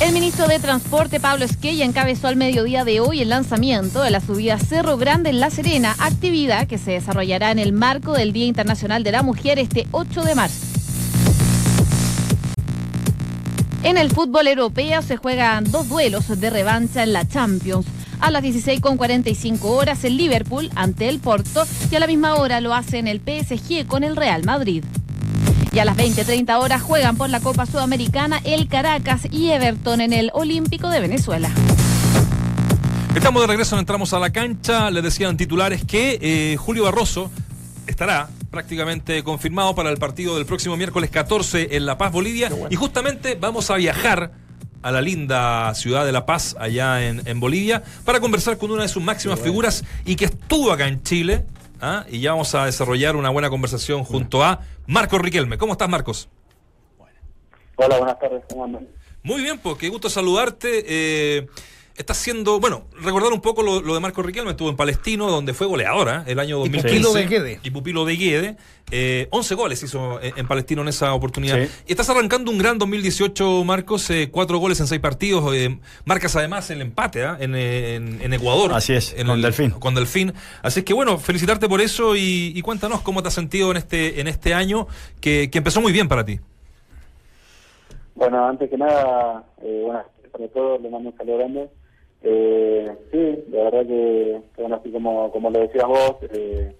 El 0.00 0.12
ministro 0.12 0.46
de 0.46 0.60
Transporte, 0.60 1.18
Pablo 1.18 1.44
Esquella, 1.44 1.84
encabezó 1.84 2.28
al 2.28 2.36
mediodía 2.36 2.84
de 2.84 3.00
hoy 3.00 3.20
el 3.20 3.30
lanzamiento 3.30 4.00
de 4.00 4.12
la 4.12 4.20
subida 4.20 4.56
Cerro 4.56 4.96
Grande 4.96 5.30
en 5.30 5.40
La 5.40 5.50
Serena, 5.50 5.96
actividad 5.98 6.68
que 6.68 6.78
se 6.78 6.92
desarrollará 6.92 7.50
en 7.50 7.58
el 7.58 7.72
marco 7.72 8.12
del 8.12 8.32
Día 8.32 8.46
Internacional 8.46 9.02
de 9.02 9.10
la 9.10 9.24
Mujer 9.24 9.58
este 9.58 9.88
8 9.90 10.22
de 10.22 10.34
marzo. 10.36 10.64
En 13.82 13.98
el 13.98 14.12
fútbol 14.12 14.46
europeo 14.46 15.02
se 15.02 15.16
juegan 15.16 15.68
dos 15.68 15.88
duelos 15.88 16.28
de 16.28 16.48
revancha 16.48 17.02
en 17.02 17.12
la 17.12 17.26
Champions. 17.26 17.86
A 18.20 18.30
las 18.30 18.44
16.45 18.44 19.64
horas 19.64 20.04
el 20.04 20.16
Liverpool 20.16 20.70
ante 20.76 21.08
el 21.08 21.18
Porto 21.18 21.66
y 21.90 21.96
a 21.96 22.00
la 22.00 22.06
misma 22.06 22.36
hora 22.36 22.60
lo 22.60 22.72
hacen 22.72 23.08
el 23.08 23.20
PSG 23.20 23.86
con 23.88 24.04
el 24.04 24.14
Real 24.14 24.44
Madrid. 24.44 24.84
Y 25.72 25.78
a 25.78 25.84
las 25.84 25.96
20.30 25.96 26.58
horas 26.60 26.82
juegan 26.82 27.16
por 27.16 27.30
la 27.30 27.40
Copa 27.40 27.66
Sudamericana 27.66 28.40
el 28.44 28.68
Caracas 28.68 29.22
y 29.30 29.50
Everton 29.50 30.00
en 30.00 30.12
el 30.12 30.30
Olímpico 30.32 30.88
de 30.88 31.00
Venezuela. 31.00 31.50
Estamos 33.14 33.42
de 33.42 33.48
regreso, 33.48 33.78
entramos 33.78 34.12
a 34.12 34.18
la 34.18 34.30
cancha. 34.30 34.90
Les 34.90 35.02
decían 35.02 35.36
titulares 35.36 35.84
que 35.84 36.18
eh, 36.20 36.56
Julio 36.56 36.84
Barroso 36.84 37.30
estará 37.86 38.28
prácticamente 38.50 39.22
confirmado 39.22 39.74
para 39.74 39.90
el 39.90 39.98
partido 39.98 40.36
del 40.36 40.46
próximo 40.46 40.76
miércoles 40.76 41.10
14 41.10 41.76
en 41.76 41.84
La 41.84 41.98
Paz, 41.98 42.12
Bolivia. 42.12 42.50
Y 42.70 42.76
justamente 42.76 43.36
vamos 43.38 43.70
a 43.70 43.76
viajar 43.76 44.32
a 44.82 44.92
la 44.92 45.00
linda 45.00 45.74
ciudad 45.74 46.06
de 46.06 46.12
La 46.12 46.24
Paz, 46.24 46.56
allá 46.58 47.06
en, 47.06 47.22
en 47.26 47.40
Bolivia, 47.40 47.82
para 48.04 48.20
conversar 48.20 48.56
con 48.56 48.70
una 48.70 48.82
de 48.82 48.88
sus 48.88 49.02
máximas 49.02 49.40
figuras 49.40 49.84
y 50.04 50.16
que 50.16 50.26
estuvo 50.26 50.72
acá 50.72 50.86
en 50.86 51.02
Chile. 51.02 51.44
¿Ah? 51.80 52.04
Y 52.08 52.20
ya 52.20 52.32
vamos 52.32 52.54
a 52.54 52.66
desarrollar 52.66 53.16
una 53.16 53.30
buena 53.30 53.50
conversación 53.50 54.04
junto 54.04 54.44
a 54.44 54.60
Marcos 54.86 55.20
Riquelme. 55.20 55.58
¿Cómo 55.58 55.72
estás, 55.72 55.88
Marcos? 55.88 56.28
Hola, 57.76 57.98
buenas 57.98 58.18
tardes, 58.18 58.42
¿cómo 58.48 58.64
andan? 58.64 58.88
Muy 59.22 59.42
bien, 59.42 59.58
pues 59.58 59.76
qué 59.78 59.88
gusto 59.88 60.10
saludarte. 60.10 60.84
Eh, 60.86 61.46
estás 61.98 62.16
siendo, 62.16 62.60
bueno, 62.60 62.84
recordar 63.02 63.32
un 63.32 63.40
poco 63.40 63.62
lo, 63.62 63.80
lo 63.82 63.92
de 63.94 64.00
Marco 64.00 64.22
Riquelme, 64.22 64.52
estuvo 64.52 64.70
en 64.70 64.76
Palestino, 64.76 65.30
donde 65.30 65.52
fue 65.52 65.66
goleadora 65.66 66.24
el 66.26 66.38
año 66.38 66.64
Y 66.64 66.70
2015. 66.70 66.88
pupilo 66.88 67.12
de 67.12 67.26
Guede. 67.26 67.60
Y 67.62 67.70
pupilo 67.70 68.04
de 68.04 68.16
Guede. 68.16 68.56
Eh, 68.90 69.28
11 69.32 69.54
goles 69.54 69.82
hizo 69.82 70.18
en, 70.22 70.32
en 70.38 70.46
Palestino 70.48 70.80
en 70.82 70.88
esa 70.88 71.12
oportunidad. 71.12 71.56
Sí. 71.62 71.70
Y 71.88 71.90
estás 71.92 72.08
arrancando 72.08 72.50
un 72.50 72.56
gran 72.58 72.78
2018, 72.78 73.64
Marcos, 73.64 74.08
eh, 74.10 74.30
cuatro 74.30 74.58
goles 74.58 74.80
en 74.80 74.86
seis 74.86 75.00
partidos. 75.00 75.52
eh, 75.54 75.78
marcas 76.06 76.34
además 76.36 76.70
el 76.70 76.80
empate 76.80 77.24
¿ah? 77.24 77.36
en, 77.38 77.54
eh, 77.54 77.96
en- 77.96 78.22
en 78.22 78.32
Ecuador. 78.32 78.72
Así 78.72 78.94
es, 78.94 79.12
en 79.18 79.26
con 79.26 79.36
el- 79.36 79.42
Delfín. 79.42 79.70
Con 79.72 79.94
Delfín. 79.94 80.32
Así 80.62 80.82
que 80.84 80.94
bueno, 80.94 81.18
felicitarte 81.18 81.68
por 81.68 81.80
eso 81.82 82.16
y, 82.16 82.52
y 82.54 82.62
cuéntanos 82.62 83.02
cómo 83.02 83.20
te 83.22 83.28
has 83.28 83.34
sentido 83.34 83.70
en 83.72 83.76
este, 83.76 84.20
en 84.20 84.28
este 84.28 84.54
año 84.54 84.86
que, 85.20 85.50
que 85.50 85.58
empezó 85.58 85.80
muy 85.82 85.92
bien 85.92 86.08
para 86.08 86.24
ti. 86.24 86.40
Bueno, 88.14 88.48
antes 88.48 88.68
que 88.70 88.76
nada, 88.76 89.44
eh, 89.62 89.82
bueno, 89.84 90.02
para 90.32 90.48
todos 90.48 90.80
le 90.80 90.90
mando 90.90 91.10
un 91.10 91.16
saludo 91.16 91.38
grande. 91.38 91.68
Eh, 92.22 92.96
sí, 93.12 93.44
la 93.50 93.64
verdad 93.64 93.86
que, 93.86 94.40
bueno, 94.56 94.76
así 94.76 94.90
como, 94.90 95.30
como 95.30 95.50
lo 95.50 95.60
decías 95.60 95.86
vos, 95.86 96.16
eh, 96.32 96.74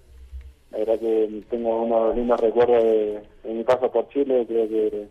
la 0.71 0.79
verdad 0.79 0.99
que 0.99 1.43
tengo 1.49 1.83
unos 1.83 2.17
lindos 2.17 2.41
recuerdos 2.41 2.83
de, 2.83 3.23
mi 3.45 3.65
paso 3.65 3.91
por 3.91 4.09
Chile, 4.09 4.45
creo 4.47 4.69
que 4.69 5.09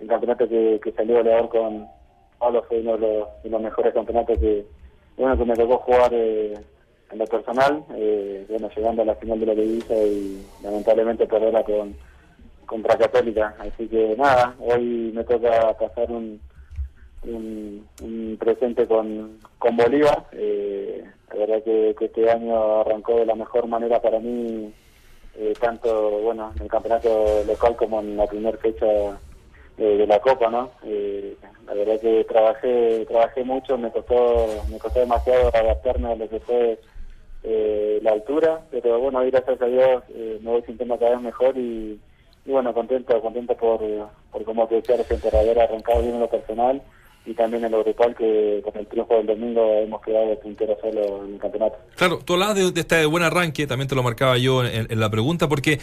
el 0.00 0.08
campeonato 0.08 0.48
que, 0.48 0.80
que 0.82 0.92
salió 0.92 1.18
goleador 1.18 1.48
con 1.48 1.86
Pablo 2.38 2.64
fue 2.68 2.80
uno 2.80 2.96
de 2.96 3.26
los, 3.44 3.60
mejores 3.60 3.92
campeonatos 3.92 4.38
que, 4.38 4.64
bueno, 5.16 5.36
que 5.36 5.44
me 5.44 5.54
tocó 5.54 5.78
jugar 5.78 6.10
eh, 6.12 6.54
en 7.12 7.18
lo 7.18 7.26
personal, 7.26 7.84
eh, 7.94 8.46
bueno, 8.48 8.70
llegando 8.74 9.02
a 9.02 9.04
la 9.04 9.14
final 9.16 9.38
de 9.40 9.46
la 9.46 9.54
Liguilla 9.54 10.02
y 10.02 10.42
lamentablemente 10.62 11.26
perderla 11.26 11.62
con 11.62 11.94
contra 12.70 12.96
Católica. 12.96 13.54
Así 13.58 13.88
que 13.88 14.14
nada, 14.16 14.54
hoy 14.60 15.10
me 15.12 15.24
toca 15.24 15.76
pasar 15.76 16.10
un, 16.10 16.40
un, 17.22 17.86
un 18.02 18.36
presente 18.38 18.86
con, 18.86 19.38
con 19.58 19.76
Bolívar. 19.76 20.26
Eh, 20.32 21.04
la 21.32 21.36
verdad 21.38 21.62
que, 21.62 21.94
que 21.98 22.06
este 22.06 22.30
año 22.30 22.80
arrancó 22.80 23.16
de 23.16 23.26
la 23.26 23.34
mejor 23.34 23.66
manera 23.66 24.00
para 24.00 24.18
mí, 24.18 24.72
eh, 25.36 25.54
tanto 25.60 26.10
bueno 26.22 26.52
en 26.56 26.62
el 26.62 26.68
campeonato 26.68 27.44
local 27.46 27.76
como 27.76 28.00
en 28.00 28.16
la 28.16 28.26
primera 28.26 28.58
fecha 28.58 28.86
de 29.76 30.06
la 30.06 30.20
Copa, 30.20 30.50
¿no? 30.50 30.70
Eh, 30.84 31.36
la 31.66 31.72
verdad 31.72 31.98
que 32.00 32.24
trabajé 32.24 33.06
trabajé 33.06 33.44
mucho, 33.44 33.78
me 33.78 33.90
costó 33.90 34.46
me 34.70 34.78
costó 34.78 35.00
demasiado 35.00 35.48
adaptarme 35.54 36.12
a 36.12 36.16
lo 36.16 36.28
que 36.28 36.40
fue 36.40 36.78
eh, 37.44 37.98
la 38.02 38.12
altura, 38.12 38.60
pero 38.70 38.98
bueno, 38.98 39.24
gracias 39.24 39.62
a 39.62 39.66
Dios 39.66 40.02
me 40.14 40.50
voy 40.50 40.62
sintiendo 40.62 40.98
cada 40.98 41.12
vez 41.12 41.20
mejor 41.22 41.56
y, 41.56 41.98
bueno, 42.44 42.74
contento, 42.74 43.18
contento 43.22 43.54
por, 43.56 43.80
por 44.30 44.44
como 44.44 44.66
te 44.66 44.74
decía 44.74 44.96
recién, 44.96 45.20
por 45.20 45.34
haber 45.34 45.58
arrancado 45.58 46.02
bien 46.02 46.14
en 46.14 46.20
lo 46.20 46.28
personal 46.28 46.82
y 47.26 47.34
también 47.34 47.64
en 47.64 47.72
lo 47.72 47.84
grupal 47.84 48.14
que 48.16 48.60
con 48.64 48.76
el 48.76 48.86
triunfo 48.86 49.14
del 49.16 49.26
domingo 49.26 49.80
hemos 49.82 50.00
quedado 50.02 50.38
puntero 50.40 50.76
solo 50.80 51.24
en 51.24 51.34
el 51.34 51.40
campeonato. 51.40 51.78
Claro, 51.96 52.18
tú 52.24 52.34
hablabas 52.34 52.56
de, 52.56 52.72
de 52.72 52.80
este 52.80 53.04
buen 53.06 53.22
arranque, 53.22 53.66
también 53.66 53.88
te 53.88 53.94
lo 53.94 54.02
marcaba 54.02 54.38
yo 54.38 54.64
en, 54.64 54.98
la 54.98 55.10
pregunta, 55.10 55.48
porque 55.48 55.78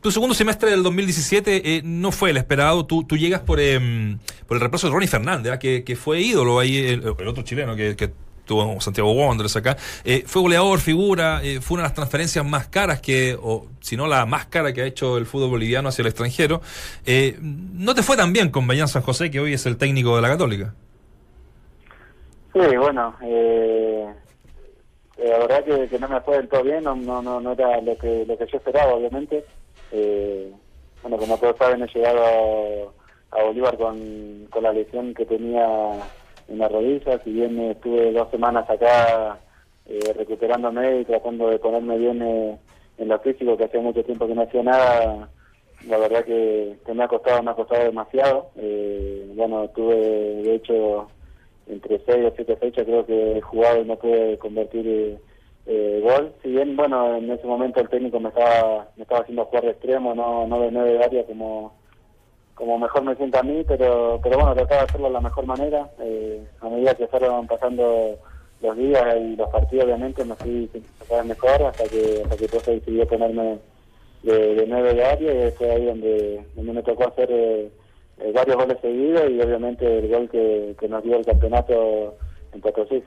tu 0.00 0.10
segundo 0.10 0.34
semestre 0.34 0.70
del 0.70 0.82
2017 0.82 1.76
eh, 1.76 1.82
no 1.84 2.12
fue 2.12 2.30
el 2.30 2.36
esperado. 2.36 2.86
Tú, 2.86 3.04
tú 3.04 3.16
llegas 3.16 3.40
por, 3.40 3.60
em, 3.60 4.18
por 4.46 4.56
el 4.56 4.60
reemplazo 4.60 4.88
de 4.88 4.92
Ronnie 4.92 5.08
Fernández, 5.08 5.58
que, 5.58 5.84
que 5.84 5.96
fue 5.96 6.20
ídolo 6.20 6.58
ahí, 6.58 6.76
el, 6.76 7.02
el 7.18 7.28
otro 7.28 7.42
chileno 7.42 7.74
que 7.74 7.96
tuvo 8.44 8.80
Santiago 8.80 9.12
Wanderers 9.12 9.56
acá. 9.56 9.76
Eh, 10.04 10.24
fue 10.26 10.42
goleador, 10.42 10.80
figura, 10.80 11.40
eh, 11.42 11.60
fue 11.60 11.76
una 11.76 11.84
de 11.84 11.88
las 11.88 11.94
transferencias 11.94 12.44
más 12.44 12.68
caras 12.68 13.00
que, 13.00 13.36
o 13.40 13.66
si 13.80 13.96
no 13.96 14.06
la 14.06 14.26
más 14.26 14.46
cara 14.46 14.72
que 14.72 14.82
ha 14.82 14.86
hecho 14.86 15.18
el 15.18 15.26
fútbol 15.26 15.50
boliviano 15.50 15.88
hacia 15.88 16.02
el 16.02 16.08
extranjero. 16.08 16.60
Eh, 17.06 17.38
no 17.40 17.94
te 17.94 18.02
fue 18.02 18.16
tan 18.16 18.32
bien 18.32 18.50
con 18.50 18.66
Bañán 18.66 18.88
San 18.88 19.02
José, 19.02 19.30
que 19.30 19.40
hoy 19.40 19.54
es 19.54 19.66
el 19.66 19.76
técnico 19.76 20.16
de 20.16 20.22
la 20.22 20.28
Católica. 20.28 20.74
Sí, 22.52 22.76
bueno, 22.76 23.14
eh, 23.22 24.06
la 25.18 25.38
verdad 25.38 25.64
que, 25.64 25.98
no 25.98 26.08
me 26.08 26.20
fue 26.20 26.36
del 26.36 26.48
todo 26.48 26.62
bien, 26.62 26.84
no, 26.84 26.94
no, 26.94 27.22
no, 27.22 27.40
no 27.40 27.52
era 27.52 27.80
lo 27.80 27.96
que, 27.96 28.26
lo 28.26 28.36
que 28.36 28.46
yo 28.46 28.58
esperaba, 28.58 28.94
obviamente. 28.94 29.44
Bueno, 31.02 31.16
como 31.16 31.38
todos 31.38 31.56
saben, 31.56 31.82
he 31.82 31.86
llegado 31.86 32.92
a 33.30 33.42
Bolívar 33.42 33.76
con, 33.76 34.46
con 34.50 34.62
la 34.62 34.72
lesión 34.72 35.14
que 35.14 35.24
tenía 35.24 35.66
en 36.52 36.58
la 36.58 36.68
rodilla, 36.68 37.18
si 37.20 37.32
bien 37.32 37.58
eh, 37.58 37.70
estuve 37.72 38.12
dos 38.12 38.30
semanas 38.30 38.68
acá 38.68 39.38
eh, 39.86 40.12
recuperándome 40.16 41.00
y 41.00 41.04
tratando 41.04 41.48
de 41.48 41.58
ponerme 41.58 41.96
bien 41.98 42.22
eh, 42.22 42.58
en 42.98 43.08
lo 43.08 43.18
físico, 43.20 43.56
que 43.56 43.64
hacía 43.64 43.80
mucho 43.80 44.04
tiempo 44.04 44.26
que 44.26 44.34
no 44.34 44.42
hacía 44.42 44.62
nada, 44.62 45.28
la 45.88 45.98
verdad 45.98 46.24
que, 46.24 46.76
me 46.94 47.04
ha 47.04 47.08
costado, 47.08 47.42
me 47.42 47.50
ha 47.50 47.54
costado 47.54 47.84
demasiado. 47.84 48.50
Eh, 48.56 49.32
bueno, 49.34 49.68
tuve 49.70 49.96
de 49.96 50.54
hecho 50.54 51.08
entre 51.68 52.00
seis 52.04 52.26
o 52.26 52.32
siete 52.36 52.56
fechas 52.56 52.84
creo 52.84 53.06
que 53.06 53.38
he 53.38 53.40
jugado 53.40 53.80
y 53.80 53.84
no 53.86 53.96
pude 53.96 54.38
convertir 54.38 55.18
eh, 55.66 56.00
gol. 56.02 56.32
Si 56.42 56.50
bien, 56.50 56.76
bueno, 56.76 57.16
en 57.16 57.30
ese 57.30 57.46
momento 57.46 57.80
el 57.80 57.88
técnico 57.88 58.20
me 58.20 58.28
estaba, 58.28 58.88
me 58.96 59.02
estaba 59.02 59.22
haciendo 59.22 59.46
jugar 59.46 59.64
de 59.64 59.70
extremo, 59.70 60.14
no, 60.14 60.46
no 60.46 60.60
de 60.60 60.70
nueve 60.70 60.92
de 60.92 61.04
área 61.04 61.24
como, 61.24 61.72
como 62.54 62.78
mejor 62.78 63.02
me 63.02 63.16
sienta 63.16 63.40
a 63.40 63.42
mí, 63.42 63.64
pero, 63.66 64.20
pero 64.22 64.36
bueno, 64.36 64.54
trataba 64.54 64.82
de 64.82 64.86
hacerlo 64.88 65.06
de 65.08 65.12
la 65.14 65.20
mejor 65.20 65.46
manera. 65.46 65.90
Eh, 66.00 66.40
a 66.60 66.68
medida 66.68 66.94
que 66.94 67.06
fueron 67.08 67.46
pasando 67.46 68.18
los 68.60 68.76
días 68.76 69.02
y 69.20 69.36
los 69.36 69.48
partidos, 69.50 69.86
obviamente, 69.86 70.24
me 70.24 70.34
fui 70.36 70.70
vez 70.72 71.24
mejor 71.24 71.62
hasta 71.64 71.84
que, 71.84 72.20
hasta 72.22 72.36
que 72.36 72.48
Profe 72.48 72.70
decidió 72.72 73.06
ponerme 73.06 73.58
de, 74.22 74.54
de 74.54 74.66
nueve 74.66 74.94
de 74.94 75.04
área 75.04 75.48
y 75.48 75.52
fue 75.52 75.70
ahí 75.70 75.84
donde, 75.86 76.44
donde 76.54 76.72
me 76.72 76.82
tocó 76.82 77.08
hacer 77.08 77.28
eh, 77.30 77.70
eh, 78.18 78.32
varios 78.32 78.56
goles 78.56 78.78
seguidos 78.80 79.30
y 79.30 79.40
obviamente 79.40 79.98
el 79.98 80.08
gol 80.08 80.28
que, 80.30 80.76
nos 80.88 81.02
dio 81.02 81.16
el 81.16 81.24
campeonato 81.26 82.16
en 82.52 82.60
Potosí. 82.60 83.02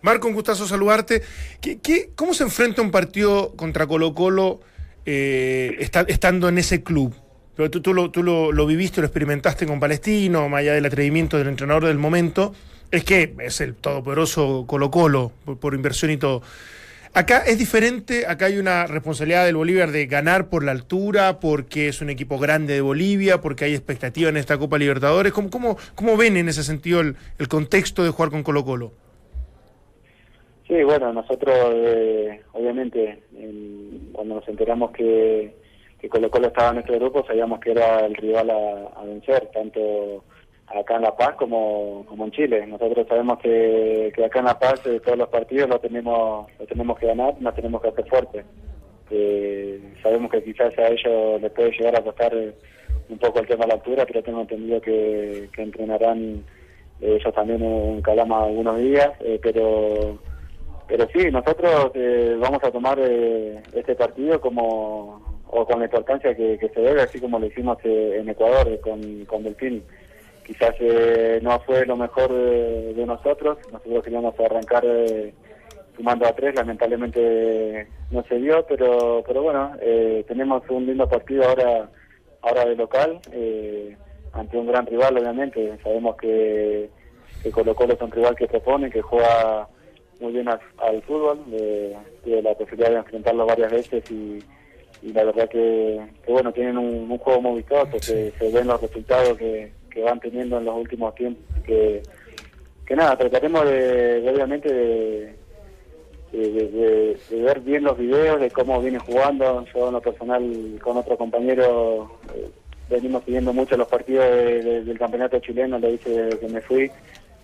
Marco, 0.00 0.28
un 0.28 0.34
gustazo 0.34 0.66
saludarte. 0.66 1.22
¿Qué, 1.60 1.80
qué, 1.80 2.10
cómo 2.14 2.32
se 2.34 2.44
enfrenta 2.44 2.80
un 2.82 2.90
partido 2.90 3.52
contra 3.56 3.86
Colo 3.86 4.14
Colo 4.14 4.60
eh, 5.04 5.76
esta- 5.80 6.02
estando 6.08 6.48
en 6.48 6.58
ese 6.58 6.82
club? 6.82 7.14
Pero 7.56 7.70
tú, 7.70 7.80
tú, 7.80 7.94
lo, 7.94 8.10
tú 8.10 8.22
lo, 8.22 8.50
lo 8.50 8.66
viviste, 8.66 9.00
lo 9.00 9.06
experimentaste 9.06 9.66
con 9.66 9.78
Palestino, 9.78 10.48
más 10.48 10.60
allá 10.60 10.74
del 10.74 10.86
atrevimiento 10.86 11.38
del 11.38 11.48
entrenador 11.48 11.84
del 11.86 11.98
momento. 11.98 12.52
Es 12.90 13.04
que 13.04 13.34
es 13.40 13.60
el 13.60 13.74
todopoderoso 13.74 14.64
Colo 14.66 14.90
Colo 14.90 15.32
por, 15.60 15.74
inversión 15.74 16.10
y 16.10 16.16
todo. 16.16 16.42
Acá 17.12 17.44
es 17.46 17.58
diferente, 17.58 18.26
acá 18.26 18.46
hay 18.46 18.58
una 18.58 18.86
responsabilidad 18.86 19.44
del 19.46 19.54
Bolívar 19.54 19.92
de 19.92 20.06
ganar 20.06 20.48
por 20.48 20.64
la 20.64 20.72
altura, 20.72 21.38
porque 21.38 21.86
es 21.88 22.00
un 22.00 22.10
equipo 22.10 22.38
grande 22.38 22.74
de 22.74 22.80
Bolivia, 22.80 23.40
porque 23.40 23.64
hay 23.64 23.74
expectativa 23.74 24.28
en 24.28 24.36
esta 24.36 24.58
Copa 24.58 24.78
Libertadores. 24.78 25.32
¿Cómo, 25.32 25.48
cómo, 25.48 25.76
cómo 25.94 26.16
ven 26.16 26.36
en 26.36 26.48
ese 26.48 26.64
sentido 26.64 27.00
el, 27.00 27.16
contexto 27.48 28.02
de 28.02 28.10
jugar 28.10 28.30
con 28.30 28.42
Colo 28.42 28.64
Colo? 28.64 28.92
Sí, 30.66 30.82
bueno, 30.82 31.12
nosotros 31.12 31.54
eh, 31.72 32.40
obviamente 32.52 33.22
en- 33.36 34.10
cuando 34.12 34.36
nos 34.36 34.48
enteramos 34.48 34.90
que, 34.92 35.54
que 36.04 36.10
Colo 36.10 36.30
Colo 36.30 36.48
estaba 36.48 36.74
nuestro 36.74 36.96
grupo 36.96 37.24
sabíamos 37.26 37.60
que 37.60 37.70
era 37.70 38.04
el 38.04 38.14
rival 38.14 38.50
a, 38.50 39.00
a 39.00 39.04
vencer, 39.04 39.48
tanto 39.54 40.22
acá 40.66 40.96
en 40.96 41.02
La 41.02 41.16
Paz 41.16 41.34
como, 41.36 42.04
como 42.06 42.26
en 42.26 42.30
Chile. 42.30 42.66
Nosotros 42.66 43.06
sabemos 43.08 43.38
que, 43.38 44.12
que 44.14 44.22
acá 44.22 44.40
en 44.40 44.44
La 44.44 44.58
Paz 44.58 44.82
eh, 44.84 45.00
todos 45.02 45.16
los 45.16 45.28
partidos 45.30 45.70
lo 45.70 45.78
tenemos, 45.78 46.46
lo 46.58 46.66
tenemos 46.66 46.98
que 46.98 47.06
ganar, 47.06 47.40
nos 47.40 47.54
tenemos 47.54 47.80
que 47.80 47.88
hacer 47.88 48.06
fuertes. 48.06 48.44
Eh, 49.10 49.80
sabemos 50.02 50.30
que 50.30 50.44
quizás 50.44 50.76
a 50.78 50.88
ellos 50.88 51.40
les 51.40 51.50
puede 51.52 51.70
llegar 51.70 51.96
a 51.96 52.04
costar 52.04 52.34
eh, 52.34 52.52
un 53.08 53.16
poco 53.16 53.40
el 53.40 53.46
tema 53.46 53.64
de 53.64 53.68
la 53.68 53.74
altura, 53.74 54.04
pero 54.04 54.22
tengo 54.22 54.42
entendido 54.42 54.82
que, 54.82 55.48
que 55.54 55.62
entrenarán 55.62 56.44
eh, 57.00 57.16
ellos 57.18 57.34
también 57.34 57.62
en 57.62 58.02
Calama 58.02 58.44
algunos 58.44 58.76
días, 58.78 59.10
eh, 59.20 59.40
pero 59.42 60.18
pero 60.86 61.08
sí, 61.14 61.30
nosotros 61.30 61.92
vamos 62.40 62.62
a 62.62 62.70
tomar 62.70 62.98
este 62.98 63.94
partido 63.94 64.38
como 64.38 65.33
o 65.54 65.64
con 65.64 65.78
la 65.78 65.84
importancia 65.84 66.34
que, 66.34 66.58
se 66.58 66.80
debe, 66.80 67.02
así 67.02 67.20
como 67.20 67.38
lo 67.38 67.46
hicimos 67.46 67.78
eh, 67.84 68.16
en 68.18 68.28
Ecuador 68.28 68.68
eh, 68.68 68.80
con, 68.80 69.24
con 69.24 69.44
Delfín. 69.44 69.84
Quizás 70.44 70.74
eh, 70.80 71.38
no 71.42 71.60
fue 71.60 71.86
lo 71.86 71.96
mejor 71.96 72.32
de, 72.32 72.92
de 72.92 73.06
nosotros, 73.06 73.56
nosotros 73.72 74.02
queríamos 74.02 74.38
arrancar 74.40 74.84
eh, 74.84 75.32
sumando 75.96 76.26
a 76.26 76.32
tres, 76.32 76.56
lamentablemente 76.56 77.86
no 78.10 78.24
se 78.24 78.34
dio, 78.36 78.66
pero 78.66 79.22
pero 79.26 79.42
bueno, 79.42 79.72
eh, 79.80 80.24
tenemos 80.26 80.62
un 80.68 80.86
lindo 80.86 81.08
partido 81.08 81.44
ahora 81.44 81.88
ahora 82.42 82.64
de 82.66 82.76
local, 82.76 83.20
eh, 83.32 83.96
ante 84.32 84.58
un 84.58 84.66
gran 84.66 84.86
rival 84.86 85.16
obviamente, 85.16 85.78
sabemos 85.84 86.16
que, 86.16 86.90
que 87.42 87.50
Colo 87.52 87.74
Colo 87.76 87.94
es 87.94 88.02
un 88.02 88.10
rival 88.10 88.34
que 88.34 88.48
propone, 88.48 88.90
que 88.90 89.00
juega 89.00 89.68
muy 90.20 90.32
bien 90.32 90.48
al, 90.48 90.60
al 90.78 91.00
fútbol, 91.02 91.44
eh, 91.52 91.96
tuve 92.24 92.42
la 92.42 92.54
posibilidad 92.54 92.90
de 92.90 92.96
enfrentarlo 92.96 93.46
varias 93.46 93.70
veces 93.70 94.10
y, 94.10 94.40
y 95.04 95.12
la 95.12 95.24
verdad 95.24 95.48
que, 95.50 96.00
que, 96.24 96.32
bueno, 96.32 96.50
tienen 96.52 96.78
un, 96.78 97.10
un 97.10 97.18
juego 97.18 97.40
muy 97.42 97.56
vistoso, 97.58 97.90
que 97.92 98.32
se 98.38 98.50
ven 98.50 98.66
los 98.66 98.80
resultados 98.80 99.36
que, 99.36 99.70
que 99.90 100.02
van 100.02 100.18
teniendo 100.18 100.56
en 100.58 100.64
los 100.64 100.76
últimos 100.76 101.14
tiempos, 101.14 101.44
que, 101.64 102.02
que 102.86 102.96
nada, 102.96 103.16
trataremos 103.16 103.64
de, 103.66 104.20
de, 104.22 104.30
obviamente 104.30 104.72
de, 104.72 105.34
de, 106.32 107.42
ver 107.42 107.60
bien 107.60 107.84
los 107.84 107.96
videos, 107.98 108.40
de 108.40 108.50
cómo 108.50 108.80
viene 108.80 108.98
jugando, 108.98 109.64
yo 109.74 109.88
en 109.88 109.92
lo 109.94 110.00
personal 110.00 110.42
con 110.82 110.96
otro 110.96 111.16
compañero 111.16 112.10
eh, 112.34 112.48
venimos 112.90 113.24
siguiendo 113.24 113.52
mucho 113.52 113.76
los 113.76 113.88
partidos 113.88 114.24
de- 114.26 114.62
de- 114.62 114.84
del 114.84 114.98
campeonato 114.98 115.38
chileno, 115.40 115.78
lo 115.78 115.90
hice 115.90 116.10
desde 116.10 116.38
que 116.38 116.48
me 116.48 116.60
fui, 116.60 116.90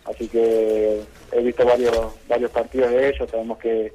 así 0.06 0.26
que 0.28 1.00
he 1.32 1.42
visto 1.42 1.64
varios 1.64 1.94
varios 2.28 2.50
partidos 2.50 2.90
de 2.90 3.08
ellos, 3.10 3.30
sabemos 3.30 3.58
que, 3.58 3.92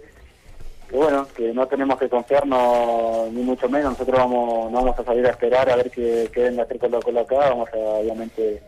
que 0.90 0.96
bueno, 0.96 1.28
que 1.36 1.54
no 1.54 1.68
tenemos 1.68 1.98
que 2.00 2.10
confiarnos 2.10 3.32
ni 3.32 3.42
mucho 3.42 3.68
menos, 3.70 3.92
nosotros 3.92 4.18
vamos 4.18 4.72
no 4.72 4.78
vamos 4.84 5.00
a 5.00 5.04
salir 5.04 5.26
a 5.26 5.32
esperar 5.32 5.70
a 5.70 5.76
ver 5.76 5.90
qué, 5.92 6.30
qué 6.34 6.42
venga 6.44 6.64
hacer 6.64 6.80
Colo 6.80 7.02
Colo 7.02 7.22
acá, 7.22 7.36
vamos 7.50 7.70
a 7.74 7.78
obviamente 7.78 8.62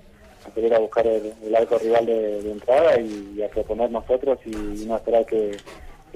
a 0.48 0.52
querer 0.52 0.74
a 0.74 0.80
buscar 0.80 1.06
el, 1.06 1.56
arco 1.56 1.78
rival 1.78 2.06
de, 2.06 2.52
entrada 2.52 3.00
y, 3.00 3.42
a 3.44 3.50
proponer 3.50 3.92
nosotros 3.92 4.40
y, 4.46 4.86
no 4.86 4.96
esperar 4.96 5.26
que, 5.26 5.58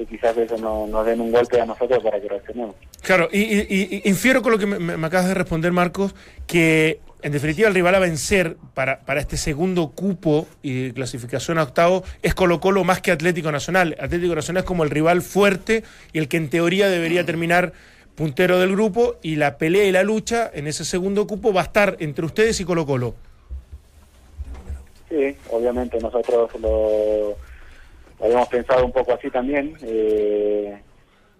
quizás 0.09 0.35
eso 0.37 0.57
no, 0.57 0.87
nos 0.87 1.05
den 1.05 1.21
un 1.21 1.31
golpe 1.31 1.61
a 1.61 1.65
nosotros 1.65 2.01
para 2.03 2.19
que 2.19 2.27
reaccionemos. 2.27 2.75
Claro, 3.03 3.27
y, 3.31 3.39
y- 3.39 3.67
y- 3.69 4.01
infiero 4.09 4.41
con 4.41 4.51
lo 4.53 4.57
que 4.57 4.65
me 4.65 5.05
acabas 5.05 5.27
de 5.27 5.33
responder, 5.35 5.71
Marcos, 5.71 6.15
que 6.47 6.99
en 7.23 7.31
definitiva 7.31 7.67
el 7.67 7.73
rival 7.73 7.95
a 7.95 7.99
vencer 7.99 8.57
para, 8.73 8.99
para 9.01 9.19
este 9.19 9.37
segundo 9.37 9.91
cupo 9.91 10.47
y 10.61 10.91
clasificación 10.91 11.57
a 11.57 11.63
octavo 11.63 12.03
es 12.21 12.33
Colo 12.33 12.59
Colo 12.59 12.83
más 12.83 13.01
que 13.01 13.11
Atlético 13.11 13.51
Nacional. 13.51 13.95
Atlético 13.99 14.35
Nacional 14.35 14.61
es 14.61 14.67
como 14.67 14.83
el 14.83 14.89
rival 14.89 15.21
fuerte 15.21 15.83
y 16.13 16.19
el 16.19 16.27
que 16.27 16.37
en 16.37 16.49
teoría 16.49 16.89
debería 16.89 17.25
terminar 17.25 17.73
puntero 18.15 18.59
del 18.59 18.71
grupo 18.71 19.15
y 19.21 19.35
la 19.35 19.57
pelea 19.57 19.85
y 19.85 19.91
la 19.91 20.03
lucha 20.03 20.49
en 20.53 20.67
ese 20.67 20.85
segundo 20.85 21.27
cupo 21.27 21.53
va 21.53 21.61
a 21.61 21.65
estar 21.65 21.97
entre 21.99 22.25
ustedes 22.25 22.59
y 22.59 22.65
Colo 22.65 22.85
Colo. 22.85 23.15
Sí, 25.09 25.35
obviamente 25.49 25.99
nosotros 25.99 26.49
lo, 26.59 27.35
habíamos 28.23 28.47
pensado 28.47 28.85
un 28.85 28.91
poco 28.91 29.13
así 29.13 29.29
también. 29.29 29.75
eh, 29.81 30.79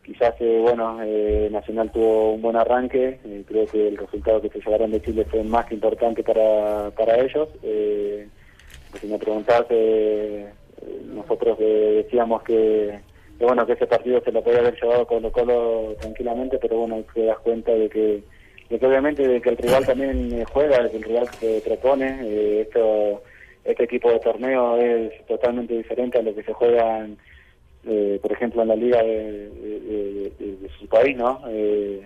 quizás, 0.03 0.33
eh, 0.39 0.59
bueno, 0.61 0.99
eh, 1.03 1.49
Nacional 1.51 1.91
tuvo 1.91 2.33
un 2.33 2.41
buen 2.41 2.55
arranque. 2.55 3.19
eh, 3.23 3.43
creo 3.47 3.65
que 3.65 3.87
el 3.87 3.97
resultado 3.97 4.41
que 4.41 4.49
se 4.49 4.59
llevaron 4.59 4.91
de 4.91 5.01
Chile 5.01 5.25
fue 5.25 5.43
más 5.43 5.65
que 5.65 5.75
importante 5.75 6.23
para, 6.23 6.91
para 6.91 7.19
ellos. 7.19 7.49
Eh, 7.63 8.27
si 8.99 9.07
me 9.07 9.17
preguntás, 9.17 9.65
eh, 9.69 10.49
nosotros 11.05 11.57
decíamos 11.59 12.43
que, 12.43 12.99
bueno, 13.39 13.65
que 13.65 13.73
ese 13.73 13.87
partido 13.87 14.21
se 14.21 14.31
lo 14.31 14.43
podía 14.43 14.59
haber 14.59 14.79
llevado 14.81 15.07
Colo 15.07 15.31
Colo 15.31 15.95
tranquilamente, 15.99 16.57
pero 16.59 16.77
bueno, 16.77 17.03
te 17.13 17.25
das 17.25 17.39
cuenta 17.39 17.71
de 17.71 17.89
que, 17.89 18.23
de 18.69 18.79
que 18.79 18.85
obviamente 18.85 19.27
de 19.27 19.41
que 19.41 19.49
el 19.49 19.57
rival 19.57 19.85
también 19.85 20.43
juega, 20.45 20.89
que 20.89 20.97
el 20.97 21.03
rival 21.03 21.27
se 21.39 21.61
propone. 21.61 22.61
esto 22.61 23.21
este 23.63 23.84
equipo 23.84 24.11
de 24.11 24.19
torneo 24.19 24.78
es 24.78 25.26
totalmente 25.28 25.76
diferente 25.76 26.17
a 26.17 26.23
lo 26.23 26.34
que 26.34 26.43
se 26.43 26.53
juega, 26.53 26.99
en, 26.99 27.17
eh, 27.86 28.19
por 28.21 28.32
ejemplo, 28.32 28.61
en 28.61 28.67
la 28.67 28.75
liga 28.75 29.01
de, 29.03 30.32
su 30.79 30.88
país, 30.88 31.15
¿no? 31.15 31.41
Eh, 31.49 32.01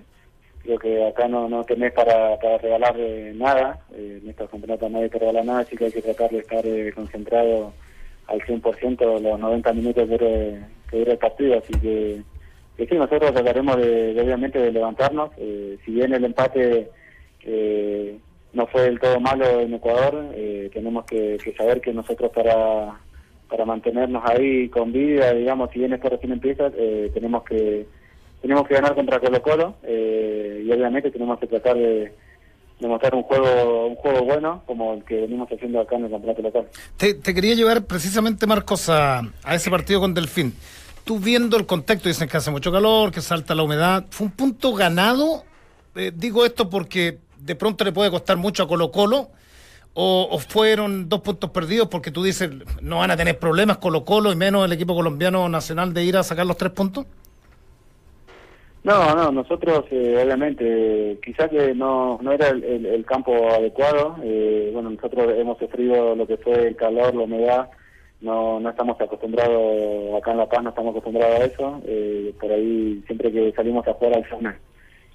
Creo 0.66 0.80
que 0.80 1.06
acá 1.06 1.28
no, 1.28 1.48
no 1.48 1.64
tenés 1.64 1.94
para, 1.94 2.40
para 2.40 2.58
regalar 2.58 2.96
eh, 2.98 3.34
nada, 3.36 3.82
eh, 3.94 4.20
en 4.20 4.28
estos 4.28 4.50
campeonatos 4.50 4.90
nadie 4.90 5.10
te 5.10 5.20
regala 5.20 5.44
nada, 5.44 5.60
así 5.60 5.78
que 5.78 5.86
hay 5.86 5.92
que 5.92 6.02
tratar 6.02 6.32
de 6.32 6.40
estar 6.40 6.66
eh, 6.66 6.92
concentrado 6.92 7.72
al 8.26 8.40
100% 8.42 9.22
los 9.22 9.40
90 9.40 9.74
minutos 9.74 10.10
que 10.10 10.18
dure, 10.18 10.62
que 10.90 10.98
dure 10.98 11.12
el 11.12 11.18
partido, 11.20 11.60
así 11.60 11.72
que, 11.80 12.24
sí, 12.78 12.96
nosotros 12.96 13.32
trataremos 13.32 13.78
de, 13.78 14.20
obviamente 14.20 14.58
de 14.58 14.72
levantarnos, 14.72 15.30
eh, 15.38 15.78
si 15.86 15.92
bien 15.92 16.12
el 16.14 16.26
empate 16.26 16.90
no 18.54 18.66
fue 18.66 18.82
del 18.84 19.00
todo 19.00 19.20
malo 19.20 19.60
en 19.60 19.76
Ecuador, 19.76 20.34
tenemos 20.74 21.06
que, 21.06 21.38
que 21.44 21.54
saber 21.54 21.80
que 21.80 21.94
nosotros 21.94 22.32
para, 22.32 23.00
para 23.50 23.66
mantenernos 23.66 24.24
ahí 24.26 24.70
con 24.70 24.92
vida, 24.92 25.34
digamos, 25.34 25.72
si 25.72 25.80
bien 25.80 25.94
esto 25.94 26.10
recién 26.10 26.32
empieza, 26.32 26.72
eh, 26.78 27.12
tenemos 27.14 27.44
que 27.44 27.86
tenemos 28.42 28.68
que 28.68 28.76
ganar 28.76 28.94
contra 28.94 29.20
Colo 29.20 29.42
Colo 29.42 29.76
eh, 29.84 30.64
y 30.66 30.72
obviamente 30.72 31.10
tenemos 31.10 31.40
que 31.40 31.48
tratar 31.48 31.76
de, 31.76 32.14
mostrar 32.82 33.16
un 33.16 33.24
juego 33.24 33.88
un 33.88 33.96
juego 33.96 34.24
bueno 34.24 34.62
como 34.68 34.94
el 34.94 35.04
que 35.04 35.22
venimos 35.22 35.52
haciendo 35.52 35.80
acá 35.80 35.96
en 35.96 36.06
el 36.06 36.12
campeonato 36.12 36.42
local. 36.42 36.68
Te, 36.98 37.16
te 37.16 37.34
quería 37.34 37.56
llevar 37.56 37.86
precisamente, 37.86 38.46
Marcos, 38.46 38.90
a, 38.90 39.22
a 39.44 39.56
ese 39.56 39.70
partido 39.72 40.00
con 40.00 40.14
Delfín. 40.14 40.54
Tú 41.06 41.20
viendo 41.20 41.56
el 41.58 41.66
contexto, 41.66 42.10
dicen 42.10 42.28
que 42.28 42.38
hace 42.38 42.52
mucho 42.52 42.72
calor, 42.72 43.12
que 43.12 43.22
salta 43.22 43.54
la 43.56 43.64
humedad. 43.64 44.06
¿Fue 44.10 44.28
un 44.28 44.34
punto 44.34 44.74
ganado? 44.74 45.44
Eh, 45.96 46.12
digo 46.14 46.46
esto 46.46 46.70
porque 46.70 47.20
de 47.38 47.56
pronto 47.56 47.84
le 47.84 47.92
puede 47.92 48.12
costar 48.12 48.38
mucho 48.38 48.64
a 48.64 48.68
Colo 48.68 48.92
Colo. 48.92 49.30
O, 49.98 50.38
fueron 50.40 51.08
dos 51.08 51.22
puntos 51.22 51.50
perdidos 51.52 51.88
porque 51.88 52.12
tú 52.12 52.22
dices 52.22 52.50
no 52.82 52.98
van 52.98 53.12
a 53.12 53.16
tener 53.18 53.40
problemas 53.40 53.78
Colo 53.78 54.04
Colo 54.04 54.32
y 54.34 54.36
menos 54.36 54.66
el 54.66 54.74
equipo 54.74 54.94
colombiano 54.94 55.48
nacional 55.48 55.94
de 55.94 56.04
ir 56.04 56.18
a 56.18 56.24
sacar 56.24 56.46
los 56.46 56.58
tres 56.58 56.72
puntos? 56.74 57.06
No, 58.84 59.16
no, 59.16 59.32
nosotros 59.32 59.86
eh, 59.92 60.22
obviamente 60.24 61.18
quizás 61.26 61.50
que 61.50 61.74
no, 61.74 62.20
no 62.22 62.32
era 62.34 62.50
el, 62.50 62.64
el- 62.64 63.06
campo 63.06 63.34
adecuado. 63.50 64.18
eh, 64.22 64.70
bueno, 64.74 64.90
nosotros 64.92 65.34
hemos 65.38 65.58
sufrido 65.58 66.14
lo 66.16 66.28
que 66.28 66.38
fue 66.38 66.68
el 66.68 66.76
calor, 66.76 67.16
la 67.16 67.24
humedad. 67.24 67.70
No, 68.22 68.60
no 68.60 68.70
estamos 68.70 69.00
acostumbrados, 69.00 70.14
acá 70.18 70.32
en 70.32 70.38
La 70.38 70.50
Paz 70.50 70.62
no 70.64 70.70
estamos 70.70 70.92
acostumbrados 70.92 71.40
a 71.40 71.46
eso. 71.46 71.82
eh, 71.86 72.34
por 72.40 72.52
ahí 72.52 73.02
siempre 73.08 73.32
que 73.32 73.54
salimos 73.54 73.88
a 73.88 73.94
jugar 73.94 74.18
al 74.18 74.30
zona 74.30 74.60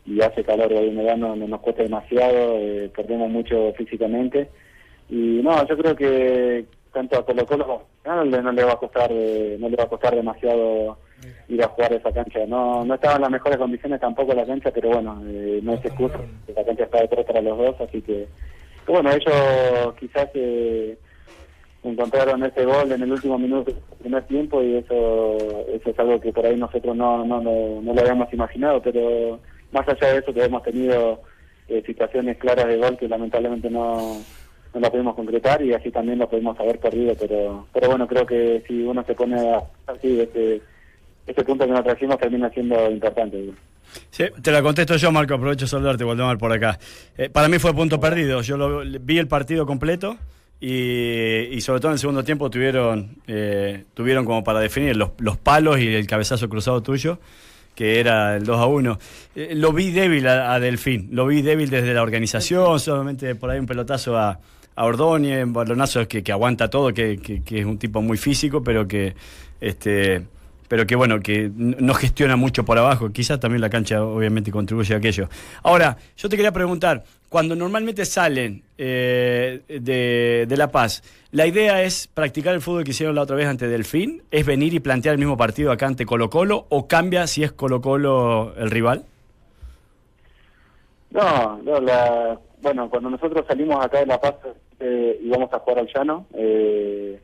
y 0.07 0.21
hace 0.23 0.43
calor 0.43 0.73
o 0.73 0.79
hay 0.79 0.89
humedad 0.89 1.17
no, 1.17 1.37
no 1.37 1.47
nos 1.47 1.61
cuesta 1.61 1.83
demasiado, 1.83 2.57
eh, 2.59 2.91
perdemos 2.97 3.31
mucho 3.31 3.73
físicamente. 3.77 4.49
Y 5.11 5.41
no, 5.43 5.67
yo 5.67 5.77
creo 5.77 5.97
que 5.97 6.67
tanto 6.93 7.19
a 7.19 7.27
Colo 7.27 7.47
Colo 7.47 7.83
no, 8.05 8.25
no 8.25 8.53
le 8.53 8.65
va 8.65 8.73
a 8.73 8.77
costar 8.77 9.11
eh, 9.13 9.57
no 9.61 9.69
le 9.69 9.77
va 9.77 9.85
a 9.85 9.89
costar 9.89 10.15
demasiado 10.15 10.99
ir 11.49 11.63
a 11.63 11.69
jugar 11.69 11.93
esa 11.93 12.13
cancha. 12.13 12.47
No 12.47 12.85
no 12.85 12.95
estaba 12.95 13.17
en 13.17 13.23
las 13.23 13.31
mejores 13.31 13.59
condiciones 13.59 14.01
tampoco 14.01 14.35
la 14.35 14.47
cancha, 14.47 14.71
pero 14.73 14.91
bueno, 14.91 15.23
eh, 15.27 15.61
no 15.63 15.75
es 15.75 15.85
excusa. 15.85 16.19
La 16.55 16.65
cancha 16.65 16.85
está 16.85 17.01
de 17.01 17.09
tres 17.09 17.27
para 17.27 17.43
los 17.43 17.59
dos, 17.59 17.81
así 17.81 18.01
que 18.03 18.27
bueno, 18.87 19.11
ellos 19.11 19.95
quizás 19.99 20.29
eh, 20.35 20.99
encontraron 21.85 22.43
ese 22.43 22.65
gol 22.65 22.91
en 22.91 23.03
el 23.03 23.13
último 23.13 23.39
minuto 23.39 23.71
del 23.71 23.81
primer 24.01 24.25
tiempo 24.25 24.63
y 24.63 24.77
eso 24.77 25.67
eso 25.69 25.91
es 25.91 25.99
algo 25.99 26.21
que 26.21 26.33
por 26.33 26.45
ahí 26.45 26.57
nosotros 26.57 26.97
no 26.97 27.25
no, 27.25 27.41
no, 27.41 27.81
no 27.81 27.95
lo 27.95 28.01
habíamos 28.01 28.33
imaginado, 28.33 28.83
pero 28.83 29.39
más 29.73 29.89
allá 29.89 30.13
de 30.13 30.19
eso 30.19 30.33
que 30.33 30.45
hemos 30.45 30.63
tenido 30.63 31.23
eh, 31.69 31.83
situaciones 31.87 32.37
claras 32.39 32.67
de 32.67 32.77
gol 32.77 32.97
que 32.97 33.09
lamentablemente 33.09 33.71
no 33.71 34.21
no 34.75 34.81
la 34.81 34.91
pudimos 34.91 35.15
concretar 35.15 35.63
y 35.63 35.73
así 35.73 35.91
también 35.91 36.19
lo 36.19 36.29
pudimos 36.29 36.59
haber 36.61 36.79
perdido, 36.79 37.15
pero 37.19 37.67
pero 37.73 37.89
bueno, 37.89 38.07
creo 38.07 38.27
que 38.27 38.63
si 38.67 38.83
uno 38.83 39.05
se 39.05 39.15
pone 39.15 39.37
así, 39.87 40.21
este, 40.21 40.63
este 41.27 41.45
punto 41.45 41.67
que 41.67 41.73
nos 41.73 41.85
trajimos 41.85 42.19
termina 42.19 42.51
siendo 42.51 42.91
importante. 42.91 43.53
Sí, 44.11 44.25
te 44.43 44.53
la 44.53 44.63
contesto 44.63 44.97
yo, 44.97 45.13
Marco. 45.13 45.35
Aprovecho 45.35 45.65
de 45.65 45.69
saludarte, 45.69 46.05
Waldemar, 46.05 46.39
por 46.39 46.53
acá. 46.53 46.79
Eh, 47.17 47.29
para 47.29 47.49
mí 47.49 47.59
fue 47.59 47.75
punto 47.75 48.01
perdido. 48.01 48.43
Yo 48.43 48.57
lo, 48.57 48.83
vi 49.01 49.19
el 49.19 49.29
partido 49.29 49.67
completo 49.67 50.17
y, 50.61 51.49
y 51.51 51.61
sobre 51.61 51.81
todo 51.81 51.91
en 51.91 51.95
el 51.95 51.99
segundo 51.99 52.25
tiempo 52.25 52.51
tuvieron, 52.51 53.17
eh, 53.27 53.85
tuvieron 53.95 54.25
como 54.25 54.45
para 54.45 54.61
definir 54.61 54.97
los, 54.97 55.11
los 55.19 55.37
palos 55.39 55.81
y 55.81 55.89
el 55.89 56.07
cabezazo 56.07 56.49
cruzado 56.49 56.83
tuyo, 56.83 57.19
que 57.75 57.99
era 57.99 58.37
el 58.37 58.45
2 58.45 58.59
a 58.59 58.67
1. 58.67 58.99
Eh, 59.35 59.55
lo 59.55 59.73
vi 59.73 59.91
débil 59.91 60.27
a, 60.29 60.55
a 60.55 60.61
Delfín. 60.61 61.09
Lo 61.13 61.27
vi 61.27 61.43
débil 61.43 61.71
desde 61.71 61.95
la 61.95 62.03
organización, 62.03 62.79
solamente 62.79 63.35
por 63.35 63.51
ahí 63.51 63.59
un 63.59 63.67
pelotazo 63.67 64.17
a, 64.17 64.39
a 64.77 64.85
Ordóñez, 64.85 65.45
un 65.45 65.53
balonazo 65.53 66.07
que, 66.09 66.23
que 66.23 66.33
aguanta 66.33 66.69
todo, 66.71 66.93
que, 66.95 67.19
que- 67.19 67.61
es 67.61 67.67
un 67.67 67.79
tipo 67.79 68.01
muy 68.03 68.17
físico, 68.19 68.63
pero 68.63 68.87
que 68.89 69.15
este 69.61 70.23
pero 70.69 70.87
que 70.87 70.95
bueno, 70.95 71.19
que 71.19 71.51
no 71.53 71.95
gestiona 71.95 72.37
mucho 72.37 72.65
por 72.65 72.79
abajo. 72.79 73.11
Quizás 73.11 73.41
también 73.41 73.61
la 73.61 73.69
cancha 73.69 74.05
obviamente 74.05 74.53
contribuye 74.53 74.95
a 74.95 74.99
aquello. 74.99 75.29
Ahora, 75.65 75.97
yo 76.17 76.29
te 76.29 76.37
quería 76.37 76.53
preguntar, 76.53 77.03
cuando 77.29 77.57
normalmente 77.57 78.05
salen 78.05 78.63
eh, 78.79 79.63
de, 79.67 80.47
de 80.49 80.57
La 80.57 80.71
Paz, 80.71 81.03
¿la 81.33 81.49
idea 81.49 81.83
es 81.83 82.07
practicar 82.07 82.55
el 82.55 82.61
fútbol 82.61 82.85
que 82.85 82.93
hicieron 82.93 83.17
la 83.17 83.23
otra 83.23 83.35
vez 83.35 83.49
ante 83.49 83.67
Delfín? 83.67 84.23
¿Es 84.31 84.47
venir 84.47 84.73
y 84.73 84.79
plantear 84.79 85.15
el 85.15 85.19
mismo 85.19 85.37
partido 85.37 85.73
acá 85.73 85.89
ante 85.89 86.07
Colo 86.07 86.31
Colo? 86.31 86.67
¿O 86.69 86.87
cambia 86.87 87.27
si 87.27 87.43
es 87.43 87.51
Colo 87.51 87.81
Colo 87.81 88.55
el 88.57 88.71
rival? 88.71 89.05
No, 91.11 91.61
no, 91.65 91.81
la, 91.81 92.39
bueno, 92.63 92.89
cuando 92.91 93.11
nosotros 93.11 93.45
salimos 93.47 93.85
acá 93.85 94.01
de 94.01 94.07
La 94.07 94.21
Paz 94.21 94.37
eh, 94.79 95.19
y 95.23 95.29
vamos 95.29 95.53
a 95.53 95.59
jugar 95.59 95.81
al 95.81 95.89
llano, 95.95 96.27
eh, 96.35 97.21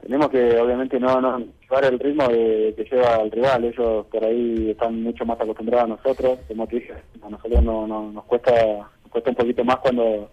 tenemos 0.00 0.28
que 0.30 0.56
obviamente 0.58 0.98
no, 1.00 1.20
no 1.20 1.38
llevar 1.38 1.84
el 1.86 1.98
ritmo 1.98 2.28
de, 2.28 2.72
que 2.76 2.84
lleva 2.84 3.16
el 3.16 3.30
rival. 3.30 3.64
Ellos 3.64 4.06
por 4.06 4.24
ahí 4.24 4.70
están 4.70 5.02
mucho 5.02 5.26
más 5.26 5.40
acostumbrados 5.40 5.84
a 5.84 5.88
nosotros, 5.96 6.38
como 6.46 6.66
te 6.66 6.76
dije, 6.76 6.94
a 7.22 7.28
nosotros 7.28 7.62
no, 7.62 7.86
no- 7.86 8.12
nos 8.12 8.24
cuesta 8.24 8.52
nos 8.54 9.10
cuesta 9.12 9.30
un 9.30 9.36
poquito 9.36 9.64
más 9.64 9.76
cuando 9.78 10.30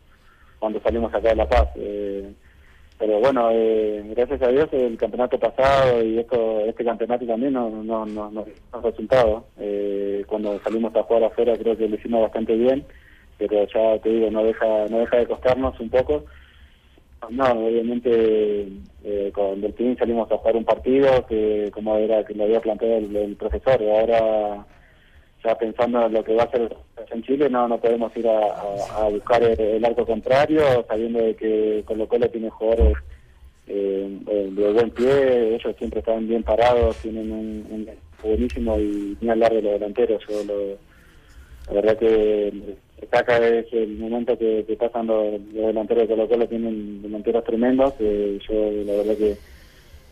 cuando 0.60 0.80
salimos 0.82 1.14
acá 1.14 1.30
de 1.30 1.36
La 1.36 1.48
Paz. 1.50 1.68
eh, 1.76 2.32
pero 2.98 3.20
bueno, 3.20 3.50
eh, 3.52 4.04
gracias 4.16 4.42
a 4.42 4.48
Dios 4.48 4.70
el 4.72 4.98
campeonato 4.98 5.38
pasado 5.38 6.02
y 6.02 6.18
esto 6.20 6.62
este 6.62 6.86
campeonato 6.86 7.26
también 7.26 7.52
nos 7.54 7.70
no, 7.74 8.06
no, 8.06 8.32
no, 8.32 8.46
nos 8.72 8.84
resultado. 8.84 9.48
Eh, 9.60 10.24
cuando 10.28 10.60
salimos 10.60 10.96
a 10.96 11.04
jugar 11.04 11.24
afuera 11.26 11.58
creo 11.58 11.76
que 11.76 11.90
lo 11.90 11.96
hicimos 11.96 12.22
bastante 12.22 12.56
bien, 12.56 12.86
pero 13.38 13.68
ya 13.68 14.00
te 14.02 14.10
digo, 14.10 14.32
no 14.32 14.44
deja 14.44 14.88
no 14.90 15.00
deja 15.00 15.18
de 15.18 15.28
costarnos 15.28 15.80
un 15.80 15.90
poco. 15.90 16.26
No, 17.30 17.46
obviamente 17.46 18.68
eh, 19.04 19.32
con 19.34 19.62
Delfín 19.62 19.98
salimos 19.98 20.32
a 20.32 20.38
jugar 20.38 20.56
un 20.56 20.66
partido 20.66 21.26
que 21.26 21.72
como 21.74 21.98
era 21.98 22.24
que 22.24 22.36
lo 22.36 22.44
había 22.44 22.60
planteado 22.60 22.98
el, 22.98 23.36
profesor 23.36 23.82
y 23.82 23.90
ahora 23.90 24.66
ya 25.44 25.58
pensando 25.58 26.06
en 26.06 26.14
lo 26.14 26.24
que 26.24 26.36
va 26.36 26.44
a 26.44 26.52
ser 26.52 26.76
en 27.12 27.24
Chile 27.24 27.50
no 27.50 27.68
no 27.68 27.80
podemos 27.80 28.16
ir 28.18 28.28
a, 28.28 29.08
buscar 29.10 29.42
el, 29.44 29.60
el 29.60 29.86
arco 29.86 30.06
contrario 30.06 30.86
sabiendo 30.88 31.20
de 31.20 31.36
que 31.36 31.84
Colo 31.86 32.08
Colo 32.08 32.30
tiene 32.30 32.50
jugadores 32.50 32.98
eh, 33.68 34.20
eh, 34.28 34.50
de 34.52 34.74
buen 34.74 34.92
pie 34.92 35.56
ellos 35.56 35.76
siempre 35.78 36.00
están 36.00 36.28
bien 36.28 36.44
parados 36.44 36.98
tienen 36.98 37.32
un, 37.32 37.68
un 37.72 37.90
buenísimo 38.22 38.80
y 38.80 39.18
ni 39.22 39.30
hablar 39.30 39.54
de 39.54 39.62
los 39.62 39.74
delanteros 39.74 40.24
yo 40.28 40.44
lo, 40.44 40.78
la 41.68 41.82
verdad 41.82 41.98
que 41.98 42.76
destaca 43.00 43.38
es 43.38 43.72
el 43.74 43.98
momento 43.98 44.38
que, 44.38 44.64
que 44.66 44.76
pasan 44.76 45.08
los, 45.08 45.42
los 45.54 45.68
delanteros 45.68 46.08
de 46.08 46.16
Colo 46.16 46.30
Colo 46.30 46.48
tienen 46.48 47.02
delanteros 47.02 47.44
tremendos 47.44 47.94
eh, 48.00 48.40
yo 48.48 48.72
la 48.86 48.94
verdad 48.98 49.18
que 49.18 49.38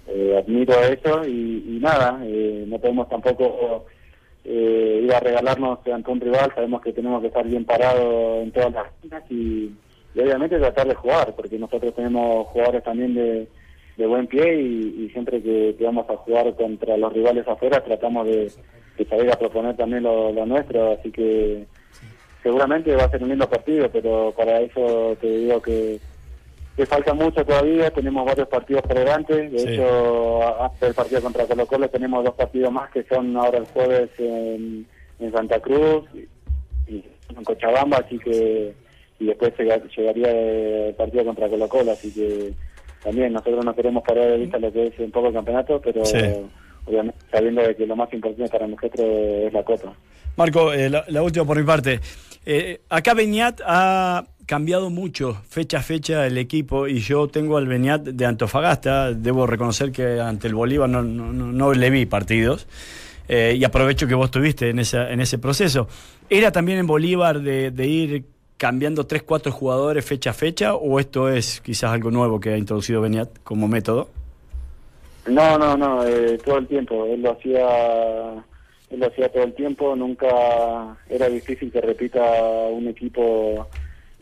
eh, 0.08 0.38
admiro 0.38 0.74
eso 0.84 1.26
y, 1.26 1.80
nada 1.82 2.20
eh, 2.26 2.66
no 2.68 2.78
podemos 2.80 3.08
tampoco 3.08 3.86
eh, 4.44 5.02
ir 5.04 5.14
a 5.14 5.20
regalarnos 5.20 5.80
ante 5.88 6.12
un 6.12 6.20
rival 6.20 6.52
sabemos 6.54 6.82
que 6.82 6.94
tenemos 6.94 7.22
que 7.22 7.28
estar 7.28 7.46
bien 7.46 7.64
parados 7.66 8.44
en 8.44 8.52
todas 8.52 8.74
las 8.74 8.88
esquinas 8.88 9.24
y, 9.30 9.72
obviamente 10.16 10.60
tratar 10.60 10.88
de 10.88 10.96
jugar 10.96 11.34
porque 11.36 11.58
nosotros 11.58 11.96
tenemos 11.96 12.48
jugadores 12.48 12.84
también 12.84 13.16
de, 13.16 13.48
buen 14.06 14.28
pie 14.28 14.62
y, 14.62 15.10
siempre 15.12 15.42
que, 15.42 15.76
que 15.78 15.86
vamos 15.86 16.10
a 16.10 16.18
jugar 16.18 16.54
contra 16.56 16.98
los 16.98 17.14
rivales 17.14 17.48
afuera 17.48 17.82
tratamos 17.84 18.28
de, 18.28 18.52
de 18.98 19.06
salir 19.06 19.32
a 19.32 19.40
proponer 19.40 19.78
también 19.78 20.04
lo, 20.04 20.34
lo 20.34 20.46
nuestro 20.46 20.94
así 20.94 21.12
que 21.12 21.66
seguramente 22.44 22.96
va 22.96 23.06
a 23.06 23.10
ser 23.10 23.24
un 23.24 23.30
lindo 23.30 23.50
partido 23.50 23.90
pero 23.90 24.34
para 24.38 24.60
eso 24.62 25.18
te 25.20 25.28
digo 25.38 25.62
que 25.62 26.00
que 26.76 26.88
falta 26.88 27.14
mucho 27.14 27.46
todavía, 27.46 27.92
tenemos 27.92 28.26
varios 28.26 28.48
partidos 28.48 28.82
por 28.82 28.98
delante, 28.98 29.48
de 29.48 29.60
Sí. 29.60 29.68
hecho 29.74 30.64
antes 30.64 30.80
del 30.82 30.94
partido 30.96 31.22
contra 31.22 31.46
Colo 31.46 31.68
Colo 31.68 31.88
tenemos 31.88 32.24
dos 32.24 32.34
partidos 32.34 32.72
más 32.72 32.90
que 32.90 33.04
son 33.04 33.38
ahora 33.38 33.60
el 33.60 33.66
jueves 33.66 34.10
en, 34.18 34.88
en 35.20 35.32
Santa 35.32 35.60
Cruz 35.60 36.04
y, 36.16 36.92
y 36.92 37.04
en 37.38 37.44
Cochabamba, 37.44 37.98
así 37.98 38.18
que 38.18 38.74
y 39.20 39.26
después 39.28 39.54
llega- 39.58 39.82
llegaría 39.96 40.32
el 40.88 40.96
partido 40.96 41.24
contra 41.26 41.48
Colo 41.48 41.68
Colo, 41.70 41.92
así 41.92 42.12
que 42.12 42.54
también 43.04 43.34
nosotros 43.34 43.64
no 43.64 43.76
queremos 43.76 44.04
parar 44.04 44.26
de 44.32 44.38
vista 44.38 44.58
lo 44.58 44.72
que 44.74 44.88
es 44.88 44.98
un 44.98 45.12
poco 45.12 45.28
el 45.28 45.34
campeonato, 45.36 45.80
pero 45.80 46.04
Sí. 46.04 46.18
obviamente 46.88 47.20
sabiendo 47.32 47.62
de 47.62 47.76
que 47.76 47.86
lo 47.86 47.96
más 47.96 48.12
importante 48.14 48.50
para 48.52 48.66
nosotros 48.66 49.06
es 49.08 49.54
la 49.54 49.62
Copa. 49.64 49.94
Marco, 50.36 50.74
eh, 50.74 50.90
la, 50.90 51.06
la 51.10 51.22
última 51.22 51.46
por 51.46 51.58
mi 51.60 51.64
parte. 51.64 52.00
Eh, 52.46 52.82
acá 52.90 53.14
Beñat 53.14 53.62
ha 53.66 54.26
cambiado 54.46 54.90
mucho, 54.90 55.38
fecha 55.48 55.78
a 55.78 55.82
fecha, 55.82 56.28
el 56.28 56.38
equipo, 56.38 56.88
y 56.88 57.00
yo 57.00 57.28
tengo 57.28 57.58
al 57.58 57.68
Beñat 57.68 58.02
de 58.02 58.26
Antofagasta. 58.26 59.14
Debo 59.14 59.48
reconocer 59.48 59.92
que 59.92 60.20
ante 60.20 60.48
el 60.48 60.56
Bolívar 60.56 60.90
no, 60.90 61.02
no, 61.02 61.32
no- 61.32 61.74
le 61.74 61.90
vi 61.90 62.06
partidos. 62.06 62.68
eh, 63.30 63.56
y 63.58 63.64
aprovecho 63.64 64.06
que 64.06 64.16
vos 64.16 64.26
estuviste 64.26 64.70
en, 64.70 64.80
esa, 64.80 65.10
en 65.10 65.22
ese 65.22 65.38
proceso. 65.38 65.88
¿Era 66.30 66.52
también 66.52 66.80
en 66.80 66.88
Bolívar 66.88 67.40
de, 67.40 67.72
de 67.72 67.88
ir 67.88 68.26
cambiando 68.58 69.06
3, 69.06 69.24
4 69.24 69.50
jugadores 69.52 70.04
fecha 70.06 70.32
a 70.32 70.34
fecha 70.34 70.76
o 70.76 71.00
esto 71.00 71.30
es 71.30 71.62
quizás 71.62 71.92
algo 71.92 72.12
nuevo 72.12 72.40
que 72.42 72.50
ha 72.54 72.58
introducido 72.58 73.00
Beniat 73.02 73.30
como 73.44 73.70
método? 73.70 74.10
No, 75.26 75.58
no, 75.58 75.78
no, 75.78 76.06
eh, 76.06 76.38
todo 76.44 76.58
el 76.58 76.68
tiempo. 76.68 77.06
Él 77.06 77.22
lo 77.22 77.32
hacía, 77.32 77.66
él 78.94 79.00
lo 79.00 79.08
hacía 79.08 79.30
todo 79.30 79.44
el 79.44 79.54
tiempo. 79.54 79.96
Nunca 79.96 80.98
era 81.10 81.28
difícil 81.28 81.72
que 81.72 81.82
repita 81.82 82.22
un 82.72 82.88
equipo 82.88 83.68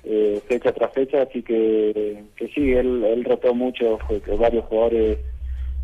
eh, 0.03 0.41
fecha 0.47 0.71
tras 0.71 0.93
fecha, 0.93 1.21
así 1.21 1.43
que, 1.43 2.23
que 2.35 2.47
sí, 2.47 2.71
él, 2.71 3.03
él 3.03 3.23
rotó 3.23 3.53
mucho, 3.53 3.99
que 4.07 4.31
varios 4.31 4.65
jugadores 4.65 5.19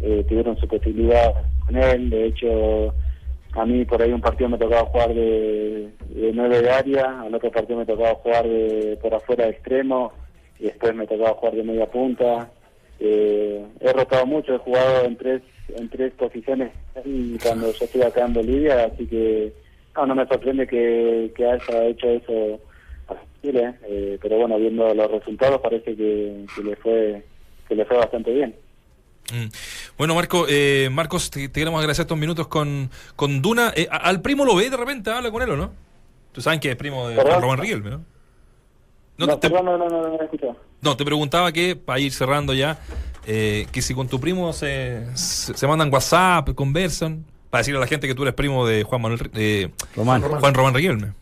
eh, 0.02 0.26
tuvieron 0.28 0.58
su 0.58 0.68
posibilidad 0.68 1.34
con 1.66 1.76
él. 1.76 2.10
De 2.10 2.26
hecho, 2.28 2.94
a 3.54 3.66
mí 3.66 3.86
por 3.86 4.02
ahí 4.02 4.12
un 4.12 4.22
partido 4.22 4.50
me 4.50 4.58
tocaba 4.58 4.86
jugar 4.86 5.14
de, 5.14 5.90
de 6.10 6.32
nueve 6.34 6.62
de 6.62 6.70
área, 6.70 7.22
al 7.22 7.36
otro 7.36 7.52
partido 7.52 7.80
me 7.80 7.86
tocaba 7.86 8.16
jugar 8.16 8.48
de, 8.48 8.98
por 9.02 9.14
afuera 9.14 9.46
de 9.46 9.52
extremo 9.52 10.14
y 10.60 10.64
después 10.64 10.96
me 10.96 11.06
tocaba 11.06 11.36
jugar 11.36 11.56
de 11.56 11.64
media 11.64 11.86
punta. 11.88 12.50
Eh, 13.00 13.66
he 13.80 13.94
rotado 13.94 14.26
mucho, 14.26 14.56
he 14.56 14.60
jugado 14.60 15.06
en 15.06 15.16
tres 15.18 15.42
en 15.76 15.90
tres 15.90 16.14
posiciones 16.14 16.72
y 17.04 17.38
cuando 17.40 17.72
yo 17.72 17.86
estoy 17.86 18.02
acá 18.02 18.26
en 18.26 18.34
Bolivia, 18.34 18.86
así 18.86 19.06
que 19.06 19.54
no, 19.96 20.06
no 20.06 20.16
me 20.16 20.28
sorprende 20.28 20.66
que, 20.66 21.32
que 21.36 21.46
haya 21.46 21.86
hecho 21.86 22.08
eso 22.10 22.60
a 23.10 23.16
Chile, 23.42 23.74
eh, 23.86 24.18
pero 24.22 24.38
bueno, 24.38 24.58
viendo 24.58 24.94
los 24.94 25.12
resultados 25.12 25.60
parece 25.62 25.96
que, 25.96 26.46
que 26.56 26.64
le 26.64 26.76
fue 26.78 27.24
que 27.68 27.76
le 27.76 27.86
fue 27.86 27.98
bastante 27.98 28.32
bien. 28.32 28.56
Mm. 29.34 29.48
Bueno, 29.98 30.16
Marco, 30.16 30.46
eh, 30.48 30.90
Marcos, 30.90 31.30
te, 31.30 31.50
te 31.50 31.60
queremos 31.60 31.80
agradecer 31.80 32.04
estos 32.04 32.18
minutos 32.18 32.48
con, 32.48 32.90
con 33.18 33.42
Duna. 33.42 33.74
Eh, 33.76 33.88
¿Al 33.92 34.22
primo 34.22 34.46
lo 34.46 34.56
ve 34.56 34.70
de 34.70 34.78
repente? 34.78 35.12
¿Habla 35.12 35.32
con 35.32 35.42
él 35.42 35.50
o 35.50 35.58
no? 35.58 35.74
Tú 36.32 36.40
sabes 36.40 36.62
que 36.62 36.72
es 36.72 36.76
primo 36.78 37.10
de. 37.10 37.16
Juan 37.16 37.42
Román 37.42 37.58
Riquelme, 37.58 37.90
¿no? 37.90 38.06
No, 39.18 39.26
No, 39.28 39.38
te, 39.40 39.50
perdón, 39.50 39.66
no, 39.66 39.78
no, 39.78 39.90
no, 39.90 40.02
no, 40.02 40.08
no 40.10 40.22
he 40.22 40.26
escuchado. 40.26 40.56
no, 40.82 40.96
te 40.98 41.04
preguntaba 41.06 41.52
que, 41.52 41.76
para 41.76 42.00
ir 42.00 42.12
cerrando 42.12 42.54
ya, 42.54 42.80
eh, 43.26 43.66
que 43.72 43.82
si 43.82 43.94
con 43.94 44.08
tu 44.08 44.20
primo 44.20 44.54
se, 44.54 45.06
se, 45.16 45.56
se 45.58 45.68
mandan 45.68 45.92
WhatsApp, 45.92 46.54
conversan, 46.56 47.26
para 47.50 47.62
decirle 47.62 47.78
a 47.80 47.82
la 47.82 47.88
gente 47.88 48.08
que 48.08 48.14
tú 48.16 48.22
eres 48.24 48.34
primo 48.36 48.66
de 48.68 48.84
Juan 48.84 49.02
Manuel, 49.02 49.72
Román. 49.96 50.22
Juan 50.22 50.54
Román 50.54 50.74
Riquelme. 50.74 51.14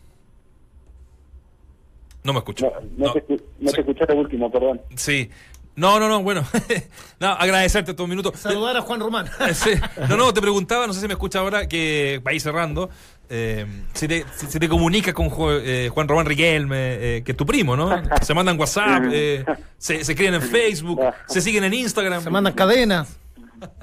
No 2.24 2.32
me 2.32 2.40
escucho. 2.40 2.66
No, 2.96 3.06
no, 3.06 3.12
te, 3.12 3.24
escu- 3.26 3.42
no 3.60 3.70
te 3.72 3.80
escuché 3.80 4.04
lo 4.08 4.16
último, 4.16 4.50
perdón. 4.50 4.80
Sí. 4.96 5.30
No, 5.76 6.00
no, 6.00 6.08
no, 6.08 6.22
bueno. 6.22 6.42
no, 7.20 7.28
agradecerte 7.28 7.92
estos 7.92 8.08
minutos. 8.08 8.38
Saludar 8.40 8.76
a 8.76 8.80
Juan 8.80 8.98
Román. 9.00 9.26
Sí. 9.54 9.70
No, 10.08 10.16
no, 10.16 10.32
te 10.34 10.40
preguntaba, 10.40 10.86
no 10.86 10.92
sé 10.92 11.00
si 11.00 11.06
me 11.06 11.12
escucha 11.14 11.38
ahora, 11.38 11.68
que 11.68 12.20
para 12.24 12.34
ir 12.34 12.40
cerrando, 12.40 12.90
eh, 13.28 13.66
si, 13.92 14.08
te, 14.08 14.24
si, 14.34 14.46
si 14.46 14.58
te 14.58 14.68
comunicas 14.68 15.14
con 15.14 15.30
eh, 15.62 15.90
Juan 15.92 16.08
Román 16.08 16.26
Riquelme, 16.26 16.76
eh, 16.78 17.22
que 17.24 17.32
es 17.32 17.36
tu 17.36 17.46
primo, 17.46 17.76
¿no? 17.76 17.90
Se 18.22 18.34
mandan 18.34 18.58
WhatsApp, 18.58 19.04
eh, 19.12 19.44
se, 19.78 20.04
se 20.04 20.12
escriben 20.12 20.34
en 20.34 20.42
Facebook, 20.42 21.00
se 21.26 21.40
siguen 21.40 21.64
en 21.64 21.74
Instagram. 21.74 22.22
Se 22.22 22.30
mandan 22.30 22.52
cadenas. 22.52 23.18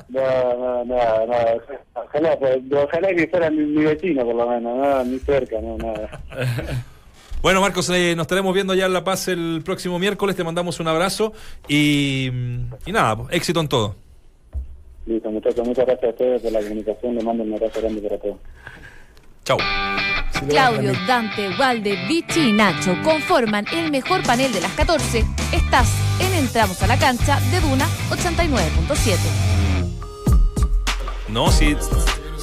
No, 0.10 0.22
no, 0.22 0.86
no, 0.86 1.26
no. 1.26 1.36
Ojalá, 1.96 2.38
pues, 2.38 2.60
ojalá 2.72 3.08
que 3.16 3.28
fuera 3.28 3.50
mi, 3.50 3.66
mi 3.66 3.84
vecino, 3.86 4.24
por 4.24 4.36
lo 4.36 4.48
menos, 4.48 4.78
no, 4.78 5.04
ni 5.04 5.20
cerca, 5.20 5.60
no, 5.62 5.78
nada. 5.78 6.22
Bueno, 7.44 7.60
Marcos, 7.60 7.90
eh, 7.90 8.14
nos 8.16 8.24
estaremos 8.24 8.54
viendo 8.54 8.74
ya 8.74 8.86
en 8.86 8.94
La 8.94 9.04
Paz 9.04 9.28
el 9.28 9.64
próximo 9.66 10.00
miércoles, 10.00 10.34
te 10.34 10.46
mandamos 10.46 10.80
un 10.80 10.88
abrazo 10.88 11.34
y, 11.68 12.32
y 12.86 12.92
nada, 12.94 13.18
pues, 13.18 13.34
éxito 13.34 13.60
en 13.60 13.68
todo. 13.68 13.96
Listo, 15.06 15.30
muchachos, 15.30 15.68
muchas 15.68 15.86
gracias 15.86 16.06
a 16.06 16.10
ustedes 16.12 16.42
por 16.42 16.52
la 16.54 16.62
comunicación. 16.62 17.16
Les 17.16 17.24
mando 17.26 17.44
un 17.44 17.54
abrazo 17.54 17.82
grande 17.82 18.02
para 18.02 18.18
todos. 18.18 18.38
Chau. 19.44 19.58
Claudio, 20.50 20.92
Dante, 21.08 21.50
Walde, 21.58 22.06
Vichy 22.08 22.50
y 22.50 22.54
Nacho 22.54 22.96
conforman 23.04 23.66
el 23.74 23.92
mejor 23.92 24.24
panel 24.24 24.52
de 24.52 24.62
las 24.62 24.72
14. 24.74 25.24
Estás 25.54 25.88
en 26.20 26.34
Entramos 26.34 26.82
a 26.82 26.88
la 26.88 26.98
cancha 26.98 27.40
de 27.52 27.60
Duna 27.62 27.86
89.7. 28.10 29.18
No, 31.30 31.52
sí. 31.52 31.76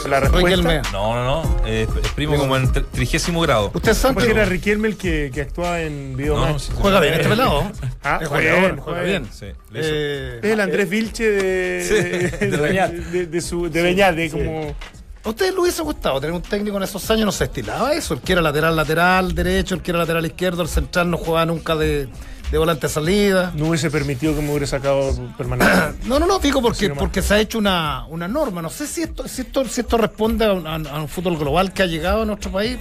La 0.08 0.18
respuesta. 0.20 0.82
No, 0.92 1.14
no, 1.14 1.24
no. 1.42 1.56
eh, 1.66 1.86
es 2.02 2.08
primo 2.12 2.36
como 2.36 2.56
en 2.56 2.72
tri- 2.72 2.86
trigésimo 2.90 3.42
grado. 3.42 3.70
Usted 3.74 3.92
sabe 3.92 4.14
Porque 4.14 4.28
que 4.28 4.34
era 4.34 4.46
Riquelme 4.46 4.88
el 4.88 4.96
que, 4.96 5.30
que 5.32 5.42
actuaba 5.42 5.82
en 5.82 6.16
Video 6.16 6.38
No, 6.38 6.58
sí, 6.58 6.72
juega 6.74 7.00
bien 7.00 7.14
este 7.14 7.28
pelado. 7.28 7.70
Ah, 8.02 8.18
Es 8.22 8.28
juega 8.28 8.50
jugador, 8.54 8.72
bien, 8.72 8.76
juega 8.82 9.02
bien. 9.02 9.28
Sí, 9.30 9.46
le 9.70 9.80
hizo- 9.80 9.88
Eh, 9.92 10.40
Es 10.42 10.50
el 10.52 10.60
Andrés 10.60 10.88
Vilche 10.88 11.30
de, 11.30 11.84
Sí, 11.86 12.46
de, 12.46 12.88
de, 13.12 13.26
de 13.26 13.40
su, 13.42 13.68
de 13.70 13.82
Beñat, 13.82 14.14
de 14.14 14.30
como... 14.30 14.74
¿A 15.22 15.28
usted 15.28 15.52
le 15.52 15.60
hubiese 15.60 15.82
gustado 15.82 16.18
tener 16.20 16.34
un 16.34 16.40
técnico 16.42 16.76
en 16.78 16.82
esos 16.82 17.10
años? 17.10 17.26
No 17.26 17.32
se 17.32 17.44
estilaba 17.44 17.92
eso. 17.92 18.14
El 18.14 18.20
que 18.20 18.32
era 18.32 18.40
lateral, 18.40 18.74
lateral, 18.74 19.34
derecho, 19.34 19.74
el 19.74 19.82
que 19.82 19.90
era 19.90 19.98
lateral 20.00 20.24
izquierdo, 20.24 20.62
el 20.62 20.68
central 20.68 21.10
no 21.10 21.18
jugaba 21.18 21.44
nunca 21.44 21.76
de, 21.76 22.08
de 22.50 22.58
volante 22.58 22.88
salida. 22.88 23.52
No 23.54 23.66
hubiese 23.68 23.90
permitido 23.90 24.34
que 24.34 24.40
me 24.40 24.48
hubiera 24.50 24.66
sacado 24.66 25.12
permanente. 25.36 25.98
No, 26.08 26.18
no, 26.18 26.26
no, 26.26 26.38
digo 26.38 26.62
porque, 26.62 26.88
porque 26.90 27.20
se 27.20 27.34
ha 27.34 27.38
hecho 27.40 27.58
una, 27.58 28.06
una 28.08 28.28
norma. 28.28 28.62
No 28.62 28.70
sé 28.70 28.86
si 28.86 29.02
esto, 29.02 29.28
si 29.28 29.42
esto, 29.42 29.64
si 29.66 29.82
esto 29.82 29.98
responde 29.98 30.46
a 30.46 30.52
un- 30.54 30.66
a 30.86 31.00
un 31.02 31.08
fútbol 31.08 31.36
global 31.36 31.72
que 31.74 31.82
ha 31.82 31.86
llegado 31.86 32.22
a 32.22 32.24
nuestro 32.24 32.50
país. 32.50 32.78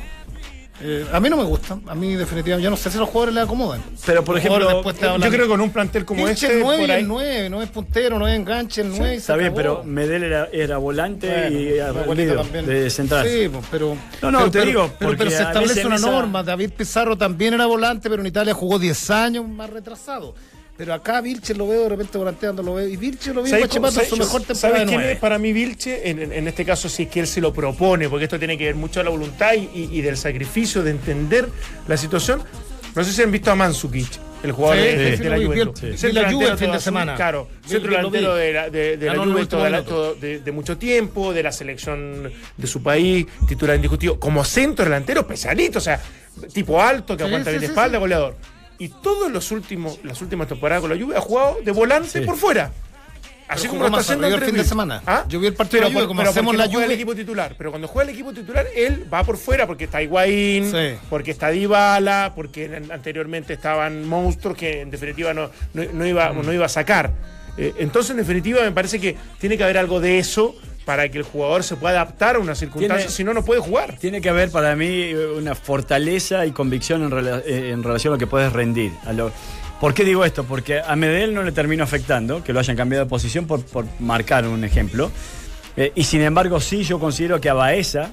Eh, 0.81 1.05
a 1.11 1.19
mí 1.19 1.29
no 1.29 1.35
me 1.37 1.43
gusta. 1.43 1.77
A 1.87 1.95
mí 1.95 2.15
definitivamente, 2.15 2.63
yo 2.63 2.69
no 2.69 2.77
sé 2.77 2.89
si 2.89 2.97
a 2.97 3.01
los 3.01 3.09
jugadores 3.09 3.35
les 3.35 3.43
acomodan. 3.43 3.81
Pero, 4.05 4.23
por 4.23 4.37
ejemplo, 4.37 4.67
después 4.67 4.95
te 4.95 5.01
Yo 5.05 5.11
hablan- 5.11 5.29
creo 5.29 5.43
que 5.43 5.49
con 5.49 5.61
un 5.61 5.71
plantel 5.71 6.05
como 6.05 6.27
este, 6.27 6.53
el 6.53 6.59
9 6.61 6.79
por 6.79 6.89
y 6.89 6.91
ahí, 6.91 7.01
el 7.01 7.07
9, 7.07 7.49
no 7.49 7.61
es 7.61 7.69
puntero, 7.69 8.17
no 8.17 8.27
es 8.27 8.35
enganche, 8.35 8.81
el 8.81 8.89
9 8.89 9.07
y 9.07 9.15
se 9.15 9.17
Está 9.17 9.35
bien, 9.35 9.47
acabó. 9.47 9.57
pero 9.57 9.83
Medel 9.83 10.23
era, 10.23 10.47
era 10.53 10.77
volante 10.77 11.27
Bueno, 11.27 11.59
y 11.59 11.67
era 12.25 12.43
de 12.43 12.89
central. 12.89 13.27
Sí, 13.27 13.49
pues, 13.49 13.65
pero. 13.69 13.97
No, 14.21 14.31
no, 14.31 14.37
pero, 14.39 14.51
te 14.51 14.59
pero- 14.59 14.65
digo, 14.65 14.91
Pero, 14.97 15.09
porque 15.11 15.17
pero 15.17 15.31
se 15.31 15.43
establece 15.43 15.85
una 15.85 15.95
esa- 15.97 16.09
norma. 16.11 16.43
David 16.43 16.71
Pizarro 16.77 17.17
también 17.17 17.53
era 17.55 17.65
volante, 17.65 18.09
pero 18.09 18.21
en 18.21 18.27
Italia 18.27 18.53
jugó 18.53 18.79
10 18.79 19.09
años 19.09 19.47
más 19.47 19.69
retrasado. 19.69 20.33
Pero 20.79 20.93
acá 20.93 21.19
Vilche 21.19 21.53
lo 21.55 21.67
veo 21.67 21.83
de 21.83 21.89
repente 21.89 22.17
volanteando, 22.17 22.63
lo 22.63 22.75
veo. 22.75 22.87
Y 22.87 22.95
Vilche 22.95 23.33
lo 23.33 23.43
veo 23.43 23.49
¿Sabes 23.51 23.65
Guachipato 23.65 23.99
su 24.05 24.15
mejor 24.15 24.43
temporada 24.43 24.77
¿Sabes 24.77 24.79
de 24.89 24.95
quién 24.97 25.01
es 25.09 25.17
para 25.17 25.37
mí 25.37 25.51
Vilche? 25.51 26.09
En, 26.09 26.21
en- 26.21 26.31
en 26.31 26.47
este 26.47 26.63
caso, 26.63 26.87
si 26.87 27.03
es 27.03 27.09
que 27.09 27.19
él 27.19 27.27
se 27.27 27.41
lo 27.41 27.51
propone, 27.53 28.07
porque 28.07 28.23
esto 28.23 28.39
tiene 28.39 28.57
que 28.57 28.63
ver 28.63 28.75
mucho 28.75 29.01
de 29.01 29.03
la 29.03 29.09
voluntad 29.09 29.55
y, 29.55 29.69
y- 29.77 29.89
y 29.91 30.01
del 30.01 30.15
sacrificio 30.15 30.81
de 30.81 30.91
entender 30.91 31.49
la 31.85 31.97
situación. 31.97 32.41
No 32.95 33.03
sé 33.03 33.11
si 33.11 33.21
han 33.21 33.29
visto 33.29 33.51
a 33.51 33.55
Mandzukic, 33.55 34.07
el 34.41 34.53
jugador 34.53 34.77
Sí, 34.77 34.83
de, 34.83 34.97
de 34.97 35.17
sí, 35.17 35.23
la 35.25 35.35
Juventus. 35.35 35.79
Centro 35.99 36.21
la 36.21 36.31
Juve 36.31 36.47
el 36.47 36.57
fin 36.57 36.71
de 36.71 36.79
semana. 36.79 37.15
Claro, 37.15 37.49
centro 37.67 37.91
delantero 37.91 38.35
de 38.35 38.53
la, 38.53 38.69
de, 38.69 38.95
de 38.95 39.05
la 39.05 39.15
Juve 39.17 40.15
de, 40.21 40.39
de 40.39 40.51
mucho 40.53 40.77
tiempo, 40.77 41.33
de 41.33 41.43
la 41.43 41.51
selección 41.51 42.31
de 42.55 42.67
su 42.67 42.81
país, 42.81 43.25
titular 43.49 43.75
indiscutido, 43.75 44.17
como 44.17 44.45
centro 44.45 44.85
delantero 44.85 45.27
pesadito, 45.27 45.79
o 45.79 45.81
sea, 45.81 46.01
tipo 46.53 46.81
alto, 46.81 47.17
que 47.17 47.23
Sí, 47.23 47.27
aguanta 47.27 47.49
bien 47.49 47.59
de 47.59 47.67
espalda, 47.67 47.97
goleador. 47.97 48.37
Y 48.79 48.87
todos 48.89 49.31
los 49.31 49.51
últimos, 49.51 49.99
las 50.03 50.21
últimas 50.21 50.47
temporadas 50.47 50.81
con 50.81 50.89
la 50.89 51.03
Juve 51.03 51.15
ha 51.17 51.21
jugado 51.21 51.57
de 51.63 51.71
volante 51.71 52.19
Sí. 52.21 52.25
por 52.25 52.37
fuera. 52.37 52.71
Así 53.47 53.63
Pero 53.63 53.71
como 53.71 53.81
lo 53.81 53.87
está 53.87 53.99
haciendo 54.01 54.27
el 54.27 54.41
fin 54.43 54.55
de 54.55 54.63
semana. 54.63 55.01
¿Ah? 55.07 55.25
Yo 55.27 55.39
vi 55.39 55.47
el 55.47 55.55
partido 55.55 55.83
de 55.83 55.89
la 55.89 55.95
Juve, 55.95 56.07
como 56.07 56.19
pero 56.19 56.29
hacemos 56.29 56.55
la 56.55 56.65
no 56.65 56.71
juega 56.71 56.85
el 56.85 56.91
equipo 56.91 57.15
titular. 57.15 57.55
Pero 57.57 57.71
cuando 57.71 57.87
juega 57.87 58.09
el 58.09 58.15
equipo 58.15 58.31
titular, 58.31 58.67
él 58.75 59.11
va 59.11 59.23
por 59.23 59.37
fuera 59.37 59.65
porque 59.65 59.85
está 59.85 60.03
Higuaín, 60.03 60.71
Sí. 60.71 60.97
porque 61.09 61.31
está 61.31 61.49
Dybala, 61.49 62.33
porque 62.35 62.65
an- 62.75 62.91
anteriormente 62.91 63.53
estaban 63.53 64.07
monstruos 64.07 64.55
que 64.55 64.81
en 64.81 64.91
definitiva 64.91 65.33
no, 65.33 65.49
no, 65.73 65.83
no 65.91 66.05
iba, 66.05 66.31
Mm. 66.31 66.45
no 66.45 66.53
iba 66.53 66.67
a 66.67 66.69
sacar. 66.69 67.11
Eh, 67.57 67.73
entonces, 67.79 68.11
en 68.11 68.17
definitiva, 68.17 68.61
me 68.61 68.71
parece 68.71 68.99
que 69.01 69.17
tiene 69.39 69.57
que 69.57 69.63
haber 69.63 69.79
algo 69.79 69.99
de 69.99 70.19
eso 70.19 70.55
para 70.89 71.07
que 71.09 71.19
el 71.19 71.23
jugador 71.23 71.63
se 71.63 71.75
pueda 71.75 72.01
adaptar 72.01 72.35
a 72.37 72.39
una 72.39 72.55
circunstancia, 72.55 73.11
si 73.11 73.23
no, 73.23 73.31
no 73.31 73.45
puede 73.45 73.59
jugar. 73.61 73.97
Tiene 73.99 74.21
que 74.21 74.29
haber 74.29 74.49
para 74.49 74.75
mí 74.75 74.87
eh, 74.87 75.27
una 75.37 75.53
fortaleza 75.53 76.47
y 76.47 76.51
convicción 76.51 77.03
en, 77.03 77.11
rela- 77.11 77.43
eh, 77.45 77.69
en 77.69 77.83
relación 77.83 78.11
a 78.11 78.15
lo 78.15 78.17
que 78.19 78.25
puedes 78.25 78.51
rendir. 78.51 78.91
A 79.05 79.13
lo- 79.13 79.31
¿Por 79.79 79.93
qué 79.93 80.03
digo 80.03 80.25
esto? 80.25 80.45
Porque 80.45 80.79
a 80.79 80.95
Medel 80.95 81.35
no 81.35 81.43
le 81.43 81.51
termino 81.51 81.83
afectando 81.83 82.43
que 82.43 82.53
lo 82.53 82.59
hayan 82.59 82.75
cambiado 82.75 83.05
de 83.05 83.09
posición 83.09 83.45
por, 83.45 83.63
por 83.63 83.85
marcar 83.99 84.47
un 84.47 84.63
ejemplo. 84.63 85.11
Eh, 85.77 85.91
y 85.93 86.05
sin 86.05 86.21
embargo, 86.21 86.59
sí, 86.59 86.81
yo 86.83 86.97
considero 86.99 87.39
que 87.39 87.49
a 87.49 87.53
Baeza 87.53 88.11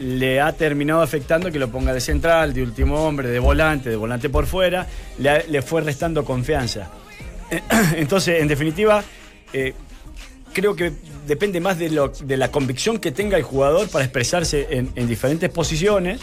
le 0.00 0.40
ha 0.40 0.52
terminado 0.52 1.02
afectando 1.02 1.52
que 1.52 1.60
lo 1.60 1.68
ponga 1.70 1.92
de 1.94 2.00
central, 2.00 2.52
de 2.54 2.64
último 2.64 3.06
hombre, 3.06 3.28
de 3.28 3.38
volante, 3.38 3.88
de 3.88 3.94
volante 3.94 4.28
por 4.30 4.46
fuera, 4.46 4.84
le, 5.18 5.46
le 5.46 5.62
fue 5.62 5.80
restando 5.80 6.24
confianza. 6.24 6.90
Entonces, 7.96 8.42
en 8.42 8.48
definitiva, 8.48 9.04
eh, 9.52 9.74
creo 10.52 10.74
que 10.74 10.92
depende 11.26 11.60
más 11.60 11.78
de, 11.78 11.90
lo- 11.90 12.08
de 12.08 12.36
la 12.36 12.50
convicción 12.50 12.98
que 12.98 13.12
tenga 13.12 13.36
el 13.36 13.42
jugador 13.42 13.88
para 13.88 14.04
expresarse 14.04 14.66
en, 14.70 14.90
en 14.94 15.06
diferentes 15.08 15.50
posiciones. 15.50 16.20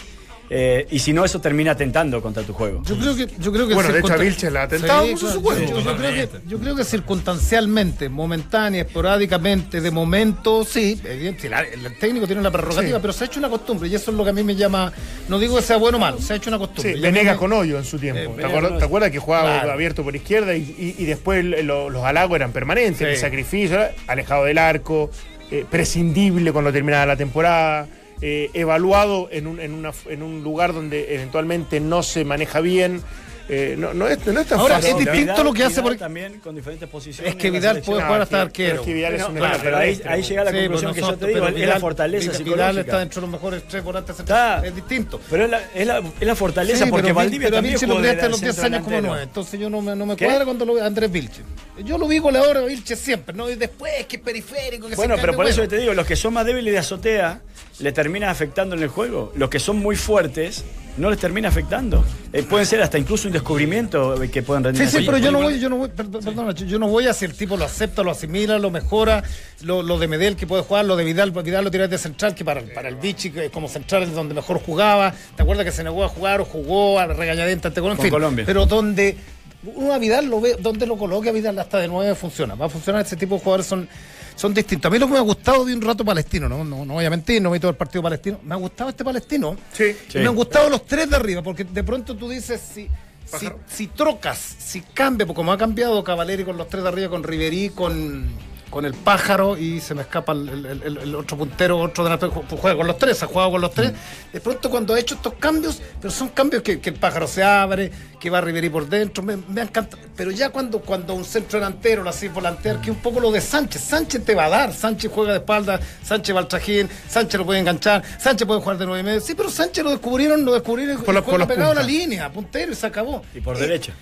Eh, 0.50 0.86
y 0.92 1.00
si 1.00 1.14
no, 1.14 1.26
eso 1.26 1.40
termina 1.42 1.72
atentando 1.72 2.22
contra 2.22 2.44
tu 2.44 2.54
juego. 2.54 2.84
Yo 2.86 2.96
creo 2.98 3.16
que, 3.16 3.28
yo 3.40 3.52
creo 3.52 3.68
que 3.68 3.74
Bueno, 3.74 3.92
de 3.92 4.00
hecho, 4.00 4.08
a 4.14 4.18
circunstan- 4.18 4.22
Vilche 4.22 4.52
le 4.52 4.60
ha 4.60 4.64
atentado 4.64 5.04
Sí, 5.06 5.12
mucho 5.12 5.20
claro, 5.22 5.34
su 5.36 5.42
juego. 5.44 5.60
yo- 5.62 5.66
yo, 5.68 5.74
creo 5.74 5.84
que, 5.96 6.02
Totalmente. 6.28 6.40
yo 6.48 6.60
creo 6.60 6.76
que 6.76 6.84
circunstancialmente, 6.84 8.10
momentánea, 8.10 8.82
esporádicamente, 8.84 9.82
de 9.82 9.92
momento, 9.92 10.64
sí, 10.66 11.02
la- 11.50 11.62
el 11.62 11.98
técnico 11.98 12.28
tiene 12.28 12.42
la 12.42 12.52
prerrogativa, 12.52 12.98
Sí. 12.98 13.02
pero 13.02 13.14
se 13.14 13.24
ha 13.24 13.28
hecho 13.28 13.40
una 13.40 13.50
costumbre 13.50 13.88
y 13.90 13.96
eso 13.96 14.12
es 14.12 14.18
lo 14.18 14.24
que 14.24 14.30
a 14.30 14.34
mí 14.34 14.44
me 14.44 14.56
llama, 14.56 14.92
no 15.30 15.40
digo 15.40 15.56
que 15.56 15.62
sea 15.62 15.78
bueno 15.78 15.98
o 15.98 16.02
malo, 16.02 16.20
se 16.20 16.34
ha 16.34 16.36
hecho 16.36 16.50
una 16.50 16.60
costumbre. 16.60 16.94
Sí, 16.96 17.00
Venegas 17.02 17.36
me- 17.36 17.40
con 17.40 17.54
hoyo 17.54 17.78
en 17.78 17.86
su 17.86 17.98
tiempo. 17.98 18.22
Eh, 18.22 18.36
¿Te, 18.38 18.46
acuerdas, 18.46 18.70
con 18.72 18.80
te 18.80 18.86
acuerdas 18.86 19.12
que 19.12 19.20
jugaba 19.20 19.54
Claro. 19.60 19.72
abierto 19.72 20.04
por 20.04 20.16
izquierda 20.16 20.56
y, 20.56 20.62
y- 20.62 20.96
y 21.02 21.06
después 21.06 21.44
lo- 21.44 21.90
los 21.90 22.04
halagos 22.04 22.36
eran 22.36 22.52
permanentes? 22.52 22.98
Sí. 23.00 23.06
El 23.06 23.18
sacrificio, 23.18 23.80
alejado 24.08 24.46
del 24.46 24.58
arco, 24.58 25.10
eh, 25.52 25.66
prescindible 25.70 26.52
cuando 26.52 26.72
terminaba 26.72 27.06
la 27.06 27.16
temporada, 27.16 27.88
eh, 28.26 28.50
evaluado 28.54 29.28
en 29.32 29.48
un, 29.48 29.60
en, 29.60 29.74
una, 29.74 29.92
en 30.08 30.24
un 30.24 30.44
lugar 30.44 30.72
donde 30.72 31.14
eventualmente 31.14 31.82
no 31.82 32.04
se 32.04 32.24
maneja 32.24 32.62
bien. 32.62 33.02
Eh, 33.50 33.76
no, 33.78 33.94
no, 33.94 34.08
es, 34.08 34.26
no 34.26 34.40
es 34.40 34.48
tan 34.48 34.58
Ahora, 34.58 34.76
fácil. 34.76 34.92
es 34.92 34.98
distinto 35.00 35.34
Vidal- 35.34 35.44
lo 35.44 35.54
que 35.54 35.64
hace 35.66 35.82
Vidal 35.82 35.98
también 35.98 36.40
con 36.40 36.56
diferentes 36.56 36.88
posiciones. 36.88 37.34
Es 37.34 37.40
que 37.40 37.52
Vidal 37.52 37.82
puede 37.82 38.02
jugar 38.02 38.22
hasta 38.22 38.38
que- 38.38 38.42
arquero. 38.42 38.70
pero 38.70 38.82
es 38.82 38.88
que 38.88 38.94
Vidal 38.94 39.14
es 39.16 39.24
un 39.24 39.38
extremo 39.38 39.64
pero 39.64 39.78
ahí, 39.78 40.02
ahí 40.06 40.22
llega 40.24 40.44
la 40.46 40.52
Sí, 40.52 40.58
conclusión 40.60 40.92
pero 40.94 41.06
que 41.08 41.12
yo 41.12 41.18
te 41.18 41.28
digo, 41.28 41.40
pero 41.40 41.48
es 41.48 41.54
la 41.54 41.60
Vidal- 41.66 41.82
fortaleza 41.82 42.22
Vidal 42.32 42.38
psicológica. 42.38 42.80
está 42.82 43.00
dentro 43.00 43.22
de 43.22 43.28
los 43.28 43.32
mejores 43.32 43.64
tres 43.68 43.84
volantes 43.84 44.16
centrales. 44.16 44.70
Es 44.70 44.76
distinto. 44.76 45.20
Pero 45.30 45.44
es 45.46 45.52
la, 45.52 45.62
es 45.76 45.88
la, 45.88 45.98
es 46.20 46.28
la 46.28 46.36
fortaleza 46.36 46.86
Sí, 46.86 46.90
porque 46.90 47.04
pero, 47.04 47.16
Valdivia 47.16 47.48
pero 47.48 47.58
también 47.58 47.74
lo 47.74 47.80
jugó 47.80 47.94
de 47.96 48.00
criaste 48.02 48.26
a 48.26 48.30
los 48.30 48.42
10 48.42 48.56
centro 48.56 48.66
años 48.66 48.78
como 48.80 48.90
delantero. 48.92 49.12
nueve. 49.14 49.24
Entonces 49.24 49.60
yo 49.60 49.70
no 49.70 49.82
me, 49.82 49.96
no 49.96 50.06
me 50.06 50.16
¿Qué? 50.16 50.26
cuadra 50.26 50.46
cuando 50.46 50.66
lo 50.66 50.74
veo 50.76 50.84
a 50.84 50.88
Andrés 50.88 51.12
Vilche. 51.12 51.42
Yo 51.84 51.98
lo 51.98 52.08
vi 52.08 52.20
goleador 52.20 52.58
a 52.58 52.62
Vilche 52.62 52.96
siempre, 52.96 53.36
¿no? 53.36 53.50
Y 53.50 53.56
después 53.56 53.92
que 54.08 54.16
es 54.16 54.22
periférico, 54.22 54.88
que 54.88 54.96
Bueno, 54.96 55.16
pero 55.20 55.36
por 55.36 55.46
eso 55.48 55.68
te 55.68 55.78
digo, 55.78 55.94
los 55.94 56.08
que 56.08 56.16
son 56.16 56.34
más 56.34 56.46
débiles 56.46 56.72
de 56.72 56.80
azotea 56.80 57.42
le 57.80 57.92
termina 57.92 58.30
afectando 58.30 58.76
en 58.76 58.84
el 58.84 58.88
juego. 58.90 59.34
Los 59.36 59.50
que 59.50 59.60
son 59.60 59.78
muy 59.80 59.96
fuertes 59.98 60.64
no 60.98 61.10
les 61.10 61.20
termina 61.20 61.50
afectando. 61.50 62.04
Eh, 62.32 62.44
pueden 62.44 62.66
ser 62.66 62.82
hasta 62.82 62.98
incluso 62.98 63.28
un 63.28 63.34
descubrimiento 63.34 64.22
eh, 64.22 64.30
que 64.30 64.42
pueden 64.44 64.64
rendir. 64.64 64.88
Sí, 64.88 65.00
sí, 65.00 65.04
pero 65.06 65.18
yo 65.18 65.32
no 65.32 65.42
voy, 65.42 65.60
yo 65.60 65.70
no 65.70 65.78
voy, 65.78 65.90
per- 65.90 66.08
per- 66.08 66.22
perdona, 66.24 66.52
yo 66.54 66.80
no 66.80 66.88
voy 66.88 67.08
a 67.08 67.14
si 67.14 67.26
el 67.26 67.34
tipo 67.34 67.58
lo 67.58 67.66
acepta, 67.66 68.04
lo 68.04 68.12
asimila, 68.12 68.58
lo 68.60 68.70
mejora, 68.72 69.24
lo, 69.62 69.84
lo 69.84 69.98
de 70.00 70.08
Medel 70.08 70.36
que 70.36 70.48
puede 70.48 70.64
jugar, 70.64 70.86
lo 70.86 70.96
de 70.96 71.04
Vidal, 71.04 71.32
Vidal 71.32 71.64
lo 71.64 71.72
tira 71.72 71.88
de 71.88 71.98
central, 71.98 72.34
que 72.36 72.44
para, 72.46 72.62
para 72.74 72.90
el 72.90 72.96
Vichy 72.96 73.32
como 73.52 73.68
central 73.68 74.04
es 74.04 74.14
donde 74.14 74.34
mejor 74.34 74.60
jugaba. 74.60 75.14
¿Te 75.36 75.44
acuerdas 75.44 75.66
que 75.66 75.72
se 75.72 75.84
negó 75.84 76.04
a 76.04 76.10
jugar 76.10 76.42
o 76.42 76.46
jugó 76.46 77.00
a 77.00 77.08
la 77.08 77.14
regañadienta 77.14 77.68
ante 77.70 77.82
Colombia? 77.82 77.94
En 77.94 77.98
Con 77.98 78.04
fin, 78.06 78.12
Colombia. 78.12 78.46
Pero 78.46 78.66
donde 78.66 79.18
uno 79.66 79.94
a 79.94 79.98
Vidal 79.98 80.28
lo 80.28 80.42
ve, 80.42 80.56
donde 80.60 80.86
lo 80.86 80.98
coloque 80.98 81.30
a 81.30 81.32
Vidal 81.32 81.58
hasta 81.60 81.80
de 81.80 81.88
nueve 81.88 82.16
funciona. 82.16 82.56
Va 82.56 82.66
a 82.66 82.70
funcionar 82.70 83.06
ese 83.06 83.16
tipo 83.16 83.36
de 83.36 83.42
jugadores 83.42 83.66
son, 83.66 83.88
son 84.36 84.54
distintos. 84.54 84.90
A 84.90 84.92
mí 84.92 85.00
lo 85.00 85.08
que 85.08 85.14
me 85.14 85.20
ha 85.20 85.22
gustado 85.24 85.66
de 85.66 85.74
un 85.74 85.82
rato 85.82 86.04
palestino, 86.04 86.50
no, 86.50 86.64
no, 86.64 86.86
no 86.86 86.94
voy 86.96 87.06
a 87.06 87.10
mentir, 87.10 87.42
no 87.42 87.52
vi 87.52 87.60
todo 87.60 87.72
el 87.72 87.78
partido 87.78 88.04
palestino. 88.04 88.40
Me 88.44 88.54
ha 88.54 88.58
gustado 88.58 88.90
este 88.90 89.04
palestino. 89.04 89.56
Sí. 89.72 89.96
Y 90.14 90.18
me 90.18 90.28
han 90.28 90.36
gustado 90.36 90.70
los 90.70 90.86
tres 90.86 91.10
de 91.10 91.16
arriba, 91.16 91.42
porque 91.42 91.64
de 91.64 91.84
pronto 91.84 92.16
tú 92.16 92.30
dices, 92.30 92.62
si, 92.62 92.90
si, 93.26 93.48
si 93.68 93.88
trocas, 93.88 94.38
si 94.38 94.82
cambia, 94.82 95.26
porque 95.26 95.38
como 95.38 95.52
ha 95.52 95.58
cambiado 95.58 96.04
Cavaleri 96.04 96.44
con 96.44 96.58
los 96.58 96.68
tres 96.68 96.84
de 96.84 96.90
arriba, 96.90 97.10
con 97.10 97.24
Riverí, 97.24 97.70
con, 97.70 98.28
con 98.74 98.86
el 98.86 98.96
pájaro, 98.96 99.56
y 99.56 99.80
se 99.80 99.94
me 99.94 100.02
escapa 100.02 100.32
el, 100.32 100.50
el- 100.50 100.82
el- 100.84 100.98
el 100.98 101.16
otro 101.16 101.38
puntero, 101.38 101.78
otro 101.78 102.04
delantero, 102.04 102.34
ju- 102.34 102.58
juega 102.58 102.76
con 102.76 102.88
los 102.88 102.98
tres, 102.98 103.22
ha 103.22 103.28
jugado 103.28 103.52
con 103.52 103.62
los 103.62 103.72
tres. 103.72 103.94
De 104.34 104.42
pronto 104.42 104.72
cuando 104.72 104.96
ha 104.96 105.00
hecho 105.00 105.14
estos 105.14 105.36
cambios, 105.36 105.80
pero 106.02 106.12
son 106.12 106.30
cambios 106.30 106.64
que, 106.64 106.80
que 106.80 106.90
el 106.90 106.96
pájaro 106.96 107.28
se 107.28 107.44
abre, 107.44 107.92
que 108.20 108.32
va 108.32 108.42
Riverí 108.42 108.70
por 108.72 108.90
dentro, 108.90 109.24
me, 109.24 109.38
me 109.38 109.62
encanta. 109.62 109.96
Pero 110.16 110.32
ya 110.32 110.50
cuando, 110.50 110.80
cuando 110.82 111.14
un 111.14 111.24
centro 111.24 111.60
delantero 111.60 112.02
lo 112.02 112.10
hace 112.10 112.30
volantear, 112.30 112.78
que 112.82 112.90
es 112.90 112.96
un 112.96 113.02
poco 113.04 113.20
lo 113.20 113.30
de 113.32 113.42
Sánchez, 113.42 113.80
Sánchez 113.84 114.26
te 114.26 114.34
va 114.34 114.46
a 114.46 114.50
dar, 114.50 114.74
Sánchez 114.74 115.12
juega 115.14 115.34
de 115.34 115.38
espalda, 115.38 115.80
Sánchez 116.04 116.36
va 116.36 116.40
al 116.40 116.48
trajín, 116.48 116.90
Sánchez 117.08 117.38
lo 117.40 117.46
puede 117.46 117.60
enganchar, 117.60 118.02
Sánchez 118.20 118.48
puede 118.48 118.60
jugar 118.60 118.80
de 118.80 118.86
nueve 118.88 119.02
y 119.02 119.04
medio. 119.04 119.22
Sí, 119.22 119.36
pero 119.36 119.52
Sánchez 119.52 119.84
lo 119.84 119.92
descubrieron, 119.92 120.44
lo 120.44 120.52
descubrieron 120.54 121.04
Por 121.04 121.14
la- 121.14 121.20
y 121.20 121.24
por 121.24 121.48
pegado 121.48 121.74
a 121.74 121.76
la 121.76 121.84
línea, 121.84 122.32
puntero 122.32 122.72
y 122.72 122.76
se 122.76 122.88
acabó. 122.88 123.22
Y 123.36 123.40
por 123.40 123.56
Eh, 123.58 123.60
derecha. 123.60 123.94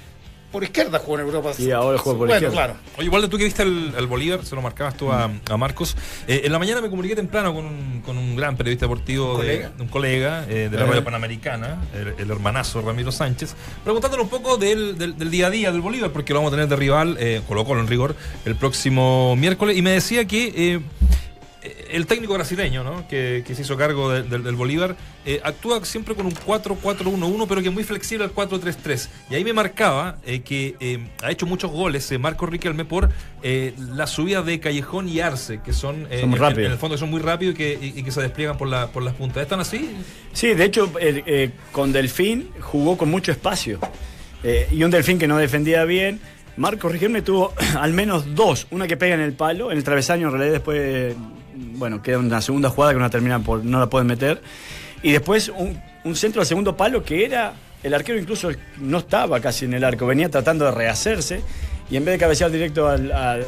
Por 0.51 0.63
izquierda 0.63 0.99
jugó 0.99 1.17
en 1.19 1.25
Europa. 1.25 1.51
Y 1.57 1.71
ahora 1.71 1.97
juega 1.97 2.17
por 2.19 2.27
bueno, 2.27 2.33
izquierda. 2.33 2.53
claro. 2.53 2.75
Oye, 2.97 3.05
igual 3.05 3.21
de 3.21 3.27
tú 3.29 3.37
que 3.37 3.45
viste 3.45 3.63
el, 3.63 3.93
el 3.97 4.07
Bolívar, 4.07 4.43
se 4.45 4.53
lo 4.55 4.61
marcabas 4.61 4.97
tú 4.97 5.11
a, 5.11 5.29
a 5.49 5.57
Marcos. 5.57 5.95
Eh, 6.27 6.41
en 6.43 6.51
la 6.51 6.59
mañana 6.59 6.81
me 6.81 6.89
comuniqué 6.89 7.15
temprano 7.15 7.53
con 7.53 7.65
un, 7.65 8.01
con 8.05 8.17
un 8.17 8.35
gran 8.35 8.57
periodista 8.57 8.85
deportivo, 8.85 9.37
de, 9.37 9.37
¿Colega? 9.37 9.71
un 9.79 9.87
colega 9.87 10.45
eh, 10.49 10.67
de 10.69 10.77
la 10.77 10.85
radio 10.85 11.03
panamericana, 11.03 11.77
el, 11.93 12.15
el 12.17 12.29
hermanazo 12.31 12.81
Ramiro 12.81 13.11
Sánchez, 13.11 13.55
preguntándole 13.83 14.23
un 14.23 14.29
poco 14.29 14.57
del, 14.57 14.97
del- 14.97 15.17
del 15.17 15.31
día 15.31 15.47
a 15.47 15.49
día 15.49 15.71
del 15.71 15.81
Bolívar, 15.81 16.11
porque 16.11 16.33
lo 16.33 16.39
vamos 16.39 16.51
a 16.51 16.55
tener 16.55 16.67
de 16.69 16.75
rival, 16.75 17.15
eh, 17.19 17.41
Colo 17.47 17.63
Colo 17.63 17.79
en 17.79 17.87
rigor, 17.87 18.15
el 18.45 18.55
próximo 18.55 19.35
miércoles, 19.37 19.77
y 19.77 19.81
me 19.81 19.91
decía 19.91 20.25
que 20.25 20.53
eh, 20.55 20.79
el 21.91 22.07
técnico 22.07 22.33
brasileño, 22.33 22.83
¿no? 22.83 23.07
que, 23.07 23.43
que 23.45 23.53
se 23.55 23.61
hizo 23.61 23.77
cargo 23.77 24.09
de- 24.11 24.23
del- 24.23 24.43
del 24.43 24.55
Bolívar, 24.55 24.95
eh, 25.25 25.39
actúa 25.43 25.83
siempre 25.85 26.15
con 26.15 26.25
un 26.25 26.33
4-4-1-1, 26.33 27.45
pero 27.47 27.61
que 27.61 27.67
es 27.67 27.73
muy 27.73 27.83
flexible 27.83 28.23
al 28.25 28.33
4-3-3. 28.33 29.09
Y 29.29 29.35
ahí 29.35 29.43
me 29.43 29.53
marcaba 29.53 30.17
eh, 30.25 30.41
que 30.41 30.75
eh, 30.79 31.07
ha 31.23 31.31
hecho 31.31 31.45
muchos 31.45 31.71
goles 31.71 32.11
eh, 32.11 32.17
Marco 32.17 32.45
Riquelme 32.45 32.85
por 32.85 33.09
eh, 33.43 33.73
la 33.93 34.07
subida 34.07 34.41
de 34.41 34.59
Callejón 34.59 35.07
y 35.07 35.19
Arce, 35.19 35.59
que 35.63 35.73
son, 35.73 36.07
eh, 36.09 36.21
Son 36.21 36.33
en- 36.33 36.71
el 36.71 36.77
fondo 36.77 36.95
que 36.95 36.99
son 36.99 37.09
muy 37.11 37.21
rápidos 37.21 37.55
y 37.55 37.57
que, 37.57 37.79
y- 37.81 37.99
y 37.99 38.03
que 38.03 38.11
se 38.11 38.21
despliegan 38.21 38.57
por, 38.57 38.67
la, 38.67 38.87
por 38.87 39.03
las 39.03 39.13
puntas. 39.13 39.43
¿Están 39.43 39.59
así? 39.59 39.89
Sí, 40.33 40.53
de 40.53 40.63
hecho, 40.65 40.91
eh, 40.99 41.23
eh, 41.25 41.49
con 41.71 41.91
Delfín 41.91 42.49
jugó 42.59 42.97
con 42.97 43.09
mucho 43.09 43.31
espacio. 43.31 43.79
Eh, 44.43 44.67
y 44.71 44.83
un 44.83 44.89
Delfín 44.91 45.19
que 45.19 45.27
no 45.27 45.37
defendía 45.37 45.83
bien. 45.85 46.19
Marco 46.57 46.89
Riquelme 46.89 47.21
tuvo 47.21 47.53
al 47.79 47.93
menos 47.93 48.35
dos. 48.35 48.67
Una 48.71 48.87
que 48.87 48.97
pega 48.97 49.15
en 49.15 49.21
el 49.21 49.33
palo, 49.33 49.71
en 49.71 49.77
el 49.77 49.83
travesaño, 49.83 50.27
en 50.27 50.33
realidad 50.33 50.53
después, 50.53 50.79
eh, 50.81 51.15
bueno, 51.75 52.01
queda 52.01 52.17
una 52.19 52.41
segunda 52.41 52.69
jugada 52.69 52.93
que 52.93 52.99
no 52.99 53.07
la 53.29 53.39
por, 53.39 53.63
no 53.63 53.79
la 53.79 53.87
pueden 53.87 54.07
meter. 54.07 54.41
Y 55.03 55.11
después 55.11 55.49
un, 55.49 55.79
centro 56.15 56.41
al 56.41 56.47
segundo 56.47 56.75
palo 56.77 57.03
que 57.03 57.25
era, 57.25 57.53
el 57.83 57.93
arquero 57.93 58.19
incluso 58.19 58.49
no 58.79 58.99
estaba 58.99 59.39
casi 59.39 59.65
en 59.65 59.73
el 59.73 59.83
arco, 59.83 60.05
venía 60.05 60.29
tratando 60.29 60.65
de 60.65 60.71
rehacerse. 60.71 61.41
Y 61.89 61.97
en 61.97 62.05
vez 62.05 62.13
de 62.13 62.19
cabecear 62.19 62.49
directo 62.51 62.87
al, 62.87 63.11
al- 63.11 63.45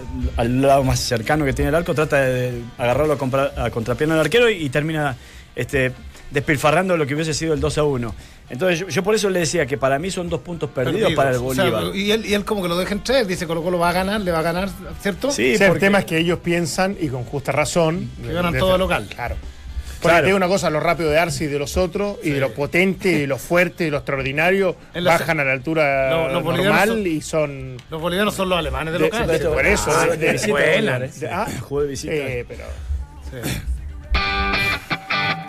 lado 0.62 0.84
más 0.84 1.00
cercano 1.00 1.46
que 1.46 1.54
tiene 1.54 1.70
el 1.70 1.76
arco, 1.76 1.94
trata 1.94 2.22
de 2.22 2.62
agarrarlo 2.78 3.14
a, 3.14 3.18
compra- 3.18 3.54
a 3.56 3.70
contrapierna 3.70 4.16
del 4.16 4.26
arquero 4.26 4.50
y, 4.50 4.66
y 4.66 4.70
termina 4.70 5.16
este, 5.56 5.94
despilfarrando 6.30 6.98
lo 6.98 7.06
que 7.08 7.16
hubiese 7.16 7.34
sido 7.34 7.54
el 7.54 7.62
2 7.62 7.78
a 7.78 7.84
1. 7.84 8.16
Entonces 8.50 8.80
yo, 8.80 8.88
yo 8.90 9.04
por 9.04 9.16
eso 9.16 9.30
le 9.30 9.40
decía 9.40 9.66
que 9.66 9.78
para 9.78 9.98
mí 9.98 10.12
son 10.12 10.30
dos 10.30 10.42
puntos 10.42 10.70
perdidos 10.70 11.14
para 11.14 11.32
el 11.32 11.38
O 11.38 11.54
sea, 11.54 11.64
Bolívar. 11.70 11.96
y, 11.96 12.12
él, 12.12 12.26
y 12.26 12.34
él 12.34 12.46
como 12.46 12.62
que 12.62 12.68
lo 12.70 12.78
deja 12.78 12.94
en 12.94 13.04
tres, 13.04 13.28
dice 13.28 13.48
Colo 13.48 13.64
Colo 13.64 13.80
va 13.80 13.90
a 13.90 13.94
ganar, 13.94 14.22
le 14.22 14.32
va 14.32 14.40
a 14.40 14.44
ganar, 14.44 14.70
¿cierto? 15.02 15.32
Sí, 15.32 15.56
O 15.56 15.58
sea, 15.58 15.68
el 15.68 15.80
tema 15.80 16.00
es 16.00 16.06
que 16.06 16.18
ellos 16.18 16.40
piensan, 16.40 16.96
y 17.00 17.08
con 17.08 17.24
justa 17.24 17.52
razón, 17.52 18.10
Que 18.24 18.34
ganan 18.34 18.54
de- 18.54 18.60
todo 18.60 18.78
local. 18.78 19.08
Claro. 19.14 19.36
Porque 20.02 20.20
Claro. 20.20 20.36
una 20.36 20.48
cosa, 20.50 20.70
lo 20.70 20.82
rápido 20.82 21.10
de 21.10 21.18
Arce 21.18 21.46
y 21.46 21.48
de 21.48 21.58
los 21.58 21.78
otros, 21.78 22.18
y 22.22 22.32
de 22.32 22.42
lo 22.42 22.54
potente, 22.54 23.10
y 23.10 23.20
de 23.20 23.28
lo 23.28 23.38
fuerte, 23.38 23.88
y 23.88 23.90
lo 23.90 23.98
extraordinario, 23.98 24.76
bajan 25.06 25.40
a 25.40 25.46
la 25.46 25.54
altura 25.54 26.28
los 26.30 26.44
normal 26.44 26.90
son- 26.90 27.08
y 27.08 27.22
son... 27.22 27.78
Los 27.90 28.02
bolivianos 28.02 28.36
son 28.36 28.50
los 28.50 28.60
alemanes 28.60 28.92
de 28.92 29.00
De- 29.00 29.06
local. 29.06 29.26
de- 29.28 29.40
por 29.40 29.66
eso, 29.66 29.90
Ah, 29.96 30.06
de- 30.08 30.18
de 30.18 30.26
de- 30.26 30.32
visita 30.34 30.58
de- 30.58 31.30
ah, 31.32 31.48
de 31.48 31.88
visita. 31.88 32.14
eh, 32.14 32.46
pero... 32.46 32.64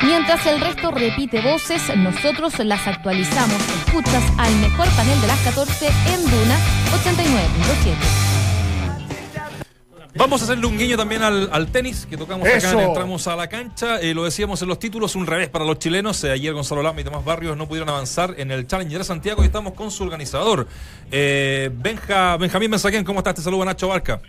Mientras 0.04 0.46
el 0.46 0.60
resto 0.60 0.90
repite 0.90 1.40
voces, 1.40 1.82
nosotros 1.96 2.58
las 2.58 2.86
actualizamos. 2.86 3.56
Escuchas 3.86 4.22
al 4.38 4.54
mejor 4.56 4.86
panel 4.96 5.18
de 5.20 5.26
las 5.26 5.40
14 5.40 5.86
en 5.86 6.22
Duna 6.30 6.58
89.7. 7.02 8.24
Vamos 10.16 10.42
a 10.42 10.44
hacerle 10.44 10.66
un 10.66 10.78
guiño 10.78 10.96
también 10.96 11.22
al, 11.22 11.48
al 11.50 11.66
tenis 11.68 12.06
que 12.08 12.16
tocamos 12.16 12.46
acá 12.46 12.58
Eso. 12.58 12.78
en 12.78 12.88
Entramos 12.88 13.26
a 13.26 13.34
la 13.34 13.48
cancha. 13.48 13.98
Eh, 14.00 14.14
lo 14.14 14.24
decíamos 14.24 14.60
en 14.62 14.68
los 14.68 14.78
títulos, 14.78 15.16
un 15.16 15.26
revés 15.26 15.48
para 15.48 15.64
los 15.64 15.78
chilenos. 15.78 16.22
Eh, 16.22 16.30
ayer 16.30 16.52
Gonzalo 16.52 16.82
Lama 16.82 17.00
y 17.00 17.04
Tomás 17.04 17.24
Barrios 17.24 17.56
no 17.56 17.66
pudieron 17.66 17.88
avanzar 17.88 18.34
en 18.36 18.50
el 18.52 18.66
Challenger 18.66 18.98
de 18.98 19.04
Santiago 19.04 19.42
y 19.42 19.46
estamos 19.46 19.72
con 19.72 19.90
su 19.90 20.04
organizador. 20.04 20.68
Eh, 21.10 21.70
Benja, 21.74 22.36
Benjamín 22.36 22.70
Benzaquén, 22.70 23.04
¿cómo 23.04 23.20
estás? 23.20 23.34
Te 23.36 23.42
saluda 23.42 23.64
Nacho 23.64 23.88
Barca. 23.88 24.20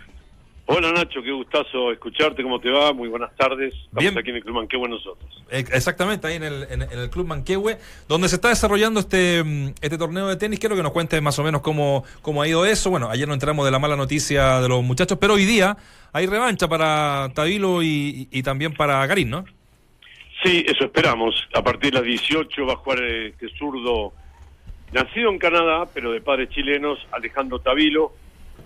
Hola 0.68 0.90
Nacho, 0.90 1.22
qué 1.22 1.30
gustazo 1.30 1.92
escucharte, 1.92 2.42
¿cómo 2.42 2.58
te 2.58 2.68
va? 2.70 2.92
Muy 2.92 3.08
buenas 3.08 3.34
tardes. 3.36 3.72
Estamos 3.72 4.02
Bien. 4.02 4.18
aquí 4.18 4.30
en 4.30 4.36
el 4.36 4.42
Club 4.42 4.56
Manquehue 4.56 4.88
nosotros. 4.88 5.44
Eh, 5.48 5.64
Exactamente, 5.72 6.26
ahí 6.26 6.34
en 6.34 6.42
el, 6.42 6.66
en, 6.68 6.82
el 6.82 7.08
Club 7.08 7.28
Manquehue, 7.28 7.78
donde 8.08 8.28
se 8.28 8.34
está 8.34 8.48
desarrollando 8.48 8.98
este, 8.98 9.44
mm, 9.44 9.74
este 9.80 9.96
torneo 9.96 10.26
de 10.26 10.34
tenis. 10.34 10.58
Quiero 10.58 10.74
que 10.74 10.82
nos 10.82 10.90
cuentes 10.90 11.22
más 11.22 11.38
o 11.38 11.44
menos 11.44 11.60
cómo, 11.60 12.04
cómo 12.20 12.42
ha 12.42 12.48
ido 12.48 12.66
eso. 12.66 12.90
Bueno, 12.90 13.08
ayer 13.08 13.28
nos 13.28 13.36
enteramos 13.36 13.64
de 13.64 13.70
la 13.70 13.78
mala 13.78 13.94
noticia 13.94 14.60
de 14.60 14.68
los 14.68 14.82
muchachos, 14.82 15.18
pero 15.20 15.34
hoy 15.34 15.44
día 15.44 15.76
hay 16.12 16.26
revancha 16.26 16.66
para 16.66 17.30
Tabilo 17.32 17.84
y, 17.84 18.28
y 18.32 18.42
también 18.42 18.74
para 18.74 19.06
Garín, 19.06 19.30
¿no? 19.30 19.44
Sí, 20.42 20.64
eso 20.66 20.84
esperamos. 20.84 21.46
A 21.54 21.62
partir 21.62 21.92
de 21.92 21.98
las 21.98 22.04
18 22.06 22.66
va 22.66 22.72
a 22.72 22.76
jugar 22.76 23.02
eh, 23.04 23.28
este 23.28 23.48
zurdo, 23.56 24.12
nacido 24.92 25.30
en 25.30 25.38
Canadá, 25.38 25.84
pero 25.94 26.10
de 26.10 26.20
padres 26.20 26.48
chilenos, 26.50 26.98
Alejandro 27.12 27.60
Tavilo, 27.60 28.12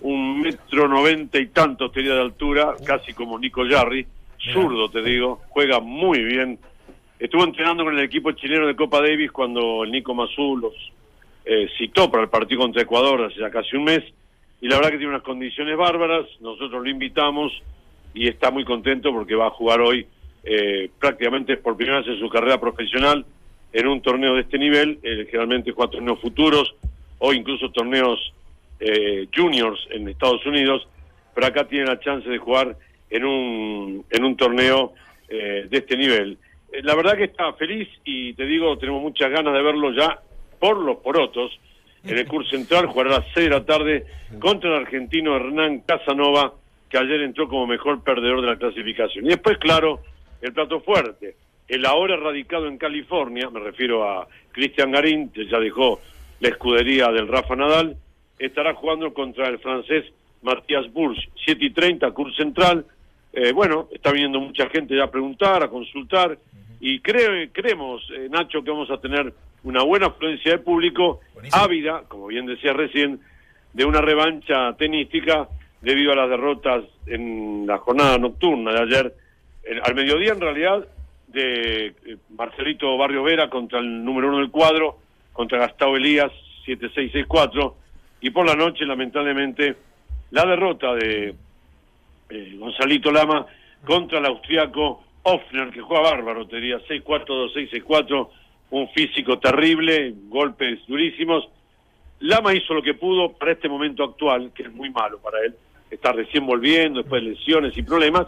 un 0.01 0.41
metro 0.41 0.87
noventa 0.87 1.39
y 1.39 1.47
tantos 1.47 1.91
tenía 1.91 2.13
de 2.15 2.21
altura, 2.21 2.75
casi 2.85 3.13
como 3.13 3.37
Nico 3.37 3.65
Yarri, 3.65 4.05
zurdo 4.51 4.89
te 4.89 5.01
digo, 5.01 5.41
juega 5.49 5.79
muy 5.79 6.23
bien. 6.23 6.57
Estuvo 7.19 7.43
entrenando 7.43 7.83
con 7.83 7.97
el 7.97 8.03
equipo 8.03 8.31
chileno 8.31 8.65
de 8.65 8.75
Copa 8.75 8.99
Davis 8.99 9.31
cuando 9.31 9.83
el 9.83 9.91
Nico 9.91 10.15
Mazú 10.15 10.57
los 10.57 10.73
eh, 11.45 11.67
citó 11.77 12.09
para 12.09 12.23
el 12.23 12.29
partido 12.29 12.61
contra 12.61 12.81
Ecuador 12.81 13.23
hace 13.23 13.39
ya 13.39 13.51
casi 13.51 13.75
un 13.75 13.83
mes, 13.83 14.03
y 14.59 14.67
la 14.67 14.75
verdad 14.75 14.91
que 14.91 14.97
tiene 14.97 15.13
unas 15.13 15.23
condiciones 15.23 15.77
bárbaras, 15.77 16.25
nosotros 16.39 16.83
lo 16.83 16.89
invitamos 16.89 17.51
y 18.13 18.27
está 18.27 18.51
muy 18.51 18.65
contento 18.65 19.11
porque 19.11 19.35
va 19.35 19.47
a 19.47 19.51
jugar 19.51 19.81
hoy 19.81 20.05
eh, 20.43 20.89
prácticamente 20.99 21.57
por 21.57 21.77
primera 21.77 21.99
vez 21.99 22.09
en 22.09 22.19
su 22.19 22.29
carrera 22.29 22.59
profesional 22.59 23.25
en 23.73 23.87
un 23.87 24.01
torneo 24.01 24.35
de 24.35 24.41
este 24.41 24.57
nivel, 24.57 24.99
eh, 25.01 25.25
generalmente 25.25 25.71
juega 25.71 25.91
torneos 25.91 26.19
futuros 26.19 26.75
o 27.19 27.31
incluso 27.33 27.69
torneos 27.71 28.33
eh, 28.81 29.27
juniors 29.33 29.79
en 29.91 30.09
Estados 30.09 30.45
Unidos, 30.45 30.87
pero 31.33 31.47
acá 31.47 31.65
tiene 31.65 31.85
la 31.85 31.99
chance 31.99 32.27
de 32.27 32.37
jugar 32.39 32.75
en 33.09 33.23
un, 33.23 34.05
en 34.09 34.23
un 34.23 34.35
torneo 34.35 34.93
eh, 35.29 35.67
de 35.69 35.77
este 35.77 35.95
nivel. 35.95 36.37
Eh, 36.71 36.81
la 36.83 36.95
verdad 36.95 37.15
que 37.15 37.25
está 37.25 37.53
feliz 37.53 37.87
y 38.03 38.33
te 38.33 38.45
digo, 38.45 38.77
tenemos 38.77 39.01
muchas 39.01 39.29
ganas 39.29 39.53
de 39.53 39.61
verlo 39.61 39.93
ya 39.93 40.19
por 40.59 40.77
los 40.77 40.97
porotos. 40.97 41.57
En 42.03 42.17
el 42.17 42.27
curso 42.27 42.49
central 42.49 42.87
jugará 42.87 43.17
a 43.17 43.19
las 43.19 43.27
6 43.35 43.45
de 43.45 43.49
la 43.49 43.63
tarde 43.63 44.05
contra 44.39 44.71
el 44.71 44.85
argentino 44.85 45.35
Hernán 45.35 45.81
Casanova 45.81 46.53
que 46.89 46.97
ayer 46.97 47.21
entró 47.21 47.47
como 47.47 47.67
mejor 47.67 48.03
perdedor 48.03 48.41
de 48.41 48.47
la 48.47 48.57
clasificación. 48.57 49.25
Y 49.25 49.29
después, 49.29 49.57
claro, 49.59 50.01
el 50.41 50.51
plato 50.51 50.81
fuerte. 50.81 51.35
El 51.67 51.85
ahora 51.85 52.17
radicado 52.17 52.67
en 52.67 52.77
California, 52.77 53.49
me 53.49 53.61
refiero 53.61 54.03
a 54.03 54.27
Cristian 54.51 54.91
Garín, 54.91 55.29
que 55.29 55.47
ya 55.47 55.57
dejó 55.59 56.01
la 56.41 56.49
escudería 56.49 57.07
del 57.09 57.29
Rafa 57.29 57.55
Nadal, 57.55 57.95
estará 58.45 58.73
jugando 58.73 59.13
contra 59.13 59.47
el 59.47 59.59
francés 59.59 60.05
Matías 60.41 60.91
Burch, 60.91 61.29
7 61.45 61.65
y 61.65 61.69
30, 61.71 62.11
Curso 62.11 62.35
Central. 62.35 62.85
Eh, 63.33 63.51
bueno, 63.53 63.87
está 63.91 64.11
viniendo 64.11 64.39
mucha 64.39 64.67
gente 64.69 64.95
ya 64.95 65.05
a 65.05 65.11
preguntar, 65.11 65.63
a 65.63 65.69
consultar, 65.69 66.37
y 66.79 66.99
creo, 66.99 67.47
creemos, 67.53 68.01
eh, 68.11 68.27
Nacho, 68.29 68.63
que 68.63 68.71
vamos 68.71 68.89
a 68.89 68.97
tener 68.99 69.33
una 69.63 69.83
buena 69.83 70.07
afluencia 70.07 70.51
de 70.53 70.57
público, 70.57 71.21
ávida, 71.53 72.03
como 72.07 72.27
bien 72.27 72.45
decía 72.47 72.73
recién, 72.73 73.19
de 73.73 73.85
una 73.85 74.01
revancha 74.01 74.73
tenística 74.77 75.47
debido 75.81 76.11
a 76.11 76.15
las 76.15 76.29
derrotas 76.29 76.83
en 77.05 77.65
la 77.67 77.77
jornada 77.77 78.17
nocturna 78.17 78.73
de 78.73 78.79
ayer, 78.81 79.13
en- 79.63 79.79
al 79.85 79.95
mediodía 79.95 80.33
en 80.33 80.41
realidad, 80.41 80.87
de 81.27 81.85
eh, 81.87 81.93
Marcelito 82.35 82.97
Barrio 82.97 83.23
Vera 83.23 83.49
contra 83.49 83.79
el 83.79 84.03
número 84.03 84.27
uno 84.29 84.39
del 84.39 84.49
cuadro, 84.51 84.97
contra 85.31 85.59
Gastavo 85.59 85.95
Elías, 85.95 86.31
7-6-6-4, 86.65 87.73
y 88.21 88.29
por 88.29 88.45
la 88.45 88.55
noche, 88.55 88.85
lamentablemente, 88.85 89.75
la 90.29 90.45
derrota 90.45 90.93
de 90.93 91.35
eh, 92.29 92.55
Gonzalito 92.57 93.11
Lama 93.11 93.45
contra 93.85 94.19
el 94.19 94.25
austriaco 94.27 95.03
Hoffner, 95.23 95.71
que 95.71 95.81
juega 95.81 96.03
bárbaro, 96.03 96.47
te 96.47 96.57
diría 96.57 96.79
6-4-2-6-6-4, 96.87 98.29
un 98.71 98.89
físico 98.89 99.39
terrible, 99.39 100.13
golpes 100.29 100.79
durísimos. 100.87 101.49
Lama 102.19 102.53
hizo 102.53 102.73
lo 102.73 102.81
que 102.81 102.93
pudo 102.93 103.33
para 103.33 103.53
este 103.53 103.67
momento 103.67 104.03
actual, 104.03 104.51
que 104.53 104.63
es 104.63 104.71
muy 104.71 104.89
malo 104.91 105.19
para 105.19 105.39
él. 105.43 105.55
Está 105.89 106.11
recién 106.11 106.45
volviendo, 106.45 107.01
después 107.01 107.23
de 107.23 107.31
lesiones 107.31 107.75
y 107.75 107.81
problemas, 107.81 108.27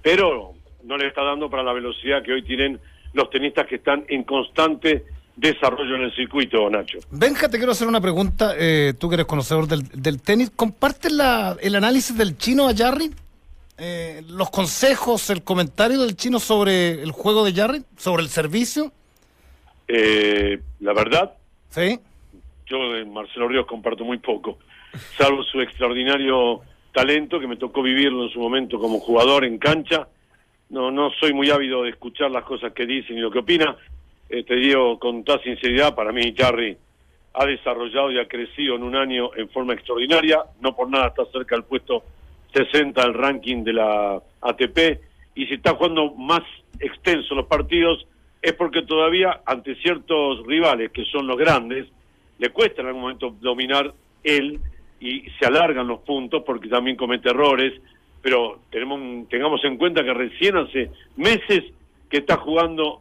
pero 0.00 0.54
no 0.84 0.96
le 0.96 1.08
está 1.08 1.22
dando 1.22 1.50
para 1.50 1.62
la 1.62 1.72
velocidad 1.72 2.22
que 2.22 2.32
hoy 2.32 2.42
tienen 2.42 2.78
los 3.12 3.30
tenistas 3.30 3.66
que 3.66 3.76
están 3.76 4.04
en 4.08 4.22
constante 4.22 5.04
desarrollo 5.36 5.96
en 5.96 6.02
el 6.02 6.14
circuito, 6.14 6.68
Nacho. 6.70 6.98
Benja, 7.10 7.48
te 7.48 7.56
quiero 7.58 7.72
hacer 7.72 7.88
una 7.88 8.00
pregunta. 8.00 8.54
eh, 8.56 8.94
tú 8.98 9.08
que 9.08 9.14
eres 9.16 9.26
conocedor 9.26 9.66
del, 9.66 9.82
del 9.88 10.20
tenis, 10.22 10.50
¿compartes 10.54 11.12
la- 11.12 11.56
el 11.60 11.74
análisis 11.74 12.16
del 12.16 12.36
chino 12.38 12.68
a 12.68 12.74
Jarry? 12.74 13.10
Eh, 13.76 14.22
¿Los 14.28 14.50
consejos, 14.50 15.30
el 15.30 15.42
comentario 15.42 16.00
del 16.02 16.14
chino 16.16 16.38
sobre 16.38 17.02
el 17.02 17.10
juego 17.10 17.44
de 17.44 17.52
Jarry? 17.52 17.82
¿Sobre 17.96 18.22
el 18.22 18.28
servicio? 18.28 18.92
Eh, 19.88 20.60
la 20.80 20.92
verdad, 20.94 21.34
¿Sí? 21.70 21.98
yo 22.66 22.92
de 22.92 23.04
Marcelo 23.04 23.48
Ríos 23.48 23.66
comparto 23.66 24.04
muy 24.04 24.18
poco, 24.18 24.58
salvo 25.18 25.42
su 25.42 25.60
extraordinario 25.60 26.60
talento 26.92 27.38
que 27.40 27.46
me 27.48 27.56
tocó 27.56 27.82
vivirlo 27.82 28.24
en 28.24 28.30
su 28.30 28.38
momento 28.38 28.78
como 28.78 29.00
jugador 29.00 29.44
en 29.44 29.58
cancha. 29.58 30.06
No, 30.70 30.90
no 30.90 31.10
soy 31.20 31.32
muy 31.34 31.50
ávido 31.50 31.82
de 31.82 31.90
escuchar 31.90 32.30
las 32.30 32.44
cosas 32.44 32.72
que 32.72 32.86
dicen 32.86 33.18
y 33.18 33.20
lo 33.20 33.30
que 33.30 33.40
opina. 33.40 33.76
Eh, 34.28 34.42
te 34.44 34.56
digo 34.56 34.98
con 34.98 35.24
toda 35.24 35.42
sinceridad, 35.42 35.94
para 35.94 36.12
mí 36.12 36.34
Jarry 36.36 36.76
ha 37.34 37.46
desarrollado 37.46 38.12
y 38.12 38.18
ha 38.18 38.28
crecido 38.28 38.76
en 38.76 38.82
un 38.82 38.96
año 38.96 39.34
en 39.36 39.48
forma 39.50 39.74
extraordinaria. 39.74 40.44
No 40.60 40.74
por 40.74 40.88
nada 40.88 41.08
está 41.08 41.24
cerca 41.26 41.56
del 41.56 41.64
puesto 41.64 42.04
60 42.54 43.00
del 43.02 43.14
ranking 43.14 43.64
de 43.64 43.72
la 43.72 44.22
ATP. 44.40 45.00
Y 45.34 45.46
si 45.46 45.54
está 45.54 45.74
jugando 45.74 46.14
más 46.14 46.42
extenso 46.78 47.34
los 47.34 47.46
partidos 47.46 48.06
es 48.40 48.52
porque 48.52 48.82
todavía 48.82 49.40
ante 49.46 49.74
ciertos 49.76 50.46
rivales 50.46 50.90
que 50.92 51.04
son 51.06 51.26
los 51.26 51.38
grandes, 51.38 51.86
le 52.38 52.50
cuesta 52.50 52.82
en 52.82 52.88
algún 52.88 53.02
momento 53.02 53.34
dominar 53.40 53.92
él 54.22 54.60
y 55.00 55.22
se 55.38 55.46
alargan 55.46 55.88
los 55.88 56.00
puntos 56.00 56.42
porque 56.44 56.68
también 56.68 56.96
comete 56.96 57.30
errores, 57.30 57.72
pero 58.22 58.60
tenemos 58.70 59.28
tengamos 59.28 59.64
en 59.64 59.76
cuenta 59.76 60.04
que 60.04 60.12
recién 60.12 60.56
hace 60.56 60.90
meses 61.16 61.64
que 62.10 62.18
está 62.18 62.36
jugando 62.36 63.00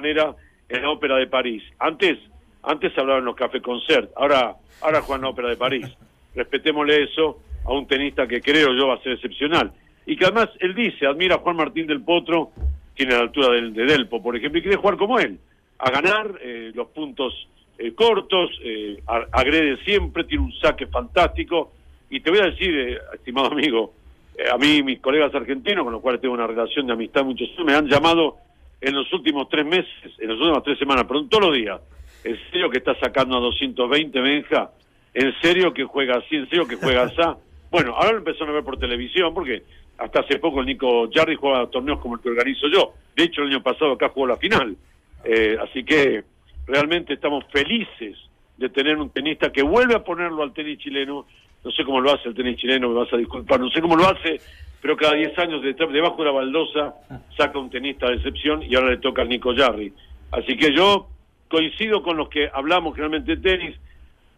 manera 0.00 0.34
en 0.68 0.82
la 0.82 0.90
Ópera 0.90 1.16
de 1.16 1.26
París. 1.26 1.62
Antes 1.78 2.18
antes 2.62 2.96
hablaban 2.98 3.20
en 3.20 3.26
los 3.26 3.36
Café 3.36 3.60
Concert, 3.60 4.10
ahora 4.16 4.54
ahora 4.82 5.00
juega 5.02 5.16
en 5.16 5.22
la 5.22 5.28
Ópera 5.28 5.48
de 5.48 5.56
París. 5.56 5.86
Respetémosle 6.34 7.04
eso 7.04 7.40
a 7.64 7.72
un 7.72 7.86
tenista 7.86 8.26
que 8.26 8.40
creo 8.40 8.74
yo 8.74 8.88
va 8.88 8.94
a 8.94 9.02
ser 9.02 9.12
excepcional. 9.12 9.72
Y 10.06 10.16
que 10.16 10.24
además 10.24 10.48
él 10.60 10.74
dice, 10.74 11.06
admira 11.06 11.36
a 11.36 11.38
Juan 11.38 11.56
Martín 11.56 11.86
del 11.86 12.02
Potro, 12.02 12.50
tiene 12.94 13.14
la 13.14 13.20
altura 13.20 13.54
del, 13.54 13.72
de 13.72 13.84
Delpo, 13.84 14.22
por 14.22 14.36
ejemplo, 14.36 14.58
y 14.58 14.62
quiere 14.62 14.76
jugar 14.76 14.96
como 14.96 15.18
él, 15.18 15.38
a 15.78 15.90
ganar 15.90 16.38
eh, 16.42 16.72
los 16.74 16.88
puntos 16.88 17.48
eh, 17.78 17.92
cortos, 17.94 18.50
eh, 18.62 19.02
agrede 19.32 19.76
siempre, 19.84 20.24
tiene 20.24 20.44
un 20.44 20.52
saque 20.52 20.86
fantástico. 20.86 21.72
Y 22.10 22.20
te 22.20 22.30
voy 22.30 22.40
a 22.40 22.50
decir, 22.50 22.76
eh, 22.76 22.98
estimado 23.14 23.52
amigo, 23.52 23.94
eh, 24.36 24.48
a 24.50 24.56
mí 24.56 24.82
mis 24.82 25.00
colegas 25.00 25.34
argentinos, 25.34 25.84
con 25.84 25.92
los 25.92 26.02
cuales 26.02 26.20
tengo 26.20 26.34
una 26.34 26.46
relación 26.46 26.86
de 26.86 26.92
amistad 26.94 27.24
muchos 27.24 27.48
me 27.64 27.74
han 27.74 27.86
llamado 27.86 28.36
en 28.80 28.94
los 28.94 29.12
últimos 29.12 29.48
tres 29.48 29.66
meses, 29.66 30.12
en 30.18 30.28
las 30.28 30.38
últimas 30.38 30.62
tres 30.62 30.78
semanas, 30.78 31.04
pero 31.06 31.24
todos 31.26 31.48
los 31.48 31.56
días. 31.56 31.80
¿En 32.24 32.38
serio 32.50 32.70
que 32.70 32.78
está 32.78 32.94
sacando 32.98 33.36
a 33.36 33.40
220, 33.40 34.20
Benja? 34.20 34.70
¿En 35.14 35.32
serio 35.40 35.72
que 35.72 35.84
juega 35.84 36.16
así? 36.16 36.36
¿En 36.36 36.48
serio 36.48 36.66
que 36.66 36.76
juega 36.76 37.02
así? 37.02 37.16
Bueno, 37.70 37.94
ahora 37.94 38.10
lo 38.10 38.18
empezaron 38.18 38.48
a 38.48 38.52
ver 38.54 38.64
por 38.64 38.80
televisión, 38.80 39.32
porque 39.32 39.62
hasta 39.96 40.22
hace 40.22 40.40
poco 40.40 40.58
el 40.58 40.66
Nico 40.66 41.08
Jarry 41.12 41.36
jugaba 41.36 41.70
torneos 41.70 42.00
como 42.00 42.16
el 42.16 42.20
que 42.20 42.30
organizo 42.30 42.66
yo. 42.66 42.94
De 43.14 43.22
hecho, 43.22 43.42
el 43.42 43.48
año 43.48 43.62
pasado 43.62 43.92
acá 43.92 44.08
jugó 44.08 44.26
la 44.26 44.36
final. 44.38 44.76
Eh, 45.22 45.56
así 45.62 45.84
que 45.84 46.24
realmente 46.66 47.14
estamos 47.14 47.44
felices 47.52 48.18
de 48.56 48.68
tener 48.70 48.96
un 48.96 49.10
tenista 49.10 49.52
que 49.52 49.62
vuelve 49.62 49.94
a 49.94 50.02
ponerlo 50.02 50.42
al 50.42 50.52
tenis 50.52 50.78
chileno. 50.78 51.26
No 51.64 51.70
sé 51.70 51.84
cómo 51.84 52.00
lo 52.00 52.12
hace 52.12 52.28
el 52.28 52.34
tenis 52.34 52.56
chileno, 52.58 52.88
me 52.88 52.94
vas 52.94 53.12
a 53.12 53.16
disculpar, 53.16 53.60
no 53.60 53.70
sé 53.70 53.80
cómo 53.82 53.96
lo 53.96 54.08
hace, 54.08 54.40
pero 54.80 54.96
cada 54.96 55.14
10 55.14 55.38
años 55.38 55.62
de- 55.62 55.74
debajo 55.74 56.16
de 56.18 56.24
la 56.24 56.30
baldosa 56.32 56.94
saca 57.36 57.58
un 57.58 57.68
tenista 57.70 58.08
de 58.08 58.14
excepción 58.16 58.62
y 58.62 58.74
ahora 58.74 58.90
le 58.90 58.96
toca 58.98 59.22
al 59.22 59.28
Nico 59.28 59.54
Jarry. 59.54 59.92
Así 60.32 60.56
que 60.56 60.74
yo 60.74 61.08
coincido 61.48 62.02
con 62.02 62.16
los 62.16 62.28
que 62.28 62.48
hablamos 62.52 62.94
generalmente 62.94 63.36
de 63.36 63.42
tenis, 63.42 63.76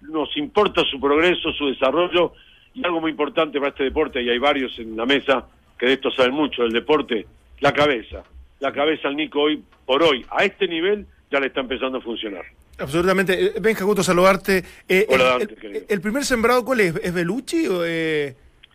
nos 0.00 0.36
importa 0.36 0.82
su 0.90 0.98
progreso, 0.98 1.52
su 1.52 1.66
desarrollo 1.68 2.32
y 2.74 2.84
algo 2.84 3.00
muy 3.00 3.12
importante 3.12 3.58
para 3.58 3.70
este 3.70 3.84
deporte, 3.84 4.20
y 4.22 4.28
hay 4.30 4.38
varios 4.38 4.76
en 4.78 4.96
la 4.96 5.06
mesa 5.06 5.46
que 5.78 5.86
de 5.86 5.92
esto 5.92 6.10
saben 6.10 6.32
mucho, 6.34 6.62
del 6.62 6.72
deporte, 6.72 7.26
la 7.60 7.72
cabeza. 7.72 8.24
La 8.58 8.72
cabeza 8.72 9.08
al 9.08 9.16
Nico 9.16 9.42
hoy 9.42 9.62
por 9.86 10.02
hoy, 10.02 10.24
a 10.30 10.44
este 10.44 10.66
nivel, 10.66 11.06
ya 11.30 11.38
le 11.38 11.48
está 11.48 11.60
empezando 11.60 11.98
a 11.98 12.00
funcionar. 12.00 12.44
Absolutamente. 12.82 13.32
Eh, 13.46 13.52
Benja, 13.60 13.84
gusto 13.84 14.02
saludarte. 14.02 14.64
Eh, 14.88 15.06
Hola, 15.08 15.34
el, 15.34 15.38
Dante, 15.38 15.54
el- 15.54 15.60
querido. 15.60 15.84
el 15.88 16.00
primer 16.00 16.24
sembrado, 16.24 16.64
¿cuál 16.64 16.80
es? 16.80 16.96
¿Es 16.96 17.14
Belucci 17.14 17.66
o, 17.68 17.84
eh, 17.84 18.34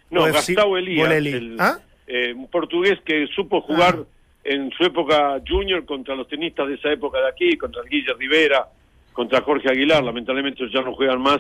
No, 0.10 0.24
o 0.24 0.26
Gastavo 0.26 0.78
Elías, 0.78 1.12
el- 1.12 1.58
¿Ah? 1.60 1.80
eh, 2.08 2.34
un 2.34 2.48
portugués 2.50 3.00
que 3.06 3.28
supo 3.36 3.62
jugar 3.62 4.00
en 4.44 4.72
su 4.72 4.84
época 4.86 5.42
junior 5.48 5.86
contra 5.86 6.16
los 6.16 6.28
tenistas 6.30 6.68
de 6.70 6.76
esa 6.76 6.92
época 6.92 7.20
de 7.20 7.28
aquí, 7.28 7.58
contra 7.58 7.82
Guille 7.84 8.14
Rivera, 8.18 8.66
contra 9.12 9.42
Jorge 9.42 9.70
Aguilar, 9.70 10.02
lamentablemente 10.04 10.64
ya 10.74 10.82
no 10.82 10.94
juegan 10.96 11.22
más, 11.22 11.40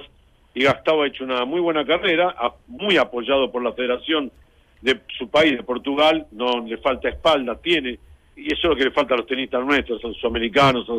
y 0.53 0.63
Gastavo 0.63 1.03
ha 1.03 1.07
hecho 1.07 1.23
una 1.23 1.45
muy 1.45 1.61
buena 1.61 1.85
carrera, 1.85 2.35
muy 2.67 2.97
apoyado 2.97 3.49
por 3.49 3.63
la 3.63 3.71
federación 3.71 4.29
de 4.81 4.99
su 5.17 5.29
país, 5.29 5.55
de 5.55 5.63
Portugal, 5.63 6.27
no 6.31 6.59
le 6.65 6.77
falta 6.79 7.07
espalda, 7.07 7.55
tiene, 7.61 7.97
y 8.35 8.47
eso 8.47 8.63
es 8.63 8.63
lo 8.65 8.75
que 8.75 8.83
le 8.85 8.91
falta 8.91 9.13
a 9.13 9.17
los 9.17 9.27
tenistas 9.27 9.63
nuestros, 9.65 10.03
a 10.03 10.07
los 10.07 10.17
sudamericanos, 10.17 10.85
a, 10.89 10.93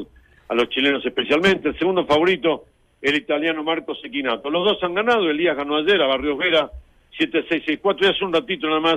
a 0.49 0.55
los 0.55 0.69
chilenos 0.71 1.05
especialmente. 1.05 1.69
El 1.69 1.79
segundo 1.79 2.05
favorito, 2.07 2.65
el 3.03 3.15
italiano 3.17 3.63
Marco 3.63 3.95
Sequinato. 3.95 4.51
Los 4.51 4.65
dos 4.65 4.83
han 4.83 4.95
ganado, 4.95 5.29
Elías 5.31 5.57
ganó 5.57 5.77
ayer 5.77 6.01
a 6.01 6.07
Barrios 6.07 6.39
Vera, 6.39 6.71
7-6-6-4, 7.19 7.97
y 8.03 8.07
hace 8.07 8.25
un 8.25 8.33
ratito 8.33 8.67
nada 8.69 8.81
más, 8.81 8.97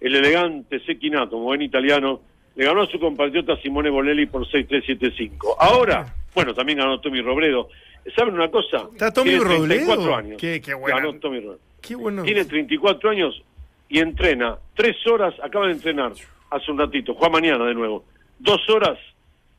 el 0.00 0.14
elegante 0.16 0.80
Sequinato, 0.84 1.30
como 1.32 1.44
buen 1.44 1.62
italiano, 1.62 2.20
le 2.56 2.64
ganó 2.64 2.82
a 2.82 2.86
su 2.86 2.98
compatriota 2.98 3.56
Simone 3.62 3.90
Bolelli 3.90 4.26
por 4.26 4.46
6-3-7-5. 4.48 5.56
Ahora, 5.58 6.14
bueno, 6.34 6.54
también 6.54 6.78
ganó 6.78 7.00
Tommy 7.00 7.20
Robredo. 7.22 7.68
¿Saben 8.16 8.34
una 8.34 8.50
cosa? 8.50 8.88
¿Está 8.92 9.12
Tommy 9.12 9.30
Tiene 9.30 9.44
Robledo? 9.44 9.66
34 9.86 10.16
años. 10.16 10.36
Qué- 10.40 10.60
qué 10.60 10.74
buena- 10.74 10.96
Ganó 11.00 11.14
Tommy 11.20 11.40
Robredo. 11.40 11.60
Qué 11.82 11.94
bueno. 11.94 12.22
Tiene 12.22 12.44
34 12.44 13.10
años 13.10 13.42
y 13.88 13.98
entrena 13.98 14.56
tres 14.74 14.96
horas, 15.06 15.34
acaba 15.42 15.66
de 15.66 15.72
entrenar 15.72 16.12
hace 16.50 16.70
un 16.70 16.78
ratito, 16.78 17.14
juega 17.14 17.32
mañana 17.32 17.64
de 17.66 17.74
nuevo, 17.74 18.04
dos 18.38 18.60
horas 18.70 18.98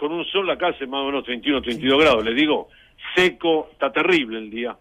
con 0.01 0.11
un 0.13 0.25
sol 0.25 0.49
acá 0.49 0.69
hace 0.69 0.87
más 0.87 1.01
o 1.01 1.05
menos 1.05 1.23
31, 1.25 1.61
32 1.61 2.01
grados, 2.01 2.25
le 2.25 2.33
digo, 2.33 2.69
seco, 3.13 3.69
está 3.71 3.91
terrible 3.91 4.39
el 4.39 4.49
día, 4.49 4.75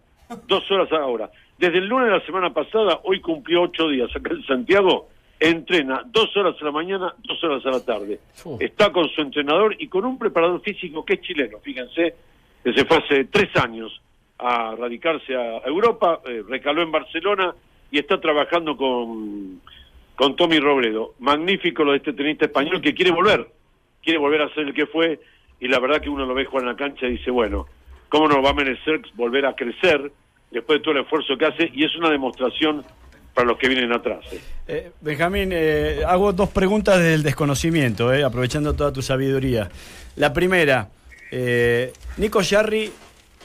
dos 0.47 0.71
horas 0.71 0.91
ahora. 0.91 1.29
Desde 1.59 1.77
el 1.77 1.85
lunes 1.85 2.07
de 2.07 2.17
la 2.17 2.25
semana 2.25 2.51
pasada, 2.51 3.01
hoy 3.03 3.21
cumplió 3.21 3.61
ocho 3.61 3.87
días 3.87 4.09
acá 4.15 4.31
en 4.33 4.43
Santiago, 4.45 5.09
entrena 5.39 6.01
dos 6.07 6.35
horas 6.35 6.55
a 6.59 6.65
la 6.65 6.71
mañana, 6.71 7.13
dos 7.19 7.43
horas 7.43 7.63
a 7.67 7.69
la 7.69 7.85
tarde. 7.85 8.19
Está 8.59 8.91
con 8.91 9.07
su 9.09 9.21
entrenador 9.21 9.75
y 9.77 9.87
con 9.89 10.05
un 10.05 10.17
preparador 10.17 10.59
físico 10.61 11.05
que 11.05 11.13
es 11.13 11.21
chileno, 11.21 11.59
fíjense, 11.59 12.15
que 12.63 12.73
se 12.73 12.83
fue 12.85 12.97
hace 12.97 13.25
tres 13.25 13.55
años 13.57 14.01
a 14.39 14.75
radicarse 14.75 15.35
a 15.35 15.59
Europa, 15.67 16.21
eh, 16.25 16.41
recaló 16.49 16.81
en 16.81 16.91
Barcelona 16.91 17.53
y 17.91 17.99
está 17.99 18.19
trabajando 18.19 18.75
con, 18.75 19.61
con 20.15 20.35
Tommy 20.35 20.57
Robredo. 20.57 21.13
Magnífico 21.19 21.83
lo 21.83 21.91
de 21.91 21.97
este 21.97 22.13
tenista 22.13 22.45
español 22.45 22.81
que 22.81 22.95
quiere 22.95 23.11
volver, 23.11 23.60
quiere 24.03 24.19
volver 24.19 24.41
a 24.41 24.53
ser 24.53 24.67
el 24.67 24.73
que 24.73 24.85
fue 24.85 25.19
y 25.59 25.67
la 25.67 25.79
verdad 25.79 26.01
que 26.01 26.09
uno 26.09 26.25
lo 26.25 26.33
ve 26.33 26.45
jugar 26.45 26.63
en 26.63 26.69
la 26.69 26.75
cancha 26.75 27.05
y 27.05 27.11
dice, 27.11 27.29
bueno, 27.31 27.67
¿cómo 28.09 28.27
nos 28.27 28.43
va 28.43 28.49
a 28.49 28.53
merecer 28.53 29.01
volver 29.13 29.45
a 29.45 29.53
crecer 29.53 30.11
después 30.49 30.79
de 30.79 30.83
todo 30.83 30.95
el 30.95 31.01
esfuerzo 31.01 31.37
que 31.37 31.45
hace? 31.45 31.69
Y 31.73 31.85
es 31.85 31.95
una 31.95 32.09
demostración 32.09 32.83
para 33.33 33.47
los 33.47 33.57
que 33.57 33.69
vienen 33.69 33.93
atrás. 33.93 34.25
¿eh? 34.33 34.41
Eh, 34.67 34.91
Benjamín, 35.01 35.51
eh, 35.53 36.01
hago 36.05 36.33
dos 36.33 36.49
preguntas 36.49 36.99
del 36.99 37.23
desconocimiento, 37.23 38.09
aprovechando 38.25 38.73
toda 38.73 38.91
tu 38.91 39.01
sabiduría. 39.01 39.69
La 40.15 40.33
primera, 40.33 40.89
Nico 42.17 42.41
Yarri, 42.41 42.91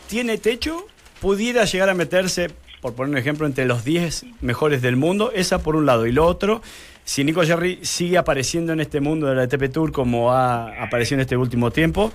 ¿tiene 0.08 0.38
techo? 0.38 0.86
¿Pudiera 1.20 1.64
llegar 1.64 1.88
a 1.88 1.94
meterse, 1.94 2.50
por 2.80 2.94
poner 2.94 3.10
un 3.10 3.18
ejemplo, 3.18 3.46
entre 3.46 3.66
los 3.66 3.84
10 3.84 4.26
mejores 4.40 4.82
del 4.82 4.96
mundo? 4.96 5.32
Esa 5.34 5.62
por 5.62 5.76
un 5.76 5.86
lado. 5.86 6.06
Y 6.06 6.12
lo 6.12 6.24
otro, 6.26 6.62
si 7.06 7.22
Nico 7.22 7.44
Yarri 7.44 7.78
sigue 7.82 8.18
apareciendo 8.18 8.72
en 8.72 8.80
este 8.80 9.00
mundo 9.00 9.28
de 9.28 9.36
la 9.36 9.42
ATP 9.42 9.72
Tour 9.72 9.92
como 9.92 10.32
ha 10.32 10.82
aparecido 10.82 11.18
en 11.18 11.20
este 11.20 11.36
último 11.36 11.70
tiempo, 11.70 12.10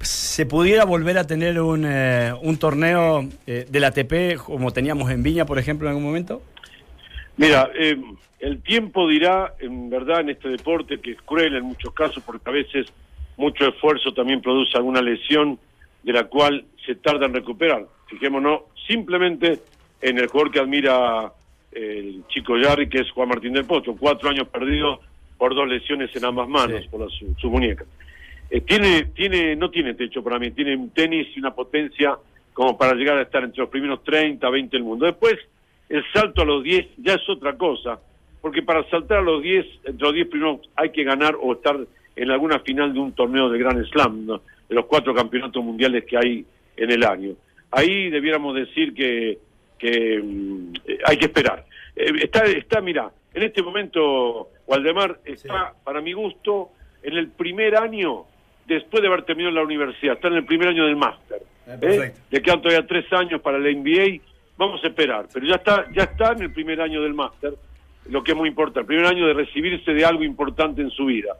¿se 0.00 0.46
pudiera 0.46 0.84
volver 0.84 1.18
a 1.18 1.26
tener 1.26 1.60
un, 1.60 1.84
eh, 1.84 2.32
un 2.42 2.56
torneo 2.56 3.28
eh, 3.44 3.66
del 3.68 3.82
ATP 3.82 4.36
como 4.36 4.72
teníamos 4.72 5.10
en 5.10 5.24
Viña, 5.24 5.46
por 5.46 5.58
ejemplo, 5.58 5.88
en 5.88 5.90
algún 5.90 6.04
momento? 6.04 6.42
Mira, 7.36 7.70
eh, 7.76 7.96
el 8.38 8.62
tiempo 8.62 9.08
dirá, 9.08 9.54
en 9.58 9.90
verdad, 9.90 10.20
en 10.20 10.30
este 10.30 10.48
deporte, 10.48 11.00
que 11.00 11.10
es 11.10 11.22
cruel 11.22 11.56
en 11.56 11.64
muchos 11.64 11.92
casos, 11.92 12.22
porque 12.24 12.48
a 12.48 12.52
veces 12.52 12.86
mucho 13.36 13.66
esfuerzo 13.66 14.14
también 14.14 14.40
produce 14.42 14.76
alguna 14.76 15.02
lesión 15.02 15.58
de 16.04 16.12
la 16.12 16.22
cual 16.28 16.64
se 16.86 16.94
tarda 16.94 17.26
en 17.26 17.34
recuperar. 17.34 17.84
Fijémonos 18.06 18.60
simplemente 18.86 19.58
en 20.00 20.18
el 20.18 20.28
jugador 20.28 20.52
que 20.52 20.60
admira 20.60 21.32
el 21.76 22.22
chico 22.28 22.56
Yarri, 22.56 22.88
que 22.88 22.98
es 22.98 23.10
Juan 23.10 23.28
Martín 23.28 23.52
del 23.52 23.64
Potro, 23.66 23.94
cuatro 23.96 24.30
años 24.30 24.48
perdidos 24.48 25.00
por 25.36 25.54
dos 25.54 25.68
lesiones 25.68 26.14
en 26.16 26.24
ambas 26.24 26.48
manos, 26.48 26.80
Sí. 26.82 26.88
por 26.88 27.00
la- 27.00 27.08
su, 27.10 27.34
su 27.38 27.50
muñeca. 27.50 27.84
Eh, 28.50 28.60
tiene, 28.62 29.04
tiene, 29.14 29.54
no 29.56 29.70
tiene 29.70 29.94
techo 29.94 30.22
para 30.22 30.38
mí, 30.38 30.50
tiene 30.52 30.74
un 30.76 30.90
tenis 30.90 31.26
y 31.36 31.40
una 31.40 31.54
potencia 31.54 32.16
como 32.54 32.78
para 32.78 32.94
llegar 32.94 33.18
a 33.18 33.22
estar 33.22 33.44
entre 33.44 33.60
los 33.60 33.68
primeros 33.68 34.02
30, 34.04 34.48
20 34.48 34.76
del 34.76 34.84
mundo. 34.84 35.04
Después, 35.04 35.36
el 35.90 36.02
salto 36.12 36.42
a 36.42 36.44
los 36.46 36.62
10 36.64 36.86
ya 36.96 37.14
es 37.14 37.28
otra 37.28 37.56
cosa, 37.56 38.00
porque 38.40 38.62
para 38.62 38.88
saltar 38.88 39.18
a 39.18 39.22
los 39.22 39.42
10, 39.42 39.66
entre 39.84 40.02
los 40.06 40.14
10 40.14 40.28
primeros 40.28 40.60
hay 40.76 40.90
que 40.90 41.04
ganar 41.04 41.36
o 41.40 41.52
estar 41.52 41.76
en 42.16 42.30
alguna 42.30 42.60
final 42.60 42.94
de 42.94 43.00
un 43.00 43.12
torneo 43.12 43.50
de 43.50 43.58
Grand 43.58 43.84
Slam, 43.90 44.24
¿no? 44.26 44.40
de 44.68 44.74
los 44.74 44.86
cuatro 44.86 45.14
campeonatos 45.14 45.62
mundiales 45.62 46.04
que 46.06 46.16
hay 46.16 46.44
en 46.76 46.90
el 46.90 47.04
año. 47.04 47.34
Ahí 47.70 48.08
debiéramos 48.10 48.54
decir 48.54 48.94
que, 48.94 49.38
que 49.78 50.20
mm, 50.22 50.72
eh, 50.86 50.98
hay 51.04 51.16
que 51.16 51.26
esperar. 51.26 51.64
Eh, 51.94 52.12
está, 52.22 52.44
está, 52.44 52.80
mira, 52.80 53.10
en 53.34 53.42
este 53.42 53.62
momento 53.62 54.50
Waldemar 54.66 55.20
está, 55.24 55.74
para 55.84 56.00
mi 56.00 56.12
gusto, 56.12 56.70
en 57.02 57.16
el 57.16 57.28
primer 57.28 57.76
año 57.76 58.24
después 58.66 59.00
de 59.00 59.08
haber 59.08 59.22
terminado 59.22 59.54
la 59.54 59.62
universidad, 59.62 60.14
está 60.14 60.28
en 60.28 60.34
el 60.34 60.44
primer 60.44 60.68
año 60.68 60.86
del 60.86 60.96
máster. 60.96 61.42
¿eh? 61.66 61.76
perfecto. 61.80 62.20
Le 62.30 62.42
quedan 62.42 62.62
todavía 62.62 62.86
tres 62.86 63.12
años 63.12 63.40
para 63.40 63.58
la 63.58 63.70
NBA, 63.70 64.20
vamos 64.56 64.82
a 64.82 64.88
esperar, 64.88 65.28
pero 65.32 65.46
ya 65.46 65.56
está, 65.56 65.86
ya 65.92 66.04
está 66.04 66.32
en 66.32 66.42
el 66.42 66.52
primer 66.52 66.80
año 66.80 67.02
del 67.02 67.14
máster, 67.14 67.54
lo 68.10 68.22
que 68.22 68.32
es 68.32 68.36
muy 68.36 68.48
importante, 68.48 68.80
el 68.80 68.86
primer 68.86 69.06
año 69.06 69.26
de 69.26 69.34
recibirse 69.34 69.92
de 69.92 70.04
algo 70.04 70.24
importante 70.24 70.82
en 70.82 70.90
su 70.90 71.06
vida. 71.06 71.36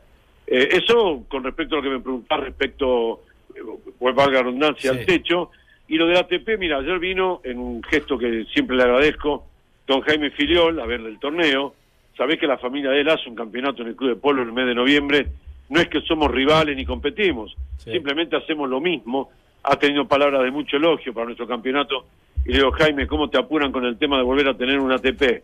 Eh, 0.47 0.69
eso 0.73 1.25
con 1.29 1.43
respecto 1.43 1.75
a 1.75 1.79
lo 1.79 1.83
que 1.83 1.91
me 1.91 2.01
preguntás 2.01 2.41
respecto, 2.41 3.23
eh, 3.55 3.61
pues 3.99 4.15
valga 4.15 4.35
la 4.39 4.43
redundancia, 4.45 4.93
Sí. 4.93 4.99
al 4.99 5.07
techo. 5.07 5.51
Y 5.89 5.97
lo 5.97 6.07
del 6.07 6.17
ATP, 6.17 6.59
mira, 6.59 6.79
ayer 6.79 6.99
vino 6.99 7.41
en 7.45 7.59
un 7.59 7.83
gesto 7.83 8.19
que 8.19 8.45
siempre 8.53 8.77
le 8.77 8.83
agradezco, 8.83 9.47
don 9.87 10.01
Jaime 10.03 10.31
Filiol, 10.31 10.81
a 10.81 10.87
ver 10.87 11.01
el 11.01 11.19
torneo. 11.19 11.75
Sabés 12.17 12.39
que 12.41 12.47
la 12.47 12.59
familia 12.59 12.91
de 12.91 13.01
él 13.03 13.09
hace 13.09 13.29
un 13.29 13.37
campeonato 13.37 13.83
en 13.83 13.89
el 13.89 13.97
Club 13.97 14.11
de 14.11 14.17
Polo 14.17 14.43
en 14.43 14.49
el 14.49 14.55
mes 14.55 14.67
de 14.67 14.75
noviembre. 14.75 15.27
No 15.69 15.81
es 15.81 15.89
que 15.89 16.01
somos 16.03 16.31
rivales 16.31 16.77
ni 16.77 16.85
competimos, 16.85 17.55
Sí. 17.79 17.93
simplemente 17.93 18.37
hacemos 18.37 18.69
lo 18.69 18.81
mismo. 18.81 19.31
Ha 19.63 19.77
tenido 19.77 20.07
palabras 20.07 20.43
de 20.43 20.51
mucho 20.51 20.77
elogio 20.77 21.13
para 21.13 21.27
nuestro 21.27 21.47
campeonato. 21.47 22.07
Y 22.45 22.51
le 22.51 22.59
digo, 22.59 22.71
Jaime, 22.73 23.07
¿cómo 23.07 23.29
te 23.29 23.39
apuran 23.39 23.73
con 23.73 23.85
el 23.85 23.99
tema 23.99 24.17
de 24.17 24.23
volver 24.23 24.49
a 24.49 24.55
tener 24.57 24.79
un 24.79 24.93
ATP? 24.93 25.43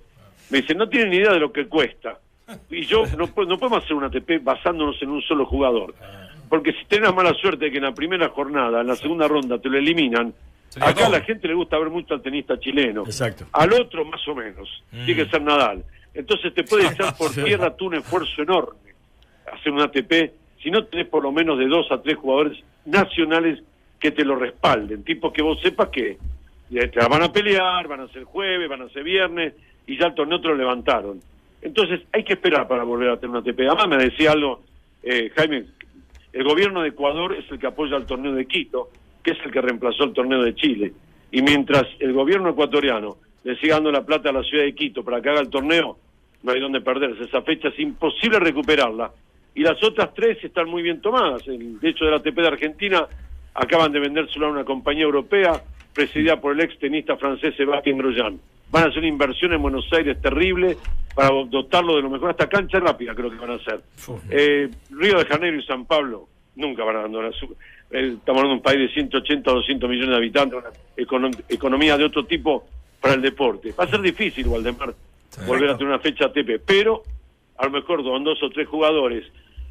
Me 0.50 0.58
dice, 0.60 0.74
no 0.74 0.88
tienen 0.88 1.10
ni 1.10 1.16
idea 1.16 1.32
de 1.32 1.40
lo 1.40 1.52
que 1.52 1.66
cuesta. 1.66 2.18
Y 2.70 2.82
yo, 2.82 3.04
no, 3.16 3.26
no 3.46 3.56
podemos 3.58 3.72
hacer 3.84 3.94
un 3.94 4.04
ATP 4.04 4.42
basándonos 4.42 5.00
en 5.02 5.10
un 5.10 5.22
solo 5.22 5.44
jugador. 5.46 5.94
Porque 6.52 6.74
si 6.74 6.84
tenés 6.84 7.14
mala 7.14 7.32
suerte 7.32 7.64
de 7.64 7.70
que 7.70 7.78
en 7.78 7.84
la 7.84 7.94
primera 7.94 8.28
jornada, 8.28 8.82
en 8.82 8.86
la 8.86 8.94
segunda 8.94 9.26
ronda, 9.26 9.58
te 9.58 9.70
lo 9.70 9.78
eliminan, 9.78 10.34
Sería 10.68 10.90
acá 10.90 11.06
a 11.06 11.08
la 11.08 11.22
gente 11.22 11.48
le 11.48 11.54
gusta 11.54 11.78
ver 11.78 11.88
mucho 11.88 12.12
al 12.12 12.20
tenista 12.20 12.60
chileno. 12.60 13.04
Exacto. 13.06 13.46
Al 13.52 13.72
otro, 13.72 14.04
más 14.04 14.20
o 14.28 14.34
menos. 14.34 14.84
Tiene 14.90 15.14
que 15.14 15.30
ser 15.30 15.40
Nadal. 15.40 15.82
Entonces 16.12 16.52
te 16.52 16.62
puede 16.64 16.88
echar 16.88 17.16
por 17.16 17.30
tierra 17.32 17.74
tú 17.74 17.86
un 17.86 17.94
esfuerzo 17.94 18.42
enorme 18.42 18.92
hacer 19.50 19.72
un 19.72 19.80
ATP 19.80 20.12
si 20.62 20.70
no 20.70 20.84
tenés 20.84 21.06
por 21.06 21.22
lo 21.22 21.32
menos 21.32 21.58
de 21.58 21.66
dos 21.68 21.90
a 21.90 22.02
tres 22.02 22.18
jugadores 22.18 22.62
nacionales 22.84 23.62
que 23.98 24.10
te 24.10 24.22
lo 24.22 24.36
respalden. 24.36 25.04
Tipos 25.04 25.32
que 25.32 25.40
vos 25.40 25.58
sepas 25.62 25.88
que 25.88 26.18
eh, 26.70 26.88
te 26.88 27.00
la 27.00 27.08
van 27.08 27.22
a 27.22 27.32
pelear, 27.32 27.88
van 27.88 28.00
a 28.00 28.08
ser 28.08 28.24
jueves, 28.24 28.68
van 28.68 28.82
a 28.82 28.90
ser 28.90 29.04
viernes, 29.04 29.54
y 29.86 29.96
ya 29.96 30.08
el 30.08 30.14
torneo 30.14 30.38
te 30.38 30.48
lo 30.48 30.54
levantaron. 30.54 31.18
Entonces 31.62 32.02
hay 32.12 32.24
que 32.24 32.34
esperar 32.34 32.68
para 32.68 32.84
volver 32.84 33.08
a 33.08 33.16
tener 33.16 33.34
un 33.34 33.38
ATP. 33.38 33.60
Además 33.60 33.88
me 33.88 34.04
decía 34.04 34.32
algo, 34.32 34.62
eh, 35.02 35.30
Jaime, 35.34 35.64
el 36.32 36.44
gobierno 36.44 36.82
de 36.82 36.88
Ecuador 36.88 37.34
es 37.34 37.50
el 37.50 37.58
que 37.58 37.66
apoya 37.66 37.96
el 37.96 38.06
torneo 38.06 38.32
de 38.32 38.46
Quito, 38.46 38.90
que 39.22 39.32
es 39.32 39.38
el 39.44 39.52
que 39.52 39.60
reemplazó 39.60 40.04
el 40.04 40.12
torneo 40.12 40.42
de 40.42 40.54
Chile. 40.54 40.92
Y 41.30 41.42
mientras 41.42 41.86
el 41.98 42.12
gobierno 42.12 42.50
ecuatoriano 42.50 43.16
le 43.44 43.56
siga 43.56 43.74
dando 43.74 43.92
la 43.92 44.04
plata 44.04 44.30
a 44.30 44.32
la 44.32 44.42
ciudad 44.42 44.64
de 44.64 44.74
Quito 44.74 45.04
para 45.04 45.20
que 45.20 45.30
haga 45.30 45.40
el 45.40 45.50
torneo, 45.50 45.98
no 46.42 46.52
hay 46.52 46.60
donde 46.60 46.80
perderse. 46.80 47.24
Esa 47.24 47.42
fecha 47.42 47.68
es 47.68 47.78
imposible 47.78 48.38
recuperarla. 48.38 49.10
Y 49.54 49.62
las 49.62 49.82
otras 49.82 50.14
tres 50.14 50.42
están 50.42 50.68
muy 50.68 50.82
bien 50.82 51.00
tomadas. 51.00 51.46
El, 51.46 51.78
de 51.78 51.88
hecho, 51.90 52.04
del 52.04 52.14
ATP 52.14 52.36
de 52.36 52.48
Argentina 52.48 53.06
acaban 53.54 53.92
de 53.92 54.00
vendérselo 54.00 54.46
a 54.46 54.50
una 54.50 54.64
compañía 54.64 55.04
europea 55.04 55.62
presidida 55.92 56.40
por 56.40 56.52
el 56.52 56.60
ex 56.60 56.78
tenista 56.78 57.16
francés 57.16 57.54
Sébastien 57.56 57.98
Grosjean. 57.98 58.40
Van 58.72 58.84
a 58.84 58.86
hacer 58.86 58.98
una 58.98 59.08
inversión 59.08 59.52
en 59.52 59.62
Buenos 59.62 59.86
Aires 59.92 60.20
terrible 60.20 60.76
para 61.14 61.28
dotarlo 61.46 61.94
de 61.96 62.02
lo 62.02 62.10
mejor. 62.10 62.30
Hasta 62.30 62.48
cancha 62.48 62.80
rápida 62.80 63.14
creo 63.14 63.30
que 63.30 63.36
van 63.36 63.50
a 63.50 63.54
hacer. 63.54 63.80
Eh, 64.30 64.68
Río 64.90 65.18
de 65.18 65.24
Janeiro 65.26 65.58
y 65.58 65.62
San 65.64 65.84
Pablo 65.84 66.26
nunca 66.56 66.82
van 66.84 66.96
a 66.96 66.98
abandonar 67.00 67.32
su... 67.34 67.46
eh, 67.90 68.14
estamos 68.18 68.40
hablando 68.40 68.48
de 68.48 68.54
un 68.54 68.62
país 68.62 68.78
de 68.80 68.88
180 68.94 69.50
o 69.50 69.54
200 69.56 69.88
millones 69.90 70.10
de 70.10 70.16
habitantes, 70.16 70.58
una 70.58 70.70
econo- 70.96 71.42
economía 71.48 71.96
de 71.96 72.04
otro 72.04 72.24
tipo 72.24 72.66
para 73.00 73.14
el 73.14 73.22
deporte. 73.22 73.72
Va 73.78 73.84
a 73.84 73.88
ser 73.88 74.00
difícil, 74.00 74.46
Waldemar, 74.48 74.94
volver 75.46 75.68
a 75.70 75.76
tener 75.76 75.88
una 75.92 75.98
fecha 75.98 76.26
ATP, 76.26 76.62
pero 76.66 77.02
a 77.58 77.64
lo 77.66 77.70
mejor 77.72 78.02
con 78.02 78.24
dos 78.24 78.42
o 78.42 78.48
tres 78.50 78.66
jugadores 78.68 79.24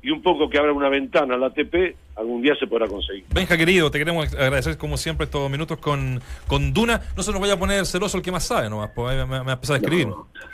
y 0.03 0.09
un 0.09 0.21
poco 0.21 0.49
que 0.49 0.57
abra 0.57 0.73
una 0.73 0.89
ventana 0.89 1.35
al 1.35 1.43
ATP, 1.43 1.95
algún 2.15 2.41
día 2.41 2.55
se 2.59 2.67
podrá 2.67 2.87
conseguir. 2.87 3.23
Benja, 3.33 3.57
querido, 3.57 3.91
te 3.91 3.99
queremos 3.99 4.33
agradecer 4.33 4.77
como 4.77 4.97
siempre 4.97 5.25
estos 5.25 5.49
minutos 5.49 5.77
con, 5.77 6.21
con 6.47 6.73
Duna. 6.73 7.01
No 7.15 7.23
se 7.23 7.31
nos 7.31 7.39
vaya 7.39 7.53
a 7.53 7.59
poner 7.59 7.85
celoso 7.85 8.17
el 8.17 8.23
que 8.23 8.31
más 8.31 8.45
sabe 8.45 8.69
nomás, 8.69 8.91
pues 8.95 9.11
ahí 9.11 9.17
me, 9.17 9.25
me 9.25 9.39
va 9.39 9.51
a 9.51 9.53
empezar 9.53 9.75
a 9.75 9.79
escribir. 9.79 10.07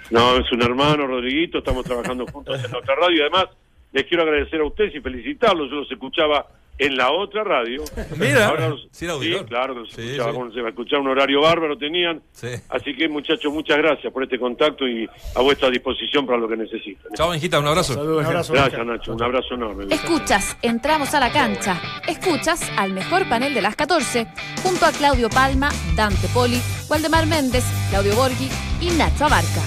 No, 0.09 0.37
es 0.37 0.51
un 0.51 0.61
hermano, 0.61 1.07
Rodriguito, 1.07 1.59
estamos 1.59 1.85
trabajando 1.85 2.25
juntos 2.27 2.63
en 2.63 2.75
otra 2.75 2.95
radio 2.95 3.17
y 3.17 3.21
además 3.21 3.45
les 3.93 4.05
quiero 4.05 4.23
agradecer 4.23 4.59
a 4.61 4.65
ustedes 4.65 4.95
y 4.95 4.99
felicitarlos. 4.99 5.69
Yo 5.69 5.77
los 5.77 5.91
escuchaba 5.91 6.45
en 6.79 6.95
la 6.97 7.11
otra 7.11 7.43
radio. 7.43 7.83
Mira, 8.17 8.53
los- 8.69 8.87
sí, 8.91 9.05
era 9.05 9.13
auditor. 9.15 9.45
claro 9.45 9.73
los 9.73 9.89
Sí, 9.91 10.01
escuchaba, 10.01 10.31
sí. 10.31 10.37
como 10.37 10.51
se 10.51 10.61
va 10.61 10.67
a 10.67 10.69
escuchar 10.69 10.99
un 10.99 11.07
horario 11.07 11.41
bárbaro 11.41 11.77
tenían. 11.77 12.21
Sí. 12.31 12.47
Así 12.69 12.95
que 12.95 13.07
muchachos, 13.09 13.51
muchas 13.51 13.77
gracias 13.77 14.11
por 14.13 14.23
este 14.23 14.37
contacto 14.39 14.87
y 14.87 15.07
a 15.35 15.41
vuestra 15.41 15.69
disposición 15.69 16.25
para 16.25 16.37
lo 16.37 16.47
que 16.47 16.57
necesiten. 16.57 17.11
Chao, 17.15 17.29
Benjita, 17.31 17.59
un 17.59 17.67
abrazo. 17.67 17.93
Saludos. 17.93 18.19
Un 18.21 18.25
abrazo. 18.27 18.53
Gracias 18.53 18.85
Nacho, 18.85 19.13
un 19.13 19.23
abrazo 19.23 19.53
enorme. 19.55 19.85
Escuchas, 19.93 20.57
entramos 20.61 21.13
a 21.13 21.19
la 21.19 21.31
cancha. 21.31 21.79
Escuchas 22.07 22.61
al 22.77 22.93
mejor 22.93 23.27
panel 23.29 23.53
de 23.53 23.61
las 23.61 23.75
14, 23.75 24.27
junto 24.63 24.85
a 24.85 24.91
Claudio 24.91 25.29
Palma, 25.29 25.69
Dante 25.95 26.27
Poli, 26.33 26.59
Waldemar 26.89 27.25
Méndez, 27.27 27.63
Claudio 27.89 28.15
Borghi 28.15 28.49
y 28.81 28.89
Nacho 28.91 29.25
Abarca. 29.25 29.61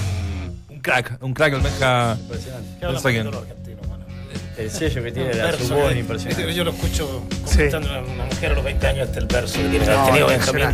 Un 0.69 0.79
crack, 0.79 1.17
un 1.21 1.33
crack 1.33 1.53
el 1.53 1.61
Benja. 1.61 2.17
¿Qué 2.79 2.85
El 4.57 4.69
sello 4.69 5.03
que 5.03 5.11
tiene 5.11 5.33
la 5.33 5.45
Verso, 5.45 5.65
su 5.65 5.73
voz 5.75 5.91
eh. 5.93 5.99
impresionante. 5.99 6.53
Yo 6.53 6.63
lo 6.63 6.71
escucho 6.71 7.23
Sí. 7.45 7.55
comentando 7.57 7.89
a 7.93 7.99
una 8.01 8.25
mujer 8.25 8.51
a 8.51 8.55
los 8.55 8.63
20 8.63 8.87
años 8.87 9.07
hasta 9.07 9.19
el 9.19 9.25
verso 9.25 9.53
que 9.59 9.69
tiene 9.69 9.85
No, 9.85 10.05
tenido. 10.05 10.27
Benjamín. 10.27 10.65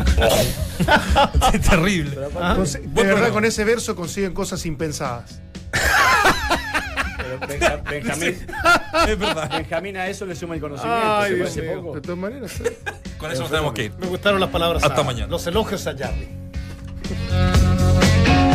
Es 1.52 1.60
terrible. 1.60 2.16
Conse- 2.16 2.80
de 2.80 2.86
Buen 2.88 2.94
verdad, 2.94 3.10
programa. 3.12 3.32
con 3.34 3.44
ese 3.44 3.64
verso 3.64 3.94
consiguen 3.94 4.32
cosas 4.32 4.64
impensadas. 4.66 5.40
Pero 7.18 7.38
Benja- 7.46 7.82
Benjamín, 7.88 8.46
Es 9.08 9.18
verdad. 9.18 9.50
Benjamín 9.50 9.96
a 9.98 10.06
eso 10.08 10.24
le 10.26 10.34
suma 10.34 10.54
el 10.54 10.60
conocimiento. 10.60 11.02
Ay, 11.18 11.30
¿te 11.32 11.36
Dios 11.36 11.74
poco? 11.76 11.94
De 11.96 12.00
todas 12.00 12.18
maneras. 12.18 12.52
Con 13.18 13.30
eso 13.30 13.42
nos 13.42 13.50
tenemos 13.50 13.72
que 13.74 13.84
ir. 13.84 13.92
Me 13.98 14.06
gustaron 14.06 14.40
las 14.40 14.50
palabras. 14.50 14.82
Hasta 14.82 15.00
a- 15.00 15.04
mañana. 15.04 15.26
Los 15.28 15.46
elogios 15.46 15.86
a 15.86 15.96
Jarry. 15.96 16.28